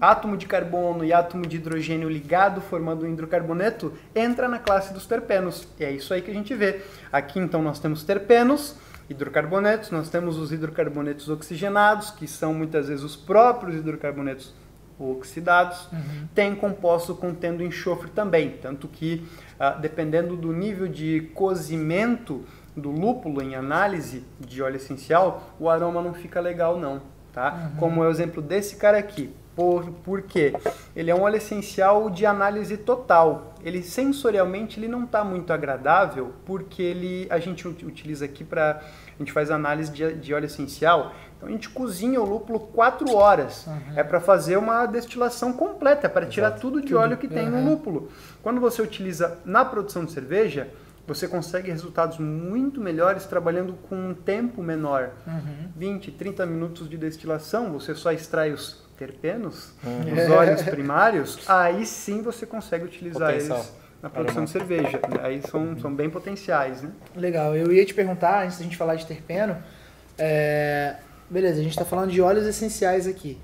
átomo 0.00 0.36
de 0.36 0.46
carbono 0.46 1.04
e 1.04 1.12
átomo 1.12 1.46
de 1.46 1.56
hidrogênio 1.56 2.08
ligado 2.08 2.60
formando 2.60 3.06
um 3.06 3.12
hidrocarboneto, 3.12 3.92
entra 4.14 4.48
na 4.48 4.58
classe 4.58 4.92
dos 4.92 5.06
terpenos. 5.06 5.68
E 5.78 5.84
é 5.84 5.92
isso 5.92 6.12
aí 6.12 6.20
que 6.20 6.30
a 6.30 6.34
gente 6.34 6.54
vê. 6.54 6.82
Aqui 7.12 7.38
então 7.38 7.62
nós 7.62 7.78
temos 7.78 8.02
terpenos, 8.02 8.76
hidrocarbonetos, 9.08 9.90
nós 9.90 10.10
temos 10.10 10.36
os 10.36 10.50
hidrocarbonetos 10.50 11.28
oxigenados, 11.28 12.10
que 12.10 12.26
são 12.26 12.52
muitas 12.52 12.88
vezes 12.88 13.04
os 13.04 13.14
próprios 13.14 13.76
hidrocarbonetos 13.76 14.52
oxidados, 14.98 15.88
tem 16.34 16.54
composto 16.54 17.14
contendo 17.14 17.62
enxofre 17.62 18.10
também, 18.10 18.50
tanto 18.62 18.88
que 18.88 19.26
ah, 19.58 19.70
dependendo 19.70 20.36
do 20.36 20.52
nível 20.52 20.88
de 20.88 21.30
cozimento 21.34 22.44
do 22.76 22.90
lúpulo 22.90 23.40
em 23.42 23.54
análise 23.54 24.24
de 24.38 24.62
óleo 24.62 24.76
essencial, 24.76 25.54
o 25.58 25.68
aroma 25.68 26.02
não 26.02 26.12
fica 26.14 26.40
legal 26.40 26.78
não, 26.78 27.02
tá? 27.32 27.70
Como 27.78 28.04
é 28.04 28.08
o 28.08 28.10
exemplo 28.10 28.42
desse 28.42 28.76
cara 28.76 28.98
aqui. 28.98 29.34
Por, 29.54 29.86
por 30.04 30.20
quê? 30.20 30.52
Ele 30.94 31.10
é 31.10 31.14
um 31.14 31.22
óleo 31.22 31.36
essencial 31.36 32.10
de 32.10 32.26
análise 32.26 32.76
total. 32.76 33.54
Ele 33.64 33.82
sensorialmente 33.82 34.78
ele 34.78 34.86
não 34.86 35.04
está 35.04 35.24
muito 35.24 35.50
agradável 35.50 36.34
porque 36.44 36.82
ele 36.82 37.26
a 37.30 37.38
gente 37.38 37.66
ut- 37.66 37.82
utiliza 37.86 38.26
aqui 38.26 38.44
para 38.44 38.82
a 38.82 39.18
gente 39.18 39.32
faz 39.32 39.50
análise 39.50 39.90
de, 39.90 40.12
de 40.12 40.34
óleo 40.34 40.44
essencial. 40.44 41.10
Então 41.36 41.48
a 41.48 41.52
gente 41.52 41.68
cozinha 41.68 42.20
o 42.20 42.24
lúpulo 42.24 42.58
4 42.58 43.14
horas. 43.14 43.66
É 43.94 44.02
para 44.02 44.20
fazer 44.20 44.56
uma 44.56 44.86
destilação 44.86 45.52
completa, 45.52 46.06
é 46.06 46.10
para 46.10 46.26
tirar 46.26 46.52
tudo 46.52 46.80
de 46.80 46.94
óleo 46.94 47.16
que 47.16 47.28
tem 47.28 47.46
no 47.48 47.58
Uhum. 47.58 47.70
lúpulo. 47.70 48.10
Quando 48.42 48.60
você 48.60 48.80
utiliza 48.80 49.38
na 49.44 49.64
produção 49.64 50.04
de 50.04 50.12
cerveja, 50.12 50.68
você 51.06 51.28
consegue 51.28 51.70
resultados 51.70 52.18
muito 52.18 52.80
melhores 52.80 53.26
trabalhando 53.26 53.74
com 53.88 53.94
um 53.94 54.14
tempo 54.14 54.62
menor. 54.62 55.10
Uhum. 55.26 55.68
20, 55.76 56.10
30 56.12 56.44
minutos 56.46 56.88
de 56.88 56.96
destilação, 56.96 57.70
você 57.72 57.94
só 57.94 58.10
extrai 58.12 58.50
os 58.52 58.84
terpenos, 58.98 59.74
Uhum. 59.84 60.12
os 60.14 60.30
óleos 60.30 60.62
primários, 60.62 61.38
aí 61.48 61.84
sim 61.84 62.22
você 62.22 62.46
consegue 62.46 62.84
utilizar 62.86 63.30
Potencial. 63.30 63.58
eles 63.58 63.74
na 64.02 64.08
produção 64.10 64.44
de 64.44 64.50
cerveja. 64.50 65.00
Aí 65.22 65.42
são, 65.42 65.78
são 65.78 65.94
bem 65.94 66.08
potenciais, 66.10 66.80
né? 66.82 66.90
Legal. 67.14 67.54
Eu 67.54 67.70
ia 67.72 67.84
te 67.84 67.92
perguntar, 67.94 68.44
antes 68.44 68.56
da 68.58 68.64
gente 68.64 68.76
falar 68.76 68.94
de 68.96 69.06
terpeno, 69.06 69.56
é, 70.18 70.96
beleza, 71.28 71.60
a 71.60 71.62
gente 71.62 71.72
está 71.72 71.84
falando 71.84 72.10
de 72.10 72.20
óleos 72.20 72.46
essenciais 72.46 73.06
aqui. 73.06 73.38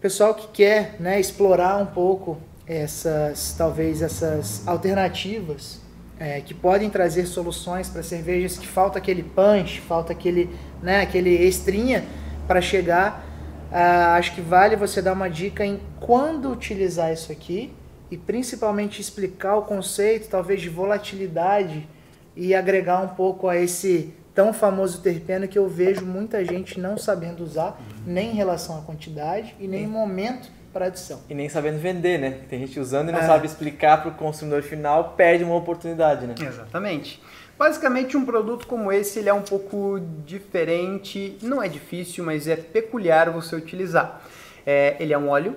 Pessoal 0.00 0.34
que 0.34 0.48
quer 0.48 0.96
né, 1.00 1.20
explorar 1.20 1.76
um 1.76 1.86
pouco 1.86 2.38
essas, 2.66 3.54
talvez 3.56 4.02
essas 4.02 4.66
alternativas 4.66 5.80
é, 6.18 6.40
que 6.40 6.54
podem 6.54 6.90
trazer 6.90 7.26
soluções 7.26 7.88
para 7.88 8.02
cervejas 8.02 8.58
que 8.58 8.66
falta 8.66 8.98
aquele 8.98 9.22
punch, 9.22 9.80
falta 9.80 10.12
aquele, 10.12 10.50
né, 10.82 11.00
aquele 11.00 11.30
extrinha 11.30 12.04
para 12.46 12.60
chegar. 12.60 13.24
Ah, 13.70 14.16
acho 14.16 14.34
que 14.34 14.40
vale 14.40 14.76
você 14.76 15.00
dar 15.00 15.14
uma 15.14 15.28
dica 15.28 15.64
em 15.64 15.80
quando 15.98 16.50
utilizar 16.50 17.12
isso 17.12 17.32
aqui 17.32 17.72
e 18.10 18.16
principalmente 18.16 19.00
explicar 19.00 19.56
o 19.56 19.62
conceito, 19.62 20.28
talvez 20.28 20.60
de 20.60 20.68
volatilidade 20.68 21.88
e 22.36 22.54
agregar 22.54 23.00
um 23.00 23.08
pouco 23.08 23.48
a 23.48 23.56
esse 23.56 24.12
tão 24.34 24.52
famoso 24.52 25.00
terpeno 25.02 25.46
que 25.46 25.58
eu 25.58 25.68
vejo 25.68 26.04
muita 26.04 26.44
gente 26.44 26.80
não 26.80 26.96
sabendo 26.96 27.42
usar, 27.42 27.80
nem 28.06 28.30
em 28.30 28.34
relação 28.34 28.78
à 28.78 28.82
quantidade 28.82 29.54
e 29.60 29.68
nem 29.68 29.84
em 29.84 29.86
momento 29.86 30.50
para 30.72 30.86
adição. 30.86 31.20
E 31.28 31.34
nem 31.34 31.48
sabendo 31.50 31.78
vender, 31.78 32.18
né? 32.18 32.38
Tem 32.48 32.58
gente 32.58 32.80
usando 32.80 33.10
e 33.10 33.12
não 33.12 33.18
É. 33.18 33.26
sabe 33.26 33.46
explicar 33.46 34.00
para 34.00 34.10
o 34.10 34.14
consumidor 34.14 34.62
final, 34.62 35.12
perde 35.16 35.44
uma 35.44 35.54
oportunidade, 35.54 36.26
né? 36.26 36.34
Exatamente. 36.40 37.22
Basicamente, 37.58 38.16
um 38.16 38.24
produto 38.24 38.66
como 38.66 38.90
esse 38.90 39.18
ele 39.18 39.28
é 39.28 39.34
um 39.34 39.42
pouco 39.42 40.00
diferente, 40.24 41.36
não 41.42 41.62
é 41.62 41.68
difícil, 41.68 42.24
mas 42.24 42.48
é 42.48 42.56
peculiar 42.56 43.28
você 43.30 43.54
utilizar. 43.54 44.22
É, 44.66 44.96
ele 44.98 45.12
é 45.12 45.18
um 45.18 45.28
óleo, 45.28 45.56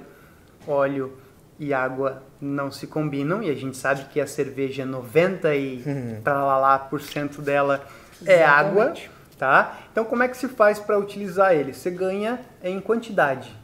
óleo 0.67 1.13
e 1.57 1.73
água 1.73 2.21
não 2.41 2.69
se 2.69 2.85
combinam, 2.85 3.41
e 3.41 3.49
a 3.49 3.55
gente 3.55 3.77
sabe 3.77 4.05
que 4.11 4.19
a 4.19 4.27
cerveja 4.27 4.85
90 4.85 5.55
e 5.55 5.81
tralalá 6.23 6.77
por 6.77 7.01
cento 7.01 7.41
dela 7.41 7.87
é 8.25 8.43
água, 8.45 8.93
tá? 9.37 9.77
Então, 9.91 10.05
como 10.05 10.23
é 10.23 10.27
que 10.27 10.37
se 10.37 10.47
faz 10.47 10.79
para 10.79 10.97
utilizar 10.97 11.53
ele? 11.53 11.73
Você 11.73 11.89
ganha 11.89 12.39
em 12.63 12.79
quantidade. 12.79 13.55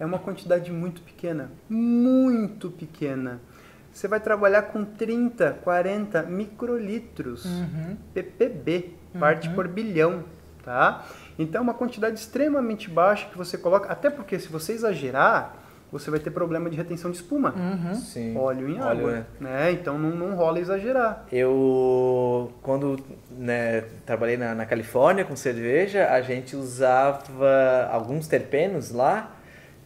É 0.00 0.04
uma 0.06 0.18
quantidade 0.18 0.72
muito 0.72 1.00
pequena, 1.02 1.50
muito 1.68 2.70
pequena. 2.70 3.40
Você 3.92 4.08
vai 4.08 4.18
trabalhar 4.20 4.62
com 4.62 4.84
30, 4.84 5.58
40 5.62 6.22
microlitros, 6.22 7.44
Uhum. 7.44 7.96
ppb, 8.14 8.96
parte 9.20 9.48
por 9.50 9.68
bilhão, 9.68 10.24
tá? 10.64 11.04
Então, 11.38 11.60
é 11.60 11.62
uma 11.62 11.74
quantidade 11.74 12.18
extremamente 12.18 12.88
baixa 12.90 13.28
que 13.28 13.36
você 13.36 13.58
coloca, 13.58 13.92
até 13.92 14.08
porque 14.10 14.38
se 14.38 14.48
você 14.48 14.72
exagerar, 14.72 15.54
você 15.92 16.10
vai 16.10 16.18
ter 16.18 16.30
problema 16.30 16.70
de 16.70 16.76
retenção 16.76 17.10
de 17.10 17.18
espuma. 17.18 17.54
Uhum. 17.54 17.94
Sim. 17.94 18.34
Óleo 18.36 18.66
em 18.70 18.80
Óleo, 18.80 19.08
água, 19.08 19.12
né? 19.12 19.24
né? 19.38 19.72
Então, 19.72 19.98
não, 19.98 20.10
não 20.16 20.34
rola 20.34 20.58
exagerar. 20.58 21.26
Eu, 21.30 22.50
quando 22.62 22.98
né, 23.30 23.84
trabalhei 24.06 24.38
na, 24.38 24.54
na 24.54 24.64
Califórnia 24.64 25.22
com 25.22 25.36
cerveja, 25.36 26.08
a 26.08 26.22
gente 26.22 26.56
usava 26.56 27.88
alguns 27.92 28.26
terpenos 28.26 28.90
lá, 28.90 29.36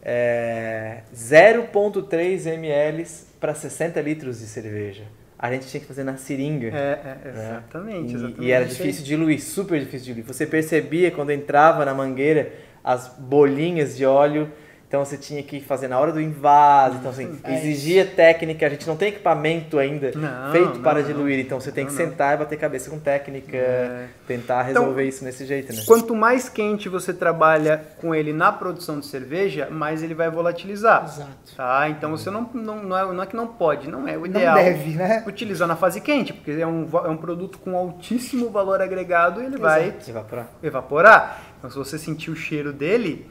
é, 0.01 1.01
0,3 1.13 2.47
ml 2.53 3.05
para 3.39 3.53
60 3.53 3.99
litros 3.99 4.39
de 4.39 4.45
cerveja. 4.45 5.03
A 5.37 5.51
gente 5.51 5.67
tinha 5.67 5.81
que 5.81 5.85
fazer 5.85 6.05
na 6.05 6.15
seringa. 6.15 6.67
É, 6.67 6.71
é, 6.71 7.31
né? 7.31 7.31
exatamente, 7.31 8.11
E- 8.11 8.15
exatamente. 8.15 8.41
E, 8.43 8.51
era 8.51 8.65
difícil 8.65 9.03
de 9.03 9.09
diluir, 9.09 9.43
super 9.43 9.77
difícil 9.77 9.99
de 9.99 10.13
diluir. 10.13 10.25
Você 10.25 10.47
percebia 10.47 11.11
quando 11.11 11.31
entrava 11.31 11.83
na 11.83 11.93
mangueira 11.93 12.51
as 12.83 13.09
bolinhas 13.19 13.97
de 13.97 14.05
óleo 14.05 14.49
Então 14.87 15.03
você 15.03 15.17
tinha 15.17 15.43
que 15.43 15.59
fazer 15.59 15.89
na 15.89 15.99
hora 15.99 16.13
do 16.13 16.21
invase, 16.21 16.95
então 16.95 17.11
assim, 17.11 17.37
É 17.43 17.55
exigia 17.57 18.05
técnica, 18.05 18.65
a 18.65 18.69
gente 18.69 18.87
não 18.87 18.95
tem 18.95 19.09
equipamento 19.09 19.77
ainda 19.77 20.11
Não, 20.15 20.51
feito 20.53 20.75
não, 20.75 20.81
para 20.81 20.99
não. 21.01 21.05
diluir, 21.07 21.39
então 21.39 21.59
você 21.59 21.73
tem 21.73 21.85
que 21.85 21.91
Não, 21.91 21.99
não. 21.99 22.09
sentar 22.09 22.35
e 22.35 22.37
bater 22.37 22.57
cabeça 22.57 22.89
com 22.89 22.97
técnica, 22.97 23.57
É. 23.57 24.05
tentar 24.25 24.69
Então, 24.69 24.83
resolver 24.83 25.03
isso 25.03 25.25
nesse 25.25 25.45
jeito, 25.45 25.73
né? 25.75 25.81
Quanto 25.85 26.15
mais 26.15 26.47
quente 26.47 26.87
você 26.87 27.13
trabalha 27.13 27.83
com 27.99 28.15
ele 28.15 28.31
na 28.31 28.49
produção 28.49 28.97
de 28.97 29.07
cerveja, 29.07 29.67
mais 29.69 30.01
ele 30.01 30.13
vai 30.13 30.29
volatilizar. 30.31 31.03
Exato. 31.03 31.55
Tá? 31.57 31.89
Então 31.89 32.11
você 32.11 32.29
não, 32.29 32.49
não, 32.53 32.81
não, 32.81 32.97
é, 32.97 33.13
não 33.13 33.23
é 33.23 33.25
que 33.25 33.35
não 33.35 33.47
pode, 33.47 33.89
não 33.89 34.07
é 34.07 34.15
o 34.15 34.21
Não 34.21 34.25
ideal. 34.27 34.55
deve, 34.55 34.91
né? 34.91 35.21
Utilizar 35.27 35.67
na 35.67 35.75
fase 35.75 35.99
quente, 35.99 36.31
porque 36.31 36.51
é 36.51 36.65
um, 36.65 36.87
é 37.03 37.09
um 37.09 37.17
produto 37.17 37.57
com 37.59 37.75
altíssimo 37.75 38.49
valor 38.49 38.81
agregado 38.81 39.41
e 39.41 39.45
ele 39.47 39.57
vai 39.57 39.93
Evaporar. 40.07 40.47
evaporar. 40.63 41.41
Então 41.59 41.69
se 41.69 41.77
você 41.77 41.97
sentir 41.97 42.31
o 42.31 42.35
cheiro 42.37 42.71
dele, 42.71 43.29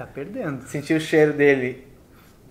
tá 0.00 0.06
perdendo. 0.06 0.62
Sentir 0.66 0.94
o 0.94 1.00
cheiro 1.00 1.34
dele 1.34 1.86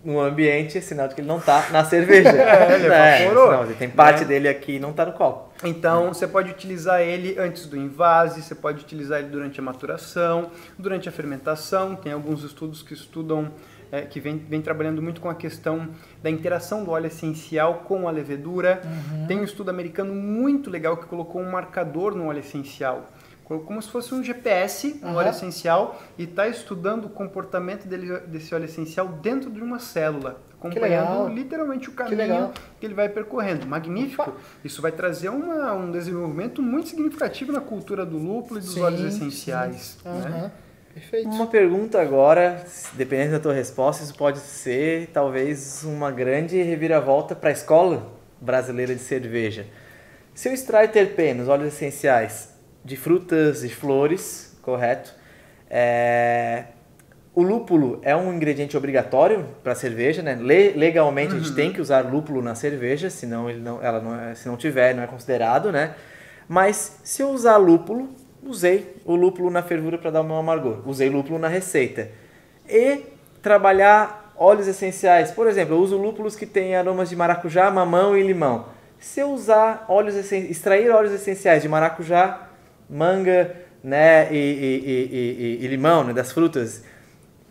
no 0.04 0.20
ambiente 0.22 0.78
é 0.78 0.82
sinal 0.82 1.08
de 1.08 1.16
que 1.16 1.22
ele 1.22 1.28
não 1.28 1.40
tá 1.40 1.70
na 1.72 1.84
cerveja. 1.84 2.30
É, 2.40 2.76
ele 2.76 2.86
evaporou, 2.86 3.66
Não, 3.66 3.74
tem 3.74 3.90
parte 3.90 4.22
né? 4.22 4.28
dele 4.28 4.48
aqui 4.48 4.74
e 4.74 4.80
não 4.80 4.94
tá 4.94 5.06
no 5.06 5.14
copo. 5.14 5.52
Então 5.64 6.14
você 6.14 6.28
pode 6.28 6.52
utilizar 6.52 7.02
ele 7.02 7.38
antes 7.40 7.66
do 7.66 7.76
invase, 7.76 8.42
você 8.42 8.54
pode 8.56 8.84
utilizar 8.84 9.20
ele 9.20 9.30
durante 9.30 9.60
a 9.60 9.64
maturação, 9.64 10.52
durante 10.78 11.10
a 11.10 11.12
fermentação. 11.12 11.96
Tem 11.96 12.14
alguns 12.14 12.44
estudos 12.44 12.84
que 12.84 12.94
estudam, 12.94 13.52
é, 13.92 14.02
que 14.02 14.20
vem, 14.20 14.38
vem 14.38 14.62
trabalhando 14.62 15.02
muito 15.02 15.20
com 15.20 15.30
a 15.30 15.36
questão 15.36 15.90
da 16.22 16.30
interação 16.30 16.84
do 16.84 16.92
óleo 16.92 17.08
essencial 17.08 17.84
com 17.86 18.08
a 18.08 18.12
levedura. 18.12 18.82
Tem 19.28 19.40
um 19.40 19.44
estudo 19.44 19.70
americano 19.70 20.14
muito 20.14 20.70
legal 20.70 20.98
que 20.98 21.08
colocou 21.08 21.42
um 21.42 21.52
marcador 21.52 22.16
no 22.16 22.28
óleo 22.28 22.40
essencial. 22.40 23.10
Como 23.58 23.82
se 23.82 23.90
fosse 23.90 24.14
um 24.14 24.24
GPS, 24.24 25.00
um 25.02 25.08
Aham. 25.08 25.16
óleo 25.18 25.30
essencial, 25.32 26.00
e 26.18 26.24
está 26.24 26.48
estudando 26.48 27.06
o 27.06 27.10
comportamento 27.10 27.88
dele, 27.88 28.20
desse 28.28 28.54
óleo 28.54 28.66
essencial 28.66 29.08
dentro 29.08 29.50
de 29.50 29.60
uma 29.62 29.80
célula, 29.80 30.40
acompanhando 30.54 31.28
literalmente 31.34 31.90
o 31.90 31.94
caminho 31.94 32.18
legal. 32.18 32.54
que 32.80 32.86
ele 32.86 32.94
vai 32.94 33.10
percorrendo. 33.10 33.66
Magnífico. 33.66 34.34
Isso 34.64 34.82
vai 34.82 34.92
trazer 34.92 35.30
uma- 35.30 35.74
um 35.74 35.92
desenvolvimento 35.92 36.62
muito 36.62 36.90
significativo 36.90 37.52
na 37.52 37.60
cultura 37.62 38.06
do 38.06 38.18
lúpulo 38.18 38.60
e 38.60 38.62
dos 38.62 38.74
Sim, 38.74 38.82
óleos 38.82 39.02
sim. 39.02 39.08
essenciais. 39.08 39.98
né? 40.06 40.52
Perfeito. 40.94 41.30
Uma 41.30 41.48
pergunta 41.48 42.02
agora, 42.02 42.64
dependendo 42.94 43.32
da 43.34 43.40
tua 43.40 43.54
resposta, 43.54 44.04
isso 44.04 44.16
pode 44.16 44.40
ser 44.40 45.08
talvez 45.14 45.84
uma 45.84 46.12
grande 46.12 46.62
reviravolta 46.62 47.36
para 47.36 47.50
a 47.50 47.52
escola 47.54 48.12
brasileira 48.42 48.94
de 48.94 49.02
cerveja. 49.02 49.66
Se 50.34 50.50
eu 50.50 50.54
extraio 50.54 50.90
terpenos, 50.90 51.48
óleos 51.48 51.74
essenciais 51.74 52.50
de 52.90 52.98
frutas 52.98 53.64
e 53.64 53.70
flores, 53.70 54.58
correto? 54.64 55.14
É, 55.70 56.64
O 57.36 57.44
lúpulo 57.44 58.00
é 58.02 58.16
um 58.16 58.34
ingrediente 58.34 58.76
obrigatório 58.76 59.46
para 59.64 59.74
a 59.74 59.76
cerveja, 59.76 60.22
né? 60.24 60.36
Le- 60.42 60.74
legalmente 60.74 61.36
a 61.36 61.38
gente 61.38 61.54
tem 61.54 61.72
que 61.72 61.80
usar 61.80 62.02
lúpulo 62.02 62.42
na 62.42 62.56
cerveja, 62.56 63.10
senão 63.10 63.48
ele 63.50 63.60
não, 63.62 63.82
ela 63.82 64.02
não 64.02 64.20
é, 64.20 64.34
se 64.34 64.48
não 64.48 64.58
tiver, 64.58 64.96
não 64.96 65.04
é 65.04 65.08
considerado, 65.08 65.72
né? 65.72 65.94
Mas 66.48 67.00
se 67.04 67.22
eu 67.22 67.30
usar 67.30 67.58
lúpulo, 67.58 68.10
usei 68.44 68.96
o 69.06 69.16
lúpulo 69.16 69.52
na 69.52 69.62
fervura 69.62 69.98
para 70.00 70.10
dar 70.10 70.22
o 70.22 70.24
meu 70.24 70.36
amargor, 70.38 70.82
usei 70.88 71.08
lúpulo 71.10 71.38
na 71.38 71.48
receita. 71.48 72.10
E 72.68 73.04
trabalhar 73.44 74.34
óleos 74.36 74.68
essenciais, 74.68 75.30
por 75.32 75.46
exemplo, 75.48 75.76
eu 75.76 75.80
uso 75.80 75.96
lúpulos 75.98 76.36
que 76.36 76.48
têm 76.48 76.76
aromas 76.76 77.10
de 77.10 77.16
maracujá, 77.16 77.70
mamão 77.70 78.18
e 78.18 78.24
limão. 78.24 78.66
Se 79.00 79.20
eu 79.22 79.30
usar 79.30 79.86
óleos 79.88 80.16
extrair 80.32 80.90
óleos 80.90 81.14
essenciais 81.14 81.62
de 81.62 81.70
maracujá, 81.70 82.49
manga, 82.90 83.56
né, 83.84 84.34
e, 84.34 84.36
e- 84.36 85.60
e- 85.62 85.66
e- 85.66 85.68
limão, 85.68 86.04
né, 86.04 86.14
das 86.14 86.32
frutas, 86.32 86.84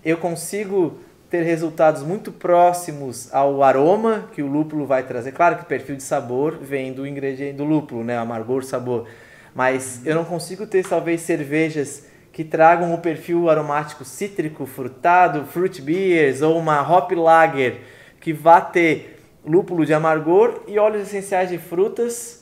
eu 0.05 0.16
consigo 0.16 0.99
ter 1.30 1.43
resultados 1.43 2.03
muito 2.03 2.32
próximos 2.32 3.32
ao 3.34 3.62
aroma 3.62 4.28
que 4.32 4.43
o 4.43 4.47
lúpulo 4.47 4.86
vai 4.86 5.03
trazer. 5.03 5.32
Claro 5.32 5.57
que 5.57 5.62
o 5.62 5.66
perfil 5.66 5.97
de 5.97 6.03
sabor 6.03 6.59
vem 6.61 6.93
do 6.93 7.07
ingrediente 7.07 7.57
do 7.57 7.64
lúpulo, 7.64 8.03
né, 8.03 8.16
amargor, 8.16 8.64
sabor. 8.64 9.07
Mas 9.55 10.07
eu 10.07 10.14
não 10.14 10.24
consigo 10.24 10.66
ter 10.66 10.86
talvez 10.86 11.20
cervejas 11.22 12.07
que 12.32 12.45
tragam 12.45 12.95
o 12.95 12.99
perfil 12.99 13.51
aromático 13.51 14.05
cítrico, 14.05 14.64
frutado, 14.64 15.45
fruit 15.45 15.82
beers 15.82 16.41
ou 16.41 16.59
uma 16.59 16.80
hop 16.80 17.12
lager 17.12 17.80
que 18.20 18.32
vá 18.32 18.61
ter 18.61 19.20
lúpulo 19.45 19.84
de 19.84 19.93
amargor 19.93 20.62
e 20.66 20.78
óleos 20.78 21.09
essenciais 21.09 21.49
de 21.51 21.59
frutas. 21.59 22.38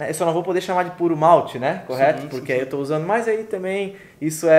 Né? 0.00 0.10
Eu 0.10 0.14
só 0.14 0.24
não 0.26 0.32
vou 0.32 0.42
poder 0.42 0.60
chamar 0.60 0.82
de 0.84 0.90
puro 0.92 1.16
malte, 1.16 1.58
né? 1.58 1.84
Correto? 1.86 2.22
sim, 2.22 2.28
Porque 2.28 2.46
sim. 2.46 2.52
aí 2.54 2.58
eu 2.60 2.64
estou 2.64 2.80
usando. 2.80 3.06
Mas 3.06 3.28
aí 3.28 3.44
também 3.44 3.94
isso 4.20 4.48
é, 4.48 4.50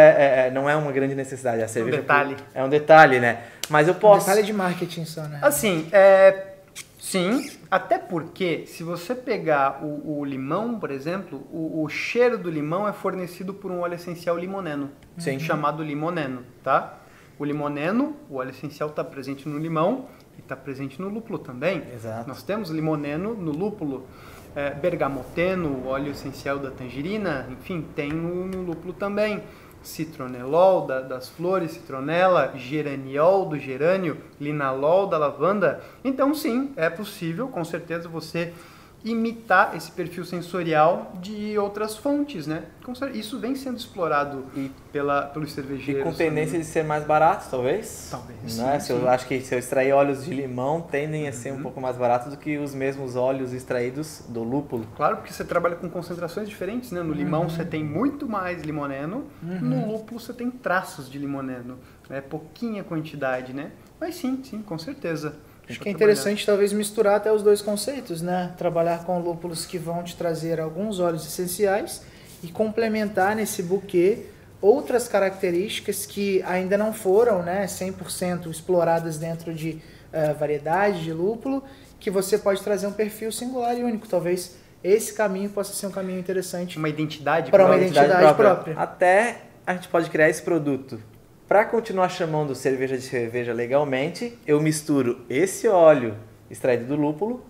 é- 0.43 0.47
é- 0.47 0.51
não 0.51 0.69
é 0.69 0.75
uma 0.75 0.91
grande 0.91 1.15
necessidade. 1.15 1.61
A 1.61 1.67
cerveja 1.67 1.97
detalhe. 1.97 2.37
É 2.53 2.63
um 2.63 2.69
detalhe, 2.69 3.19
né? 3.19 3.39
Mas 3.69 3.87
eu 3.87 3.93
Um 3.93 3.97
posso. 3.97 4.27
detalhe 4.27 4.45
de 4.45 4.53
marketing 4.53 5.05
só, 5.05 5.23
né? 5.23 5.39
Assim, 5.41 5.87
é, 5.91 6.53
sim, 6.99 7.49
até 7.69 7.97
porque 7.97 8.65
se 8.67 8.83
você 8.83 9.15
pegar 9.15 9.83
o, 9.83 10.19
o 10.19 10.25
limão, 10.25 10.79
por 10.79 10.91
exemplo, 10.91 11.41
o, 11.51 11.83
o 11.83 11.89
cheiro 11.89 12.37
do 12.37 12.49
limão 12.49 12.87
é 12.87 12.93
fornecido 12.93 13.53
por 13.53 13.71
um 13.71 13.79
óleo 13.81 13.95
essencial 13.95 14.37
limoneno, 14.37 14.91
Sim. 15.17 15.39
chamado 15.39 15.83
limoneno, 15.83 16.43
tá? 16.63 16.97
O 17.39 17.45
limoneno, 17.45 18.15
o 18.29 18.35
óleo 18.35 18.51
essencial 18.51 18.89
está 18.89 19.03
presente 19.03 19.49
no 19.49 19.57
limão 19.57 20.05
e 20.37 20.41
está 20.41 20.55
presente 20.55 21.01
no 21.01 21.09
lúpulo 21.09 21.39
também. 21.39 21.81
Exato. 21.95 22.27
Nós 22.27 22.43
temos 22.43 22.69
limoneno 22.69 23.33
no 23.33 23.51
lúpulo, 23.51 24.05
é, 24.55 24.71
bergamoteno, 24.71 25.87
óleo 25.87 26.11
essencial 26.11 26.59
da 26.59 26.71
tangerina, 26.71 27.47
enfim, 27.51 27.85
tem 27.95 28.09
no, 28.11 28.45
no 28.45 28.61
lúpulo 28.61 28.93
também. 28.93 29.41
Citronelol 29.83 30.85
da- 30.85 31.01
das 31.01 31.29
flores, 31.29 31.71
citronela, 31.71 32.53
geraniol 32.55 33.45
do 33.49 33.57
gerânio, 33.57 34.17
linalol 34.39 35.07
da 35.07 35.17
lavanda. 35.17 35.81
Então, 36.03 36.35
sim, 36.35 36.71
é 36.75 36.89
possível, 36.89 37.47
com 37.47 37.63
certeza, 37.65 38.07
você 38.07 38.53
imitar 39.03 39.75
esse 39.75 39.91
perfil 39.91 40.23
sensorial 40.23 41.11
de 41.21 41.57
outras 41.57 41.97
fontes, 41.97 42.45
né? 42.45 42.63
Isso 43.13 43.39
vem 43.39 43.55
sendo 43.55 43.77
explorado 43.77 44.45
E- 44.55 44.69
pela, 44.91 45.23
pelos 45.23 45.49
E 45.49 45.53
cervejeiros. 45.53 46.03
com 46.03 46.13
tendência 46.13 46.59
de 46.59 46.65
ser 46.65 46.83
mais 46.83 47.03
barato, 47.03 47.47
talvez? 47.49 48.09
Talvez, 48.11 48.57
Não 48.57 48.69
é? 48.69 48.79
sim, 48.79 48.87
Se 48.87 48.91
eu 48.93 48.99
sim. 49.01 49.07
acho 49.07 49.27
que 49.27 49.41
se 49.41 49.55
eu 49.55 49.59
extrair 49.59 49.91
óleos 49.93 50.23
de 50.25 50.31
limão, 50.33 50.81
tendem 50.81 51.23
a 51.27 51.31
Uhum. 51.31 51.33
ser 51.33 51.51
um 51.53 51.61
pouco 51.61 51.79
mais 51.81 51.97
baratos 51.97 52.31
do 52.31 52.37
que 52.37 52.57
os 52.57 52.75
mesmos 52.75 53.15
óleos 53.15 53.53
extraídos 53.53 54.23
do 54.29 54.43
lúpulo. 54.43 54.85
Claro, 54.95 55.17
porque 55.17 55.33
você 55.33 55.43
trabalha 55.43 55.75
com 55.75 55.89
concentrações 55.89 56.47
diferentes, 56.47 56.91
né? 56.91 57.01
No 57.01 57.13
limão 57.13 57.49
você 57.49 57.65
tem 57.65 57.83
muito 57.83 58.27
mais 58.29 58.61
limoneno, 58.63 59.25
no 59.41 59.87
lúpulo 59.91 60.19
você 60.19 60.33
tem 60.33 60.51
traços 60.51 61.09
de 61.09 61.17
limoneno. 61.17 61.79
É 62.09 62.19
pouquinha 62.21 62.83
quantidade, 62.83 63.53
né? 63.53 63.71
Mas 63.99 64.15
sim, 64.15 64.41
sim, 64.43 64.61
com 64.61 64.77
certeza. 64.77 65.35
Acho 65.71 65.79
que 65.79 65.89
é 65.89 65.91
interessante 65.91 66.45
talvez 66.45 66.71
misturar 66.73 67.15
até 67.15 67.31
os 67.31 67.41
dois 67.43 67.61
conceitos, 67.61 68.21
né? 68.21 68.51
Trabalhar 68.57 69.03
com 69.05 69.19
lúpulos 69.19 69.65
que 69.65 69.77
vão 69.77 70.03
te 70.03 70.15
trazer 70.15 70.59
alguns 70.59 70.99
óleos 70.99 71.25
essenciais 71.25 72.03
e 72.43 72.47
complementar 72.49 73.35
nesse 73.35 73.61
buquê 73.63 74.25
outras 74.61 75.07
características 75.07 76.05
que 76.05 76.43
ainda 76.43 76.77
não 76.77 76.93
foram, 76.93 77.41
né, 77.41 77.65
100% 77.65 78.49
exploradas 78.49 79.17
dentro 79.17 79.53
de 79.53 79.81
eh, 80.13 80.33
variedade 80.33 81.03
de 81.03 81.11
lúpulo, 81.11 81.63
que 81.99 82.11
você 82.11 82.37
pode 82.37 82.61
trazer 82.61 82.85
um 82.85 82.91
perfil 82.91 83.31
singular 83.31 83.75
e 83.77 83.83
único. 83.83 84.07
Talvez 84.07 84.55
esse 84.83 85.13
caminho 85.13 85.49
possa 85.49 85.73
ser 85.73 85.87
um 85.87 85.91
caminho 85.91 86.19
interessante. 86.19 86.77
Uma 86.77 86.89
identidade 86.89 87.49
Pra 87.49 87.63
uma 87.63 87.69
própria. 87.69 87.87
identidade 87.87 88.35
própria. 88.35 88.77
Até 88.77 89.41
a 89.65 89.73
gente 89.73 89.87
pode 89.87 90.09
criar 90.09 90.29
esse 90.29 90.41
produto. 90.41 90.99
Para 91.51 91.65
continuar 91.65 92.07
chamando 92.07 92.55
cerveja 92.55 92.95
de 92.95 93.03
cerveja 93.03 93.51
legalmente, 93.51 94.39
eu 94.47 94.61
misturo 94.61 95.19
esse 95.29 95.67
óleo 95.67 96.15
extraído 96.49 96.85
do 96.85 96.95
lúpulo 96.95 97.43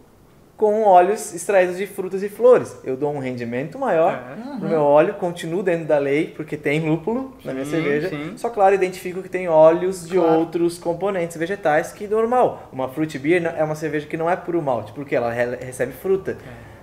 com 0.57 0.81
óleos 0.81 1.35
extraídos 1.35 1.77
de 1.77 1.85
frutas 1.85 2.23
e 2.23 2.27
flores. 2.27 2.75
Eu 2.83 2.97
dou 2.97 3.13
um 3.13 3.19
rendimento 3.19 3.77
maior 3.77 4.11
É. 4.35 4.59
no 4.59 4.67
meu 4.67 4.81
óleo, 4.81 5.13
continuo 5.13 5.61
dentro 5.61 5.85
da 5.85 5.99
lei, 5.99 6.33
porque 6.35 6.57
tem 6.57 6.79
lúpulo 6.79 7.37
na 7.45 7.53
minha 7.53 7.63
Sim, 7.63 7.69
cerveja. 7.69 8.09
sim. 8.09 8.33
Só 8.37 8.49
claro, 8.49 8.73
identifico 8.73 9.21
que 9.21 9.29
tem 9.29 9.47
óleos 9.47 10.07
de 10.07 10.15
Claro. 10.17 10.33
outros 10.39 10.79
componentes 10.79 11.37
vegetais 11.37 11.91
que 11.91 12.07
normal. 12.07 12.69
Uma 12.73 12.89
fruit 12.89 13.19
beer 13.19 13.53
é 13.55 13.63
uma 13.63 13.75
cerveja 13.75 14.07
que 14.07 14.17
não 14.17 14.27
é 14.27 14.35
puro 14.35 14.59
malte, 14.63 14.93
porque 14.93 15.15
ela 15.15 15.31
re- 15.31 15.57
recebe 15.57 15.91
fruta, 15.93 16.37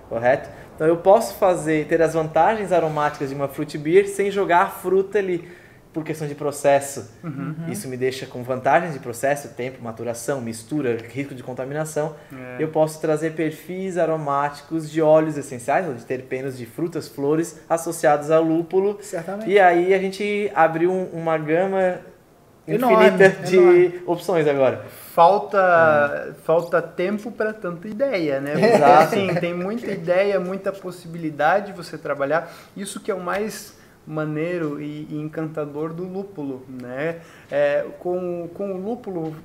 correto? 0.07 0.49
Então 0.73 0.87
eu 0.87 0.95
posso 0.95 1.35
fazer 1.35 1.85
ter 1.85 2.01
as 2.01 2.13
vantagens 2.13 2.71
aromáticas 2.71 3.27
de 3.27 3.35
uma 3.35 3.49
fruit 3.49 3.77
beer 3.77 4.07
sem 4.07 4.31
jogar 4.31 4.61
a 4.61 4.69
fruta 4.69 5.19
ali 5.19 5.58
por 5.91 6.03
questão 6.03 6.27
de 6.27 6.35
processo. 6.35 7.09
Uhum. 7.23 7.55
Isso 7.67 7.87
me 7.87 7.97
deixa 7.97 8.25
com 8.27 8.43
vantagens 8.43 8.93
de 8.93 8.99
processo, 8.99 9.49
tempo, 9.55 9.83
maturação, 9.83 10.39
mistura, 10.39 10.97
risco 11.11 11.33
de 11.33 11.41
contaminação. 11.41 12.15
É. 12.31 12.57
Eu 12.63 12.67
posso 12.67 13.01
trazer 13.01 13.31
perfis 13.33 13.97
aromáticos 13.97 14.89
de 14.89 15.01
óleos 15.01 15.35
essenciais, 15.35 15.87
ou 15.87 15.95
de 15.95 16.05
terpenos 16.05 16.57
de 16.57 16.65
frutas, 16.67 17.07
flores 17.07 17.59
associados 17.67 18.29
ao 18.29 18.43
lúpulo. 18.43 18.99
Certamente. 19.01 19.49
E 19.49 19.59
aí 19.59 19.93
a 19.93 19.97
gente 19.97 20.51
abriu 20.53 20.91
um- 20.91 21.05
uma 21.11 21.37
gama 21.39 21.99
Enorme, 22.67 23.07
infinita 23.07 23.29
de 23.47 23.55
enorme. 23.57 24.01
opções 24.05 24.47
agora. 24.47 24.85
Falta, 25.15 26.35
falta 26.43 26.81
tempo 26.81 27.31
para 27.31 27.51
tanta 27.51 27.87
ideia, 27.87 28.39
né? 28.39 28.51
Porque, 28.59 28.65
Exato. 28.67 29.03
assim, 29.03 29.33
tem 29.35 29.53
muita 29.55 29.89
ideia, 29.91 30.39
muita 30.39 30.71
possibilidade 30.71 31.67
de 31.67 31.73
você 31.73 31.97
trabalhar. 31.97 32.51
Isso 32.77 32.99
que 32.99 33.09
é 33.09 33.15
o 33.15 33.19
mais 33.19 33.78
maneiro 34.05 34.81
e, 34.81 35.07
e 35.09 35.15
encantador 35.15 35.93
do 35.93 36.03
lúpulo, 36.03 36.65
né? 36.67 37.21
É, 37.49 37.85
com, 37.99 38.49
com 38.53 38.73
o 38.73 38.77
lúpulo 38.77 39.35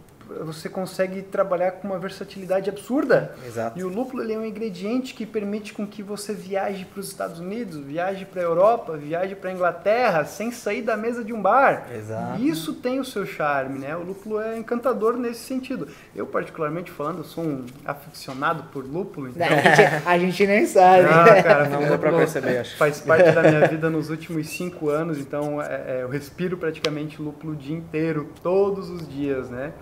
você 0.44 0.68
consegue 0.68 1.22
trabalhar 1.22 1.72
com 1.72 1.88
uma 1.88 1.98
versatilidade 1.98 2.70
absurda. 2.70 3.34
Exato. 3.46 3.78
E 3.78 3.84
o 3.84 3.88
lúpulo 3.88 4.22
ele 4.22 4.32
é 4.32 4.38
um 4.38 4.44
ingrediente 4.44 5.14
que 5.14 5.26
permite 5.26 5.72
com 5.72 5.86
que 5.86 6.02
você 6.02 6.32
viaje 6.32 6.84
para 6.84 7.00
os 7.00 7.08
Estados 7.08 7.40
Unidos, 7.40 7.76
viaje 7.76 8.24
para 8.24 8.40
a 8.40 8.44
Europa, 8.44 8.96
viaje 8.96 9.34
para 9.34 9.50
a 9.50 9.52
Inglaterra, 9.52 10.24
sem 10.24 10.50
sair 10.50 10.82
da 10.82 10.96
mesa 10.96 11.24
de 11.24 11.32
um 11.32 11.40
bar. 11.40 11.88
Exato. 11.94 12.40
E 12.40 12.48
isso 12.48 12.74
tem 12.74 13.00
o 13.00 13.04
seu 13.04 13.26
charme, 13.26 13.78
né? 13.78 13.96
O 13.96 14.02
lúpulo 14.02 14.40
é 14.40 14.56
encantador 14.56 15.16
nesse 15.16 15.40
sentido. 15.40 15.88
Eu, 16.14 16.26
particularmente 16.26 16.90
falando, 16.90 17.24
sou 17.24 17.44
um 17.44 17.66
aficionado 17.84 18.64
por 18.72 18.84
lúpulo. 18.84 19.28
Então... 19.28 19.46
A, 19.46 19.50
gente, 19.50 20.06
a 20.06 20.18
gente 20.18 20.46
nem 20.46 20.66
sabe. 20.66 21.06
Ah, 21.08 21.42
cara, 21.42 21.68
não 21.68 21.88
dá 21.88 21.98
para 21.98 22.12
perceber, 22.12 22.58
acho. 22.58 22.76
Faz 22.76 23.00
parte 23.00 23.30
da 23.32 23.42
minha 23.42 23.66
vida 23.68 23.90
nos 23.90 24.10
últimos 24.10 24.48
cinco 24.48 24.88
anos, 24.88 25.18
então 25.18 25.60
é, 25.60 25.66
é, 25.86 26.02
eu 26.02 26.08
respiro 26.08 26.56
praticamente 26.56 27.20
lúpulo 27.20 27.52
o 27.52 27.56
dia 27.56 27.76
inteiro, 27.76 28.30
todos 28.42 28.90
os 28.90 29.08
dias, 29.08 29.50
né? 29.50 29.72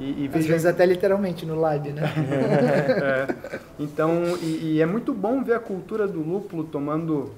E, 0.00 0.24
e 0.24 0.30
Às 0.32 0.46
vezes 0.46 0.64
até 0.64 0.86
literalmente 0.86 1.44
no 1.44 1.54
lab, 1.54 1.92
né? 1.92 2.02
é. 3.28 3.60
Então, 3.78 4.36
e, 4.40 4.76
e, 4.76 4.80
é 4.80 4.86
muito 4.86 5.12
bom 5.12 5.44
ver 5.44 5.52
a 5.52 5.60
cultura 5.60 6.08
do 6.08 6.20
lúpulo 6.20 6.64
tomando 6.64 7.34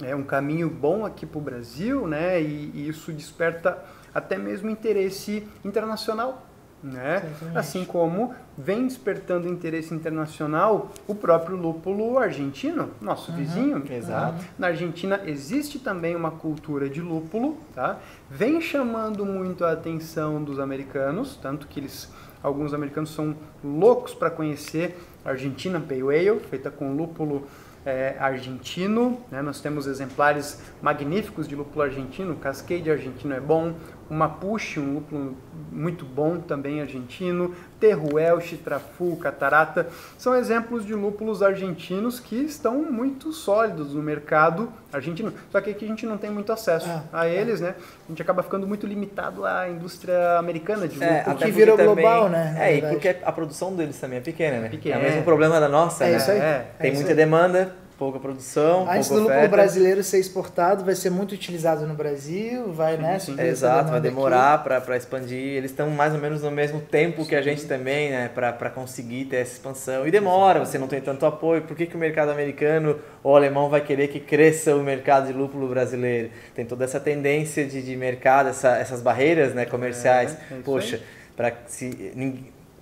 é, 0.00 0.14
um 0.14 0.22
caminho 0.22 0.70
bom 0.70 1.04
aqui 1.04 1.26
para 1.26 1.38
o 1.38 1.40
Brasil, 1.40 2.06
né? 2.06 2.40
E, 2.40 2.70
e, 2.72 2.88
isso 2.88 3.12
desperta 3.12 3.76
até 4.14 4.38
mesmo 4.38 4.70
interesse 4.70 5.44
internacional 5.64 6.46
né? 6.82 7.22
Assim 7.54 7.84
como 7.84 8.34
vem 8.56 8.86
despertando 8.86 9.48
interesse 9.48 9.94
internacional 9.94 10.90
o 11.06 11.14
próprio 11.14 11.56
lúpulo 11.56 12.18
argentino, 12.18 12.90
nosso 13.00 13.30
uhum, 13.30 13.36
vizinho. 13.36 13.84
Exato. 13.90 14.44
Na 14.58 14.68
Argentina 14.68 15.20
existe 15.24 15.78
também 15.78 16.16
uma 16.16 16.30
cultura 16.30 16.88
de 16.88 17.00
lúpulo, 17.00 17.56
tá? 17.74 17.98
Vem 18.30 18.60
chamando 18.60 19.24
muito 19.24 19.64
a 19.64 19.72
atenção 19.72 20.42
dos 20.42 20.58
americanos, 20.58 21.38
tanto 21.40 21.66
que 21.66 21.80
eles 21.80 22.10
alguns 22.42 22.74
americanos 22.74 23.14
são 23.14 23.36
loucos 23.62 24.14
para 24.14 24.28
conhecer 24.28 24.98
a 25.24 25.30
Argentina 25.30 25.80
Pale 25.80 26.02
Ale, 26.02 26.40
feita 26.40 26.70
com 26.70 26.92
lúpulo 26.92 27.46
é, 27.84 28.16
argentino. 28.18 29.20
Né? 29.30 29.42
Nós 29.42 29.60
temos 29.60 29.86
exemplares 29.86 30.60
magníficos 30.80 31.46
de 31.46 31.54
lúpulo 31.54 31.82
argentino. 31.82 32.32
O 32.32 32.36
Cascade 32.36 32.90
argentino 32.90 33.34
é 33.34 33.40
bom. 33.40 33.74
O 34.12 34.14
Mapuche, 34.14 34.78
um 34.78 34.92
lúpulo 34.92 35.34
muito 35.70 36.04
bom 36.04 36.38
também 36.38 36.82
argentino, 36.82 37.54
Terruel, 37.80 38.42
Chitrafu, 38.42 39.16
Catarata, 39.16 39.88
são 40.18 40.36
exemplos 40.36 40.84
de 40.84 40.92
lúpulos 40.92 41.42
argentinos 41.42 42.20
que 42.20 42.36
estão 42.36 42.82
muito 42.82 43.32
sólidos 43.32 43.94
no 43.94 44.02
mercado 44.02 44.70
argentino. 44.92 45.32
Só 45.50 45.62
que 45.62 45.70
aqui 45.70 45.86
a 45.86 45.88
gente 45.88 46.04
não 46.04 46.18
tem 46.18 46.28
muito 46.28 46.52
acesso 46.52 46.90
é, 46.90 47.02
a 47.10 47.26
eles, 47.26 47.62
é. 47.62 47.68
né? 47.68 47.74
A 48.06 48.08
gente 48.10 48.20
acaba 48.20 48.42
ficando 48.42 48.66
muito 48.66 48.86
limitado 48.86 49.46
à 49.46 49.66
indústria 49.70 50.36
americana 50.38 50.86
de 50.86 51.02
é, 51.02 51.16
lúpulo. 51.20 51.36
É, 51.36 51.46
que 51.46 51.50
virou 51.50 51.78
global, 51.78 52.28
né? 52.28 52.54
É, 52.60 52.76
e 52.76 52.82
porque 52.82 53.16
a 53.24 53.32
produção 53.32 53.74
deles 53.74 53.98
também 53.98 54.18
é 54.18 54.20
pequena, 54.20 54.60
né? 54.60 54.68
Pequena. 54.68 54.96
É 54.96 54.98
o 54.98 55.02
mesmo 55.04 55.22
problema 55.22 55.58
da 55.58 55.70
nossa, 55.70 56.04
é 56.04 56.10
né? 56.10 56.16
Isso 56.18 56.30
aí. 56.30 56.40
Tem 56.78 56.90
é 56.90 56.94
muita 56.94 57.14
demanda, 57.14 57.74
pouca 58.02 58.18
produção, 58.18 58.84
Antes 58.90 59.06
pouca 59.06 59.22
do 59.22 59.28
lúpulo 59.28 59.48
brasileiro 59.48 60.02
ser 60.02 60.18
exportado, 60.18 60.84
vai 60.84 60.96
ser 60.96 61.08
muito 61.08 61.36
utilizado 61.36 61.86
no 61.86 61.94
Brasil, 61.94 62.72
vai, 62.72 62.96
sim, 62.96 63.02
né? 63.02 63.18
Sim. 63.20 63.34
É, 63.38 63.46
exato, 63.46 63.92
vai 63.92 64.00
demorar 64.00 64.64
para 64.64 64.96
expandir. 64.96 65.38
Eles 65.38 65.70
estão 65.70 65.88
mais 65.88 66.12
ou 66.12 66.18
menos 66.18 66.42
no 66.42 66.50
mesmo 66.50 66.80
tempo 66.80 67.22
sim. 67.22 67.28
que 67.28 67.36
a 67.36 67.42
gente 67.42 67.64
também, 67.64 68.10
né? 68.10 68.28
Para 68.28 68.70
conseguir 68.70 69.26
ter 69.26 69.36
essa 69.36 69.52
expansão. 69.52 70.04
E 70.04 70.10
demora, 70.10 70.58
você 70.58 70.78
não 70.78 70.88
tem 70.88 71.00
tanto 71.00 71.24
apoio. 71.24 71.62
Por 71.62 71.76
que, 71.76 71.86
que 71.86 71.94
o 71.94 71.98
mercado 71.98 72.32
americano 72.32 72.98
ou 73.22 73.36
alemão 73.36 73.68
vai 73.68 73.80
querer 73.80 74.08
que 74.08 74.18
cresça 74.18 74.74
o 74.74 74.82
mercado 74.82 75.28
de 75.28 75.32
lúpulo 75.32 75.68
brasileiro? 75.68 76.30
Tem 76.56 76.66
toda 76.66 76.82
essa 76.84 76.98
tendência 76.98 77.64
de, 77.64 77.80
de 77.82 77.96
mercado, 77.96 78.48
essa, 78.48 78.78
essas 78.78 79.00
barreiras 79.00 79.54
né, 79.54 79.64
comerciais. 79.64 80.36
É, 80.50 80.54
é 80.54 80.58
Poxa, 80.64 81.00
para 81.36 81.52
se 81.68 82.12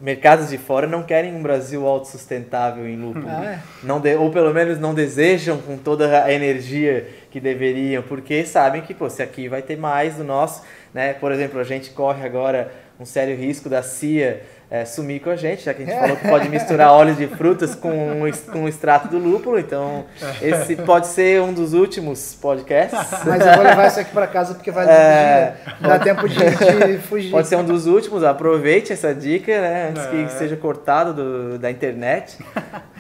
mercados 0.01 0.48
de 0.48 0.57
fora 0.57 0.86
não 0.86 1.03
querem 1.03 1.34
um 1.34 1.42
Brasil 1.42 1.86
autossustentável 1.86 2.88
em 2.88 2.96
lúpulo. 2.96 3.28
Ah, 3.28 3.44
é? 3.44 3.59
não 3.82 4.01
de, 4.01 4.16
ou 4.16 4.30
pelo 4.30 4.53
menos 4.53 4.78
não 4.78 4.94
desejam 4.94 5.59
com 5.59 5.76
toda 5.76 6.24
a 6.24 6.32
energia 6.32 7.07
que 7.30 7.38
deveriam, 7.38 8.03
porque 8.03 8.44
sabem 8.44 8.82
que 8.82 8.94
pô, 8.94 9.11
se 9.11 9.22
aqui 9.22 9.48
vai 9.48 9.62
ter 9.62 9.76
mais 9.76 10.14
do 10.14 10.24
nosso, 10.24 10.62
né? 10.94 11.12
Por 11.12 11.30
exemplo, 11.30 11.61
a 11.61 11.64
gente 11.64 11.90
corre 11.90 12.24
agora 12.24 12.72
um 12.98 13.05
sério 13.05 13.36
risco 13.36 13.68
da 13.68 13.82
CIA 13.82 14.42
é, 14.71 14.85
sumir 14.85 15.21
com 15.21 15.31
a 15.31 15.37
gente, 15.37 15.64
já 15.64 15.75
que 15.75 15.83
a 15.83 15.85
gente 15.85 15.99
falou 15.99 16.16
que 16.16 16.29
pode 16.29 16.49
misturar 16.49 16.93
óleos 16.93 17.18
de 17.18 17.27
frutas 17.27 17.75
com, 17.75 18.21
com 18.53 18.64
o 18.64 18.68
extrato 18.68 19.09
do 19.09 19.18
lúpulo, 19.18 19.59
então 19.59 20.05
esse 20.41 20.77
pode 20.77 21.09
ser 21.09 21.43
um 21.43 21.53
dos 21.53 21.75
últimos 21.75 22.37
podcasts. 22.37 22.97
Mas 23.27 23.45
eu 23.45 23.53
vou 23.55 23.64
levar 23.64 23.89
isso 23.89 23.99
aqui 23.99 24.12
para 24.12 24.29
casa 24.29 24.55
porque 24.55 24.71
vai 24.71 24.87
é, 24.89 25.57
dar 25.81 25.99
tempo 25.99 26.29
de, 26.29 26.37
de, 26.87 26.99
fugir. 26.99 27.33
Pode 27.33 27.49
ser 27.49 27.57
um 27.57 27.64
dos 27.64 27.87
últimos, 27.87 28.23
aproveite 28.23 28.93
essa 28.93 29.12
dica, 29.12 29.61
né, 29.61 29.89
antes 29.91 30.05
é. 30.05 30.09
que 30.09 30.33
seja 30.39 30.57
cortado 30.57 31.14
do, 31.14 31.59
da 31.59 31.68
internet. 31.68 32.39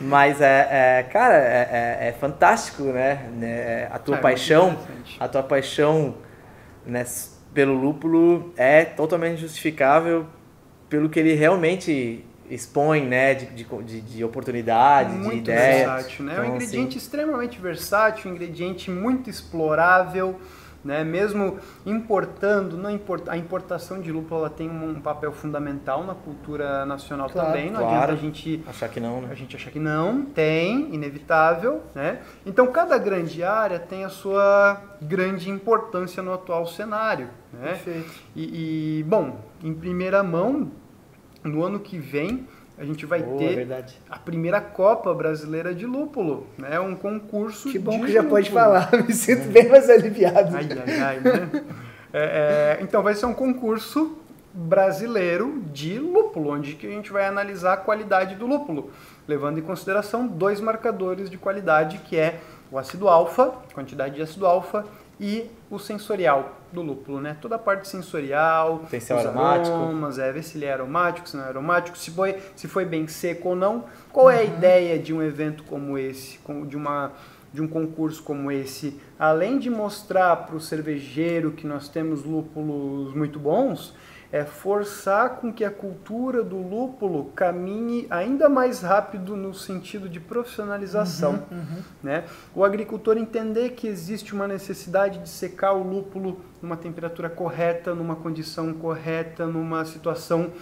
Mas 0.00 0.40
é, 0.40 0.98
é 0.98 1.02
cara, 1.04 1.36
é, 1.36 1.68
é, 2.00 2.08
é 2.08 2.14
fantástico, 2.18 2.82
né, 2.82 3.20
né 3.36 3.86
a 3.92 3.98
tua 3.98 4.16
paixão, 4.16 4.76
a 5.20 5.28
tua 5.28 5.44
paixão 5.44 6.16
né, 6.84 7.06
pelo 7.54 7.74
lúpulo 7.74 8.52
é 8.56 8.84
totalmente 8.84 9.40
justificável 9.40 10.26
pelo 10.90 11.08
que 11.08 11.18
ele 11.18 11.34
realmente 11.34 12.24
expõe, 12.50 13.06
né, 13.06 13.32
de, 13.32 13.46
de, 13.46 14.00
de 14.00 14.24
oportunidade, 14.24 15.14
muito 15.14 15.30
de 15.30 15.38
ideia. 15.38 15.86
versátil, 15.86 16.24
né? 16.24 16.32
Então, 16.32 16.44
é 16.44 16.46
um 16.46 16.50
então, 16.50 16.56
ingrediente 16.56 16.88
assim... 16.88 16.98
extremamente 16.98 17.60
versátil, 17.60 18.30
um 18.30 18.34
ingrediente 18.34 18.90
muito 18.90 19.30
explorável, 19.30 20.38
né? 20.84 21.04
Mesmo 21.04 21.58
importando, 21.86 22.76
não 22.76 22.90
import, 22.90 23.28
a 23.28 23.36
importação 23.36 24.00
de 24.00 24.10
lúpulo 24.10 24.40
ela 24.40 24.50
tem 24.50 24.68
um, 24.68 25.00
papel 25.00 25.30
fundamental 25.30 26.04
na 26.04 26.14
cultura 26.14 26.84
nacional 26.86 27.28
claro, 27.28 27.48
também. 27.48 27.70
Não 27.70 27.80
claro. 27.80 27.94
adianta 27.94 28.12
a 28.14 28.16
gente 28.16 28.64
achar 28.66 28.88
que 28.88 28.98
não, 28.98 29.20
né? 29.20 29.28
A 29.30 29.34
gente 29.34 29.54
achar 29.54 29.70
que 29.70 29.78
não, 29.78 30.22
tem, 30.22 30.92
inevitável, 30.92 31.82
né? 31.94 32.20
Então 32.44 32.66
cada 32.68 32.98
grande 32.98 33.44
área 33.44 33.78
tem 33.78 34.04
a 34.04 34.08
sua 34.08 34.82
grande 35.00 35.50
importância 35.50 36.22
no 36.22 36.32
atual 36.32 36.66
cenário, 36.66 37.28
né? 37.52 37.68
Perfeito. 37.68 38.10
E, 38.34 38.98
e 39.00 39.02
bom, 39.04 39.49
em 39.62 39.74
primeira 39.74 40.22
mão 40.22 40.70
no 41.44 41.62
ano 41.62 41.80
que 41.80 41.98
vem, 41.98 42.46
a 42.78 42.84
gente 42.84 43.04
vai 43.04 43.22
ter 43.22 43.56
verdade. 43.56 44.00
a 44.08 44.18
primeira 44.18 44.60
Copa 44.60 45.12
Brasileira 45.12 45.74
de 45.74 45.84
Lúpulo, 45.84 46.46
né? 46.56 46.80
Um 46.80 46.94
concurso 46.96 47.70
Que 47.70 47.78
bom 47.78 48.00
que 48.00 48.10
já 48.12 48.20
lúpulo. 48.20 48.36
pode 48.36 48.50
falar, 48.50 48.90
me 49.06 49.12
sinto 49.12 49.48
bem 49.48 49.68
mais 49.68 49.88
aliviado. 49.90 50.56
Ai, 50.56 50.68
ai, 50.70 51.00
ai, 51.00 51.20
né? 51.20 51.64
É, 52.12 52.78
é, 52.80 52.82
então 52.82 53.02
vai 53.02 53.14
ser 53.14 53.26
um 53.26 53.34
concurso 53.34 54.16
brasileiro 54.52 55.62
de 55.72 55.98
lúpulo, 55.98 56.50
onde 56.50 56.74
que 56.74 56.86
a 56.86 56.90
gente 56.90 57.12
vai 57.12 57.26
analisar 57.26 57.74
a 57.74 57.76
qualidade 57.76 58.34
do 58.34 58.46
lúpulo, 58.46 58.90
levando 59.28 59.58
em 59.58 59.62
consideração 59.62 60.26
dois 60.26 60.60
marcadores 60.60 61.30
de 61.30 61.36
qualidade, 61.38 61.98
que 61.98 62.16
é 62.16 62.40
o 62.70 62.78
ácido 62.78 63.08
alfa, 63.08 63.52
quantidade 63.74 64.16
de 64.16 64.22
ácido 64.22 64.46
alfa, 64.46 64.84
e 65.20 65.50
o 65.70 65.78
sensorial 65.78 66.59
do 66.72 66.82
lúpulo, 66.82 67.20
né? 67.20 67.36
Toda 67.40 67.56
a 67.56 67.58
parte 67.58 67.88
sensorial, 67.88 68.78
Potencial 68.80 69.18
os 69.18 69.26
aromático. 69.26 69.76
aromas, 69.76 70.18
é, 70.18 70.32
ver 70.32 70.42
se 70.42 70.56
ele 70.58 70.66
é 70.66 70.72
aromático, 70.72 71.28
se 71.28 71.36
não 71.36 71.44
é 71.44 71.48
aromático, 71.48 71.96
se 71.98 72.10
foi, 72.10 72.36
se 72.54 72.68
foi 72.68 72.84
bem 72.84 73.06
seco 73.08 73.50
ou 73.50 73.56
não. 73.56 73.84
Qual 74.12 74.30
é 74.30 74.38
a 74.38 74.44
ideia 74.44 74.98
de 74.98 75.12
um 75.12 75.22
evento 75.22 75.62
como 75.64 75.96
esse, 75.98 76.38
com- 76.38 76.66
de 76.66 76.76
uma 76.76 77.12
de 77.52 77.60
um 77.60 77.66
concurso 77.66 78.22
como 78.22 78.52
esse, 78.52 78.96
além 79.18 79.58
de 79.58 79.68
mostrar 79.68 80.36
para 80.36 80.54
o 80.54 80.60
cervejeiro 80.60 81.50
que 81.50 81.66
nós 81.66 81.88
temos 81.88 82.22
lúpulos 82.22 83.12
muito 83.12 83.40
bons, 83.40 83.92
é 84.32 84.44
forçar 84.44 85.36
com 85.36 85.52
que 85.52 85.64
a 85.64 85.70
cultura 85.70 86.42
do 86.42 86.56
lúpulo 86.56 87.32
caminhe 87.34 88.06
ainda 88.08 88.48
mais 88.48 88.80
rápido 88.80 89.36
no 89.36 89.52
sentido 89.52 90.08
de 90.08 90.20
profissionalização. 90.20 91.42
Né? 92.02 92.24
O 92.54 92.64
agricultor 92.64 93.18
entender 93.18 93.70
que 93.70 93.88
existe 93.88 94.32
uma 94.32 94.46
necessidade 94.46 95.18
de 95.18 95.28
secar 95.28 95.72
o 95.72 95.82
lúpulo 95.82 96.40
numa 96.62 96.76
temperatura 96.76 97.28
correta, 97.28 97.94
numa 97.94 98.14
condição 98.14 98.72
correta, 98.72 99.46
numa 99.46 99.84
situação 99.84 100.52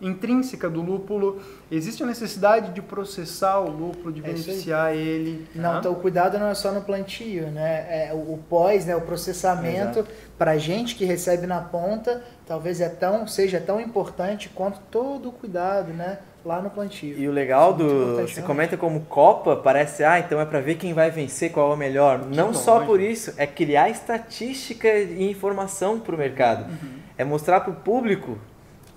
intrínseca 0.00 0.68
do 0.68 0.82
lúpulo. 0.82 1.40
Existe 1.70 2.02
a 2.02 2.06
necessidade 2.06 2.72
de 2.72 2.82
processar 2.82 3.60
o 3.60 3.70
lúpulo, 3.70 4.12
de 4.12 4.20
É 4.20 4.24
beneficiar 4.24 4.94
ele. 4.94 5.46
Não, 5.54 5.72
tá? 5.72 5.78
então 5.78 5.92
o 5.92 5.96
cuidado 5.96 6.38
não 6.38 6.48
é 6.48 6.54
só 6.54 6.72
no 6.72 6.82
plantio, 6.82 7.46
né? 7.50 8.08
É 8.08 8.12
o, 8.12 8.34
o 8.34 8.44
pós, 8.48 8.84
né? 8.86 8.94
O 8.94 9.00
processamento 9.00 10.06
para 10.38 10.58
gente 10.58 10.94
que 10.94 11.04
recebe 11.04 11.46
na 11.46 11.60
ponta, 11.60 12.22
talvez 12.46 12.80
é 12.80 12.88
tão 12.88 13.26
seja 13.26 13.60
tão 13.60 13.80
importante 13.80 14.50
quanto 14.54 14.80
todo 14.90 15.30
o 15.30 15.32
cuidado, 15.32 15.92
né? 15.92 16.18
Lá 16.44 16.62
no 16.62 16.70
plantio. 16.70 17.18
E 17.18 17.28
o 17.28 17.32
legal 17.32 17.74
Isso 17.74 17.82
é 17.82 17.86
do. 17.86 18.28
Você 18.28 18.40
né? 18.40 18.46
comenta 18.46 18.76
como 18.76 19.00
Copa, 19.00 19.56
parece, 19.56 20.04
ah, 20.04 20.20
então 20.20 20.40
é 20.40 20.44
pra 20.44 20.60
ver 20.60 20.76
quem 20.76 20.92
vai 20.94 21.10
vencer, 21.10 21.50
qual 21.50 21.72
é 21.72 21.74
o 21.74 21.76
melhor. 21.76 22.24
Não 22.26 22.54
só 22.54 22.84
por 22.84 23.00
isso, 23.00 23.34
é 23.36 23.46
criar 23.48 23.88
estatística 23.88 24.86
e 24.88 25.28
informação 25.28 25.98
pro 25.98 26.16
mercado. 26.16 26.70
Uhum. 26.70 26.98
É 27.18 27.24
mostrar 27.24 27.60
pro 27.60 27.72
público 27.72 28.38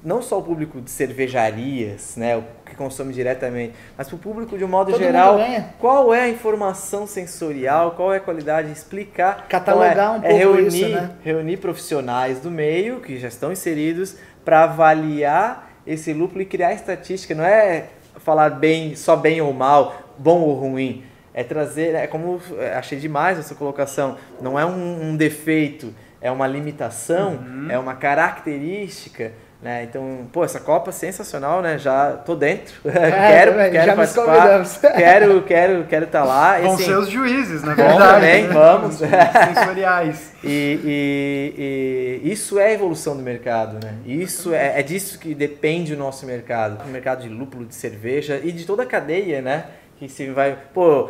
não 0.03 0.21
só 0.21 0.39
o 0.39 0.41
público 0.41 0.79
de 0.79 0.89
cervejarias, 0.89 2.15
né, 2.15 2.37
o 2.37 2.43
que 2.65 2.75
consome 2.75 3.13
diretamente, 3.13 3.73
mas 3.97 4.07
para 4.07 4.15
o 4.15 4.19
público 4.19 4.57
de 4.57 4.63
um 4.63 4.67
modo 4.67 4.91
Todo 4.91 4.99
geral, 5.01 5.37
qual 5.77 6.13
é 6.13 6.21
a 6.21 6.29
informação 6.29 7.05
sensorial, 7.05 7.91
qual 7.91 8.13
é 8.13 8.17
a 8.17 8.19
qualidade, 8.19 8.71
explicar, 8.71 9.47
Catalogar 9.49 9.91
Então, 9.91 10.15
é, 10.15 10.19
um 10.19 10.39
é 10.39 10.43
pouco 10.45 10.55
reunir, 10.55 10.67
isso, 10.67 10.89
né? 10.89 11.11
reunir 11.23 11.57
profissionais 11.57 12.39
do 12.39 12.49
meio 12.49 13.01
que 13.01 13.17
já 13.19 13.27
estão 13.27 13.51
inseridos 13.51 14.15
para 14.45 14.63
avaliar 14.63 15.69
esse 15.85 16.13
lúpulo 16.13 16.41
e 16.41 16.45
criar 16.45 16.73
estatística, 16.73 17.35
não 17.35 17.43
é 17.43 17.85
falar 18.17 18.49
bem, 18.51 18.95
só 18.95 19.15
bem 19.15 19.41
ou 19.41 19.53
mal, 19.53 19.95
bom 20.17 20.41
ou 20.41 20.53
ruim, 20.53 21.03
é 21.33 21.43
trazer, 21.43 21.95
é 21.95 22.07
como 22.07 22.39
é, 22.57 22.73
achei 22.75 22.99
demais 22.99 23.39
essa 23.39 23.55
colocação, 23.55 24.17
não 24.41 24.59
é 24.59 24.65
um, 24.65 25.09
um 25.09 25.15
defeito, 25.15 25.93
é 26.21 26.29
uma 26.29 26.47
limitação, 26.47 27.31
Uhum. 27.33 27.67
é 27.71 27.79
uma 27.79 27.95
característica, 27.95 29.31
né? 29.61 29.83
Então, 29.83 30.25
pô, 30.31 30.43
essa 30.45 30.59
Copa 30.59 30.91
sensacional, 30.91 31.61
né? 31.61 31.77
Já 31.77 32.13
tô 32.13 32.33
dentro, 32.35 32.75
quero, 32.83 33.51
também, 33.51 33.71
quero 33.71 33.95
participar, 33.95 34.63
quero, 34.95 35.41
quero, 35.43 35.83
quero 35.83 36.05
estar 36.05 36.23
lá. 36.23 36.59
E, 36.59 36.63
Vão 36.63 36.73
assim, 36.75 36.85
ser 36.85 36.97
os 36.97 37.09
juízes, 37.09 37.61
na 37.61 37.75
Bom 37.75 37.83
verdade. 37.83 38.13
também, 38.13 38.43
né? 38.47 38.53
vamos. 38.53 38.93
Os 38.95 38.99
juízes 38.99 39.31
sensoriais. 39.55 40.33
E, 40.43 40.79
e- 40.85 42.21
e 42.23 42.31
isso 42.31 42.57
é 42.57 42.65
a 42.67 42.71
evolução 42.71 43.17
do 43.17 43.21
mercado, 43.21 43.83
né? 43.85 43.95
Isso 44.05 44.53
é, 44.53 44.79
é 44.79 44.83
disso 44.83 45.19
que 45.19 45.35
depende 45.35 45.93
o 45.93 45.97
nosso 45.97 46.25
mercado. 46.25 46.81
O 46.85 46.87
mercado 46.87 47.21
de 47.23 47.29
lúpulo, 47.29 47.65
de 47.65 47.75
cerveja 47.75 48.39
e 48.41 48.51
de 48.51 48.65
toda 48.65 48.83
a 48.83 48.85
cadeia, 48.85 49.41
né? 49.41 49.65
Que 49.97 50.07
se 50.07 50.29
vai. 50.31 50.57
Pô, 50.73 51.09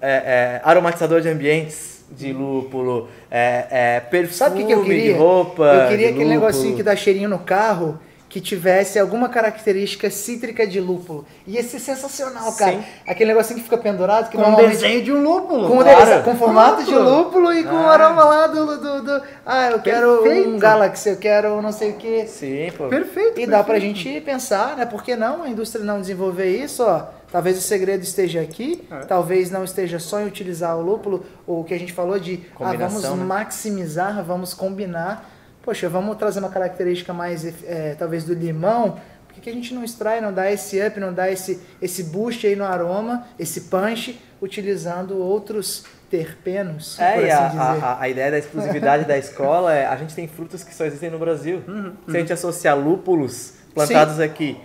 é, 0.00 0.10
é, 0.10 0.60
aromatizador 0.62 1.22
de 1.22 1.28
ambientes 1.30 1.95
de 2.10 2.32
lúpulo, 2.32 3.08
é, 3.30 3.66
é, 3.70 4.00
perfume 4.00 4.34
Sabe 4.36 4.54
o 4.54 4.58
que, 4.58 4.66
que 4.66 4.72
eu 4.74 4.84
queria? 4.84 5.12
de 5.14 5.18
roupa. 5.18 5.64
eu 5.64 5.88
queria 5.88 6.06
de 6.08 6.14
aquele 6.14 6.34
lúpulo. 6.34 6.40
negocinho 6.46 6.76
que 6.76 6.82
dá 6.82 6.94
cheirinho 6.96 7.28
no 7.28 7.38
carro 7.40 7.98
que 8.28 8.40
tivesse 8.40 8.98
alguma 8.98 9.28
característica 9.30 10.10
cítrica 10.10 10.66
de 10.66 10.78
lúpulo. 10.80 11.24
Ia 11.46 11.62
ser 11.62 11.78
sensacional, 11.78 12.52
cara. 12.54 12.72
Sim. 12.72 12.84
Aquele 13.06 13.30
negocinho 13.32 13.58
que 13.58 13.64
fica 13.64 13.78
pendurado, 13.78 14.28
que 14.28 14.36
Com 14.36 14.42
o 14.42 14.46
normalmente... 14.46 14.72
desenho 14.74 15.02
de 15.02 15.12
um 15.12 15.22
lúpulo. 15.22 15.68
Com, 15.68 15.78
o 15.78 15.82
Claro. 15.82 16.00
desenho- 16.00 16.22
com 16.24 16.34
formato 16.36 16.84
de 16.84 16.90
Lúpulo. 16.94 17.16
lúpulo 17.18 17.52
e 17.54 17.62
com 17.64 17.74
o 17.76 17.86
Ah. 17.86 17.92
aroma 17.92 18.24
lá 18.24 18.46
do, 18.48 18.66
do, 18.78 19.02
do- 19.02 19.22
Ah, 19.46 19.70
eu 19.70 19.78
quero 19.80 20.18
Perfeito. 20.22 20.48
um 20.50 20.58
Galaxy, 20.58 21.08
eu 21.08 21.16
quero 21.16 21.62
não 21.62 21.72
sei 21.72 21.90
o 21.92 21.94
que. 21.94 22.26
Sim, 22.26 22.70
pô. 22.76 22.88
Perfeito. 22.88 23.40
E 23.40 23.46
dá 23.46 23.62
pra 23.62 23.74
perfeito. 23.74 23.96
gente 23.96 24.20
pensar, 24.20 24.76
né? 24.76 24.84
Por 24.84 25.02
que 25.02 25.16
não 25.16 25.42
a 25.44 25.48
indústria 25.48 25.82
não 25.84 26.00
desenvolver 26.00 26.48
isso, 26.50 26.82
ó? 26.82 27.04
Talvez 27.30 27.58
o 27.58 27.60
segredo 27.60 28.02
esteja 28.02 28.40
aqui, 28.40 28.86
É. 28.90 29.00
talvez 29.00 29.50
não 29.50 29.64
esteja 29.64 29.98
só 29.98 30.20
em 30.20 30.26
utilizar 30.26 30.76
o 30.76 30.82
lúpulo, 30.82 31.24
ou 31.46 31.60
o 31.60 31.64
que 31.64 31.74
a 31.74 31.78
gente 31.78 31.92
falou 31.92 32.18
de 32.18 32.40
ah, 32.60 32.72
vamos 32.72 33.02
né? 33.02 33.24
maximizar, 33.24 34.24
vamos 34.24 34.54
combinar. 34.54 35.28
Poxa, 35.62 35.88
vamos 35.88 36.16
trazer 36.16 36.38
uma 36.38 36.48
característica 36.48 37.12
mais, 37.12 37.44
é, 37.64 37.94
talvez, 37.98 38.22
do 38.24 38.32
limão. 38.32 39.00
Por 39.26 39.34
que, 39.34 39.40
que 39.40 39.50
a 39.50 39.52
gente 39.52 39.74
não 39.74 39.82
extrai, 39.84 40.20
não 40.20 40.32
dá 40.32 40.50
esse 40.50 40.80
up, 40.80 40.98
não 41.00 41.12
dá 41.12 41.30
esse, 41.30 41.60
esse 41.82 42.04
boost 42.04 42.46
aí 42.46 42.54
no 42.56 42.64
aroma, 42.64 43.26
esse 43.38 43.62
punch, 43.62 44.18
utilizando 44.40 45.18
outros 45.18 45.84
terpenos, 46.08 46.98
É, 47.00 47.12
por 47.14 47.24
e 47.24 47.30
assim 47.30 47.58
a, 47.58 47.72
dizer. 47.72 47.84
a, 47.84 48.00
a 48.00 48.08
ideia 48.08 48.30
da 48.30 48.38
exclusividade 48.38 49.04
da 49.04 49.18
escola 49.18 49.74
é 49.74 49.84
a 49.84 49.96
gente 49.96 50.14
tem 50.14 50.28
frutas 50.28 50.62
que 50.62 50.72
só 50.74 50.84
existem 50.84 51.10
no 51.10 51.18
Brasil. 51.18 51.62
Uhum, 51.66 51.92
Se 52.08 52.16
a 52.16 52.20
gente 52.20 52.32
associar 52.32 52.78
lúpulos 52.78 53.54
plantados 53.74 54.20
aqui 54.20 54.56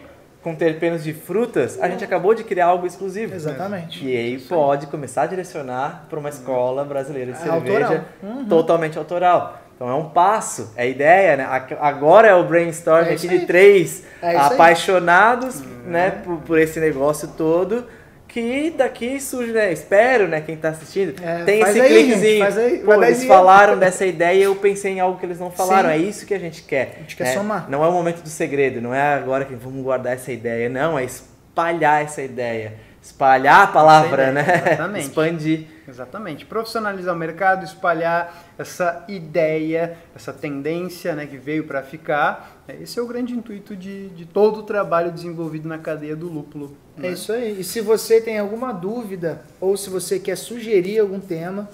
com 0.44 0.56
terpenos 0.56 1.04
de 1.04 1.14
frutas, 1.14 1.80
a 1.82 1.88
gente 1.88 2.04
acabou 2.04 2.34
de 2.34 2.44
criar 2.44 2.66
algo 2.68 2.88
exclusivo. 2.88 3.36
Exatamente. 3.36 4.04
E 4.06 4.16
aí 4.18 4.40
pode 4.40 4.88
começar 4.88 5.24
a 5.24 5.26
direcionar 5.28 6.06
para 6.10 6.18
uma 6.20 6.30
escola 6.30 6.84
brasileira 6.84 7.32
de 7.32 7.38
É 7.38 7.42
cerveja 7.42 7.86
autoral. 7.88 8.04
Uhum. 8.24 8.46
totalmente 8.46 8.98
autoral. 8.98 9.58
Então 9.76 9.90
é 9.90 9.96
um 9.96 10.10
passo, 10.10 10.72
é 10.76 10.84
a 10.84 10.86
ideia, 10.86 11.38
né? 11.38 11.48
Agora 11.80 12.28
é 12.28 12.36
o 12.36 12.44
brainstorm 12.44 13.06
É 13.08 13.14
aqui 13.14 13.28
de 13.28 13.46
três 13.48 14.04
É 14.22 14.30
isso 14.36 14.40
aí. 14.44 14.54
apaixonados, 14.54 15.60
Uhum. 15.62 15.68
né, 15.92 16.12
por, 16.24 16.38
por 16.38 16.60
esse 16.60 16.80
negócio 16.80 17.30
todo. 17.30 17.86
Que 18.32 18.72
daqui 18.72 19.20
surge, 19.20 19.52
né? 19.52 19.74
Espero, 19.74 20.26
né? 20.26 20.40
Quem 20.40 20.56
tá 20.56 20.70
assistindo. 20.70 21.22
É, 21.22 21.44
tem 21.44 21.60
esse 21.60 21.82
aí, 21.82 22.06
cliquezinho. 22.06 22.46
aí, 22.46 22.80
Pô, 22.80 22.94
eles 22.94 23.20
dinheiro. 23.20 23.28
falaram 23.28 23.78
dessa 23.78 24.06
ideia 24.06 24.40
e 24.40 24.44
eu 24.44 24.56
pensei 24.56 24.94
em 24.94 25.00
algo 25.02 25.20
que 25.20 25.26
eles 25.26 25.38
não 25.38 25.52
falaram. 25.52 25.90
Sim. 25.90 25.96
É 25.96 25.98
isso 25.98 26.26
que 26.26 26.34
a 26.34 26.40
gente 26.40 26.64
quer. 26.64 26.94
A 26.96 27.00
gente 27.02 27.18
quer 27.18 27.26
né? 27.26 27.34
somar. 27.34 27.70
Não 27.70 27.84
é 27.84 27.88
o 27.90 27.92
momento 27.92 28.22
do 28.22 28.30
segredo, 28.30 28.82
não 28.82 28.96
é 28.96 29.16
agora 29.16 29.44
que 29.44 29.54
vamos 29.54 29.84
guardar 29.84 30.14
essa 30.14 30.32
ideia. 30.32 30.70
Não, 30.70 30.98
é 30.98 31.04
espalhar 31.04 32.04
essa 32.04 32.22
ideia. 32.22 32.76
Espalhar 33.02 33.64
a 33.64 33.68
palavra, 33.68 34.30
ideia, 34.30 34.32
né? 34.32 34.64
exatamente. 34.66 35.04
Expandir. 35.08 35.68
Exatamente. 35.86 36.46
Profissionalizar 36.46 37.14
o 37.14 37.18
mercado, 37.18 37.66
espalhar 37.66 38.54
essa 38.58 39.04
ideia, 39.10 39.98
essa 40.16 40.32
tendência 40.32 41.14
né, 41.14 41.26
que 41.26 41.38
veio 41.38 41.66
para 41.66 41.84
ficar. 41.84 42.64
É, 42.66 42.76
Esse 42.82 42.98
é 42.98 43.02
o 43.02 43.08
grande 43.08 43.34
intuito 43.34 43.76
de, 43.76 44.08
de 44.10 44.26
todo 44.26 44.62
o 44.62 44.64
trabalho 44.64 45.12
desenvolvido 45.12 45.68
na 45.68 45.78
cadeia 45.78 46.16
do 46.16 46.30
lúpulo. 46.30 46.78
É 47.02 47.10
né? 47.10 47.14
isso 47.14 47.34
aí. 47.34 47.60
E 47.60 47.64
se 47.64 47.82
você 47.82 48.22
tem 48.22 48.38
alguma 48.38 48.72
dúvida 48.72 49.42
ou 49.60 49.76
se 49.76 49.90
você 49.90 50.20
quer 50.20 50.38
sugerir 50.38 51.00
algum 51.00 51.20
tema, 51.20 51.70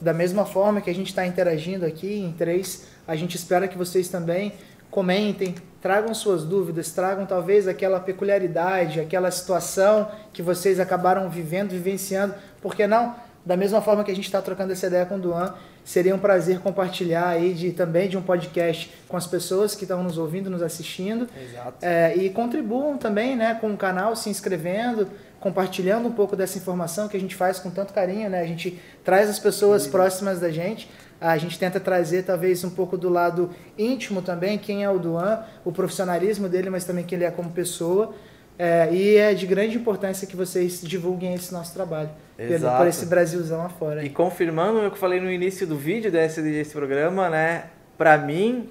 da 0.00 0.14
mesma 0.14 0.46
forma 0.46 0.80
que 0.80 0.88
a 0.88 0.94
gente 0.94 1.08
está 1.08 1.26
interagindo 1.26 1.84
aqui 1.84 2.20
em 2.20 2.32
três, 2.32 2.86
a 3.06 3.14
gente 3.14 3.36
espera 3.36 3.68
que 3.68 3.76
vocês 3.76 4.08
também 4.08 4.54
comentem, 4.90 5.54
tragam 5.80 6.12
suas 6.14 6.42
dúvidas, 6.42 6.90
tragam 6.90 7.26
talvez 7.26 7.68
aquela 7.68 8.00
peculiaridade, 8.00 8.98
aquela 8.98 9.30
situação 9.30 10.10
que 10.32 10.42
vocês 10.42 10.80
acabaram 10.80 11.28
vivendo, 11.28 11.70
vivenciando. 11.70 12.34
Por 12.60 12.74
que 12.74 12.86
não? 12.86 13.14
Da 13.44 13.56
mesma 13.56 13.80
forma 13.80 14.02
que 14.02 14.10
a 14.10 14.14
gente 14.14 14.24
está 14.24 14.42
trocando 14.42 14.72
essa 14.72 14.86
ideia 14.86 15.06
com 15.06 15.16
o 15.16 15.20
Duan, 15.20 15.54
seria 15.84 16.14
um 16.14 16.18
prazer 16.18 16.60
compartilhar 16.60 17.28
aí 17.28 17.52
de, 17.52 17.72
também 17.72 18.08
de 18.08 18.16
um 18.16 18.22
podcast 18.22 18.92
com 19.08 19.16
as 19.16 19.26
pessoas 19.26 19.74
que 19.74 19.84
estão 19.84 20.02
nos 20.02 20.18
ouvindo, 20.18 20.50
nos 20.50 20.62
assistindo. 20.62 21.28
Exato. 21.36 21.74
É, 21.82 22.14
e 22.16 22.30
contribuam 22.30 22.96
também 22.96 23.36
né, 23.36 23.56
com 23.60 23.72
o 23.72 23.76
canal, 23.76 24.14
se 24.14 24.30
inscrevendo, 24.30 25.08
compartilhando 25.40 26.06
um 26.06 26.12
pouco 26.12 26.36
dessa 26.36 26.58
informação 26.58 27.08
que 27.08 27.16
a 27.16 27.20
gente 27.20 27.34
faz 27.34 27.58
com 27.58 27.70
tanto 27.70 27.92
carinho. 27.92 28.28
Né? 28.30 28.40
A 28.40 28.46
gente 28.46 28.80
traz 29.04 29.28
as 29.28 29.38
pessoas 29.38 29.86
próximas 29.86 30.38
da 30.38 30.50
gente, 30.50 30.88
a 31.20 31.36
gente 31.36 31.58
tenta 31.58 31.80
trazer 31.80 32.22
talvez 32.22 32.62
um 32.64 32.70
pouco 32.70 32.96
do 32.96 33.08
lado 33.08 33.50
íntimo 33.76 34.22
também, 34.22 34.58
quem 34.58 34.84
é 34.84 34.90
o 34.90 34.98
Duan, 34.98 35.42
o 35.64 35.72
profissionalismo 35.72 36.48
dele, 36.48 36.70
mas 36.70 36.84
também 36.84 37.04
quem 37.04 37.16
ele 37.16 37.24
é 37.24 37.30
como 37.30 37.50
pessoa. 37.50 38.14
É, 38.58 38.92
e 38.92 39.16
é 39.16 39.32
de 39.32 39.46
grande 39.46 39.78
importância 39.78 40.26
que 40.26 40.36
vocês 40.36 40.82
divulguem 40.82 41.32
esse 41.34 41.50
nosso 41.50 41.72
trabalho 41.72 42.10
Exato. 42.48 42.76
por 42.78 42.86
esse 42.86 43.06
Brasilzão 43.06 43.64
afora. 43.64 44.04
E 44.04 44.08
confirmando 44.10 44.78
o 44.78 44.90
que 44.90 44.96
eu 44.96 45.00
falei 45.00 45.20
no 45.20 45.30
início 45.30 45.66
do 45.66 45.76
vídeo 45.76 46.10
desse, 46.10 46.40
desse 46.42 46.72
programa, 46.72 47.28
né? 47.28 47.64
Pra 47.98 48.16
mim, 48.16 48.68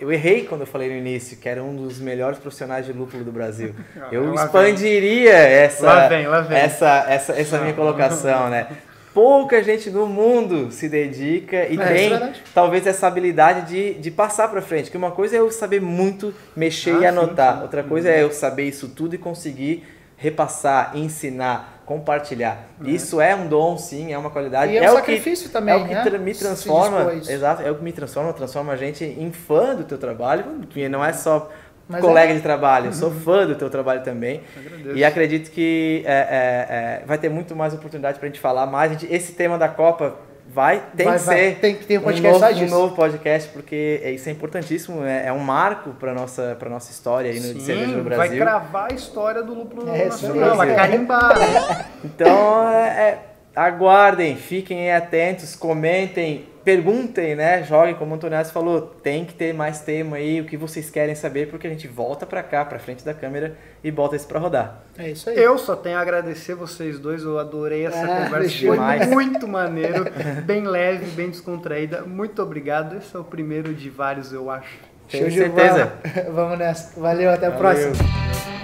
eu 0.00 0.12
errei 0.12 0.44
quando 0.44 0.60
eu 0.62 0.66
falei 0.66 0.88
no 0.88 0.94
início 0.96 1.36
que 1.36 1.48
era 1.48 1.62
um 1.62 1.74
dos 1.74 1.98
melhores 1.98 2.38
profissionais 2.38 2.86
de 2.86 2.92
lúpulo 2.92 3.24
do 3.24 3.32
Brasil. 3.32 3.74
Eu 4.12 4.32
Lá 4.32 4.44
expandiria 4.44 5.32
essa, 5.34 5.84
Lá 5.86 6.06
vem, 6.08 6.26
lá 6.28 6.40
vem. 6.42 6.56
essa, 6.58 7.04
essa, 7.08 7.32
essa 7.32 7.58
minha 7.60 7.74
colocação, 7.74 8.48
né? 8.48 8.68
Pouca 9.12 9.60
gente 9.64 9.90
no 9.90 10.06
mundo 10.06 10.70
se 10.70 10.88
dedica 10.88 11.66
e 11.66 11.76
É, 11.76 11.82
é 11.82 11.86
tem 11.94 12.08
verdade. 12.10 12.42
talvez 12.54 12.86
essa 12.86 13.08
habilidade 13.08 13.66
de, 13.68 13.94
de 13.94 14.10
passar 14.12 14.46
pra 14.48 14.62
frente. 14.62 14.90
Que 14.92 14.96
uma 14.96 15.10
coisa 15.10 15.34
é 15.36 15.40
eu 15.40 15.50
saber 15.50 15.80
muito 15.80 16.32
mexer 16.54 16.90
Ah, 16.90 16.94
e 16.94 16.98
sim, 17.00 17.06
anotar, 17.06 17.56
sim. 17.56 17.62
outra 17.62 17.82
coisa 17.82 18.08
é 18.10 18.22
eu 18.22 18.30
saber 18.30 18.64
isso 18.68 18.88
tudo 18.90 19.14
e 19.16 19.18
conseguir 19.18 19.84
repassar, 20.18 20.92
ensinar, 20.96 21.82
compartilhar. 21.86 22.66
Isso 22.82 23.20
é 23.20 23.34
um 23.34 23.46
dom, 23.46 23.78
sim, 23.78 24.12
é 24.12 24.18
uma 24.18 24.28
qualidade. 24.30 24.72
E 24.72 24.76
é 24.76 24.90
um 24.90 24.92
o 24.92 24.96
sacrifício 24.96 25.46
que, 25.46 25.52
também, 25.52 25.72
É 25.72 25.76
o 25.78 25.86
que 25.86 25.94
né? 25.94 26.02
tra- 26.02 26.18
me 26.18 26.34
transforma, 26.34 27.08
a 27.08 27.14
exato, 27.14 27.62
é 27.62 27.70
o 27.70 27.76
que 27.76 27.84
me 27.84 27.92
transforma, 27.92 28.32
transforma 28.32 28.72
a 28.72 28.76
gente 28.76 29.04
em 29.04 29.30
fã 29.32 29.74
do 29.74 29.84
teu 29.84 29.96
trabalho, 29.96 30.44
que 30.68 30.88
não 30.88 31.02
é 31.04 31.12
só 31.12 31.48
Mas 31.88 32.00
colega 32.02 32.32
é. 32.32 32.36
de 32.36 32.42
trabalho, 32.42 32.86
eu 32.86 32.92
sou 32.92 33.10
fã 33.10 33.46
do 33.46 33.54
teu 33.54 33.70
trabalho 33.70 34.02
também. 34.02 34.42
E 34.94 35.02
acredito 35.04 35.50
que 35.50 36.02
é, 36.04 36.12
é, 36.12 37.00
é, 37.02 37.06
vai 37.06 37.16
ter 37.16 37.30
muito 37.30 37.54
mais 37.56 37.72
oportunidade 37.72 38.18
pra 38.18 38.26
gente 38.28 38.40
falar 38.40 38.66
mais. 38.66 38.90
A 38.90 38.94
gente- 38.94 39.10
esse 39.14 39.32
tema 39.32 39.56
da 39.56 39.68
Copa 39.68 40.16
vai, 40.50 40.82
tem 40.96 41.06
Vai- 41.06 41.18
que 41.18 41.24
vai- 41.24 41.36
ser 41.36 41.54
tem 41.60 41.74
que 41.76 41.84
ter 41.84 41.98
um 41.98 42.00
um 42.00 42.04
podcast 42.04 42.38
só 42.40 42.50
novo, 42.50 42.64
um 42.64 42.68
novo 42.68 42.96
podcast, 42.96 43.48
porque 43.50 44.00
é- 44.02 44.10
isso 44.12 44.28
é 44.28 44.32
importantíssimo, 44.32 45.04
é, 45.04 45.26
é 45.26 45.32
um 45.32 45.38
marco 45.40 45.90
para 45.90 46.14
nossa, 46.14 46.56
pra 46.58 46.68
nossa 46.70 46.90
história 46.90 47.30
aí 47.30 47.38
no 47.38 47.54
de 47.54 47.60
cerveja 47.62 47.86
no 47.88 48.02
Sim, 48.02 48.08
vai 48.08 48.16
Brasil. 48.28 48.38
cravar 48.42 48.90
a 48.90 48.94
história 48.94 49.42
do 49.42 49.54
lúpulo 49.54 49.88
É, 49.94 50.06
nacional, 50.06 50.56
vai 50.56 50.74
carimbar, 50.74 51.38
né? 51.38 51.84
Então, 52.04 52.68
é, 52.72 52.86
é, 52.88 53.18
aguardem, 53.54 54.36
fiquem 54.36 54.92
atentos, 54.92 55.54
comentem, 55.54 56.46
perguntem, 56.68 57.34
né? 57.34 57.62
Joguem, 57.62 57.94
como 57.94 58.12
o 58.12 58.14
Antoniazzi 58.16 58.52
falou, 58.52 58.82
tem 58.82 59.24
que 59.24 59.32
ter 59.32 59.54
mais 59.54 59.80
tema 59.80 60.16
aí, 60.16 60.38
o 60.42 60.44
que 60.44 60.54
vocês 60.54 60.90
querem 60.90 61.14
saber, 61.14 61.48
porque 61.48 61.66
a 61.66 61.70
gente 61.70 61.88
volta 61.88 62.26
pra 62.26 62.42
cá, 62.42 62.62
pra 62.62 62.78
frente 62.78 63.02
da 63.02 63.14
câmera 63.14 63.56
e 63.82 63.90
bota 63.90 64.14
isso 64.16 64.26
pra 64.28 64.38
rodar. 64.38 64.82
É 64.98 65.08
isso 65.10 65.30
aí. 65.30 65.38
Eu 65.38 65.56
só 65.56 65.74
tenho 65.74 65.96
a 65.96 66.00
agradecer 66.02 66.54
vocês 66.54 66.98
dois, 66.98 67.22
eu 67.22 67.38
adorei 67.38 67.86
essa 67.86 68.02
Ah, 68.04 68.24
conversa, 68.24 68.58
foi 68.58 68.70
Demais. 68.72 69.08
muito 69.08 69.48
maneiro, 69.48 70.04
bem 70.44 70.62
leve, 70.66 71.06
bem 71.12 71.30
descontraída. 71.30 72.02
Muito 72.02 72.42
obrigado, 72.42 72.98
esse 72.98 73.16
é 73.16 73.18
o 73.18 73.24
primeiro 73.24 73.72
de 73.72 73.88
vários, 73.88 74.30
eu 74.30 74.50
acho. 74.50 74.76
Tenho 75.10 75.32
certeza. 75.32 75.90
Vamos 76.34 76.58
nessa. 76.58 77.00
Valeu, 77.00 77.30
até 77.30 77.46
a 77.46 77.50
Valeu. 77.50 77.60
próxima. 77.92 78.57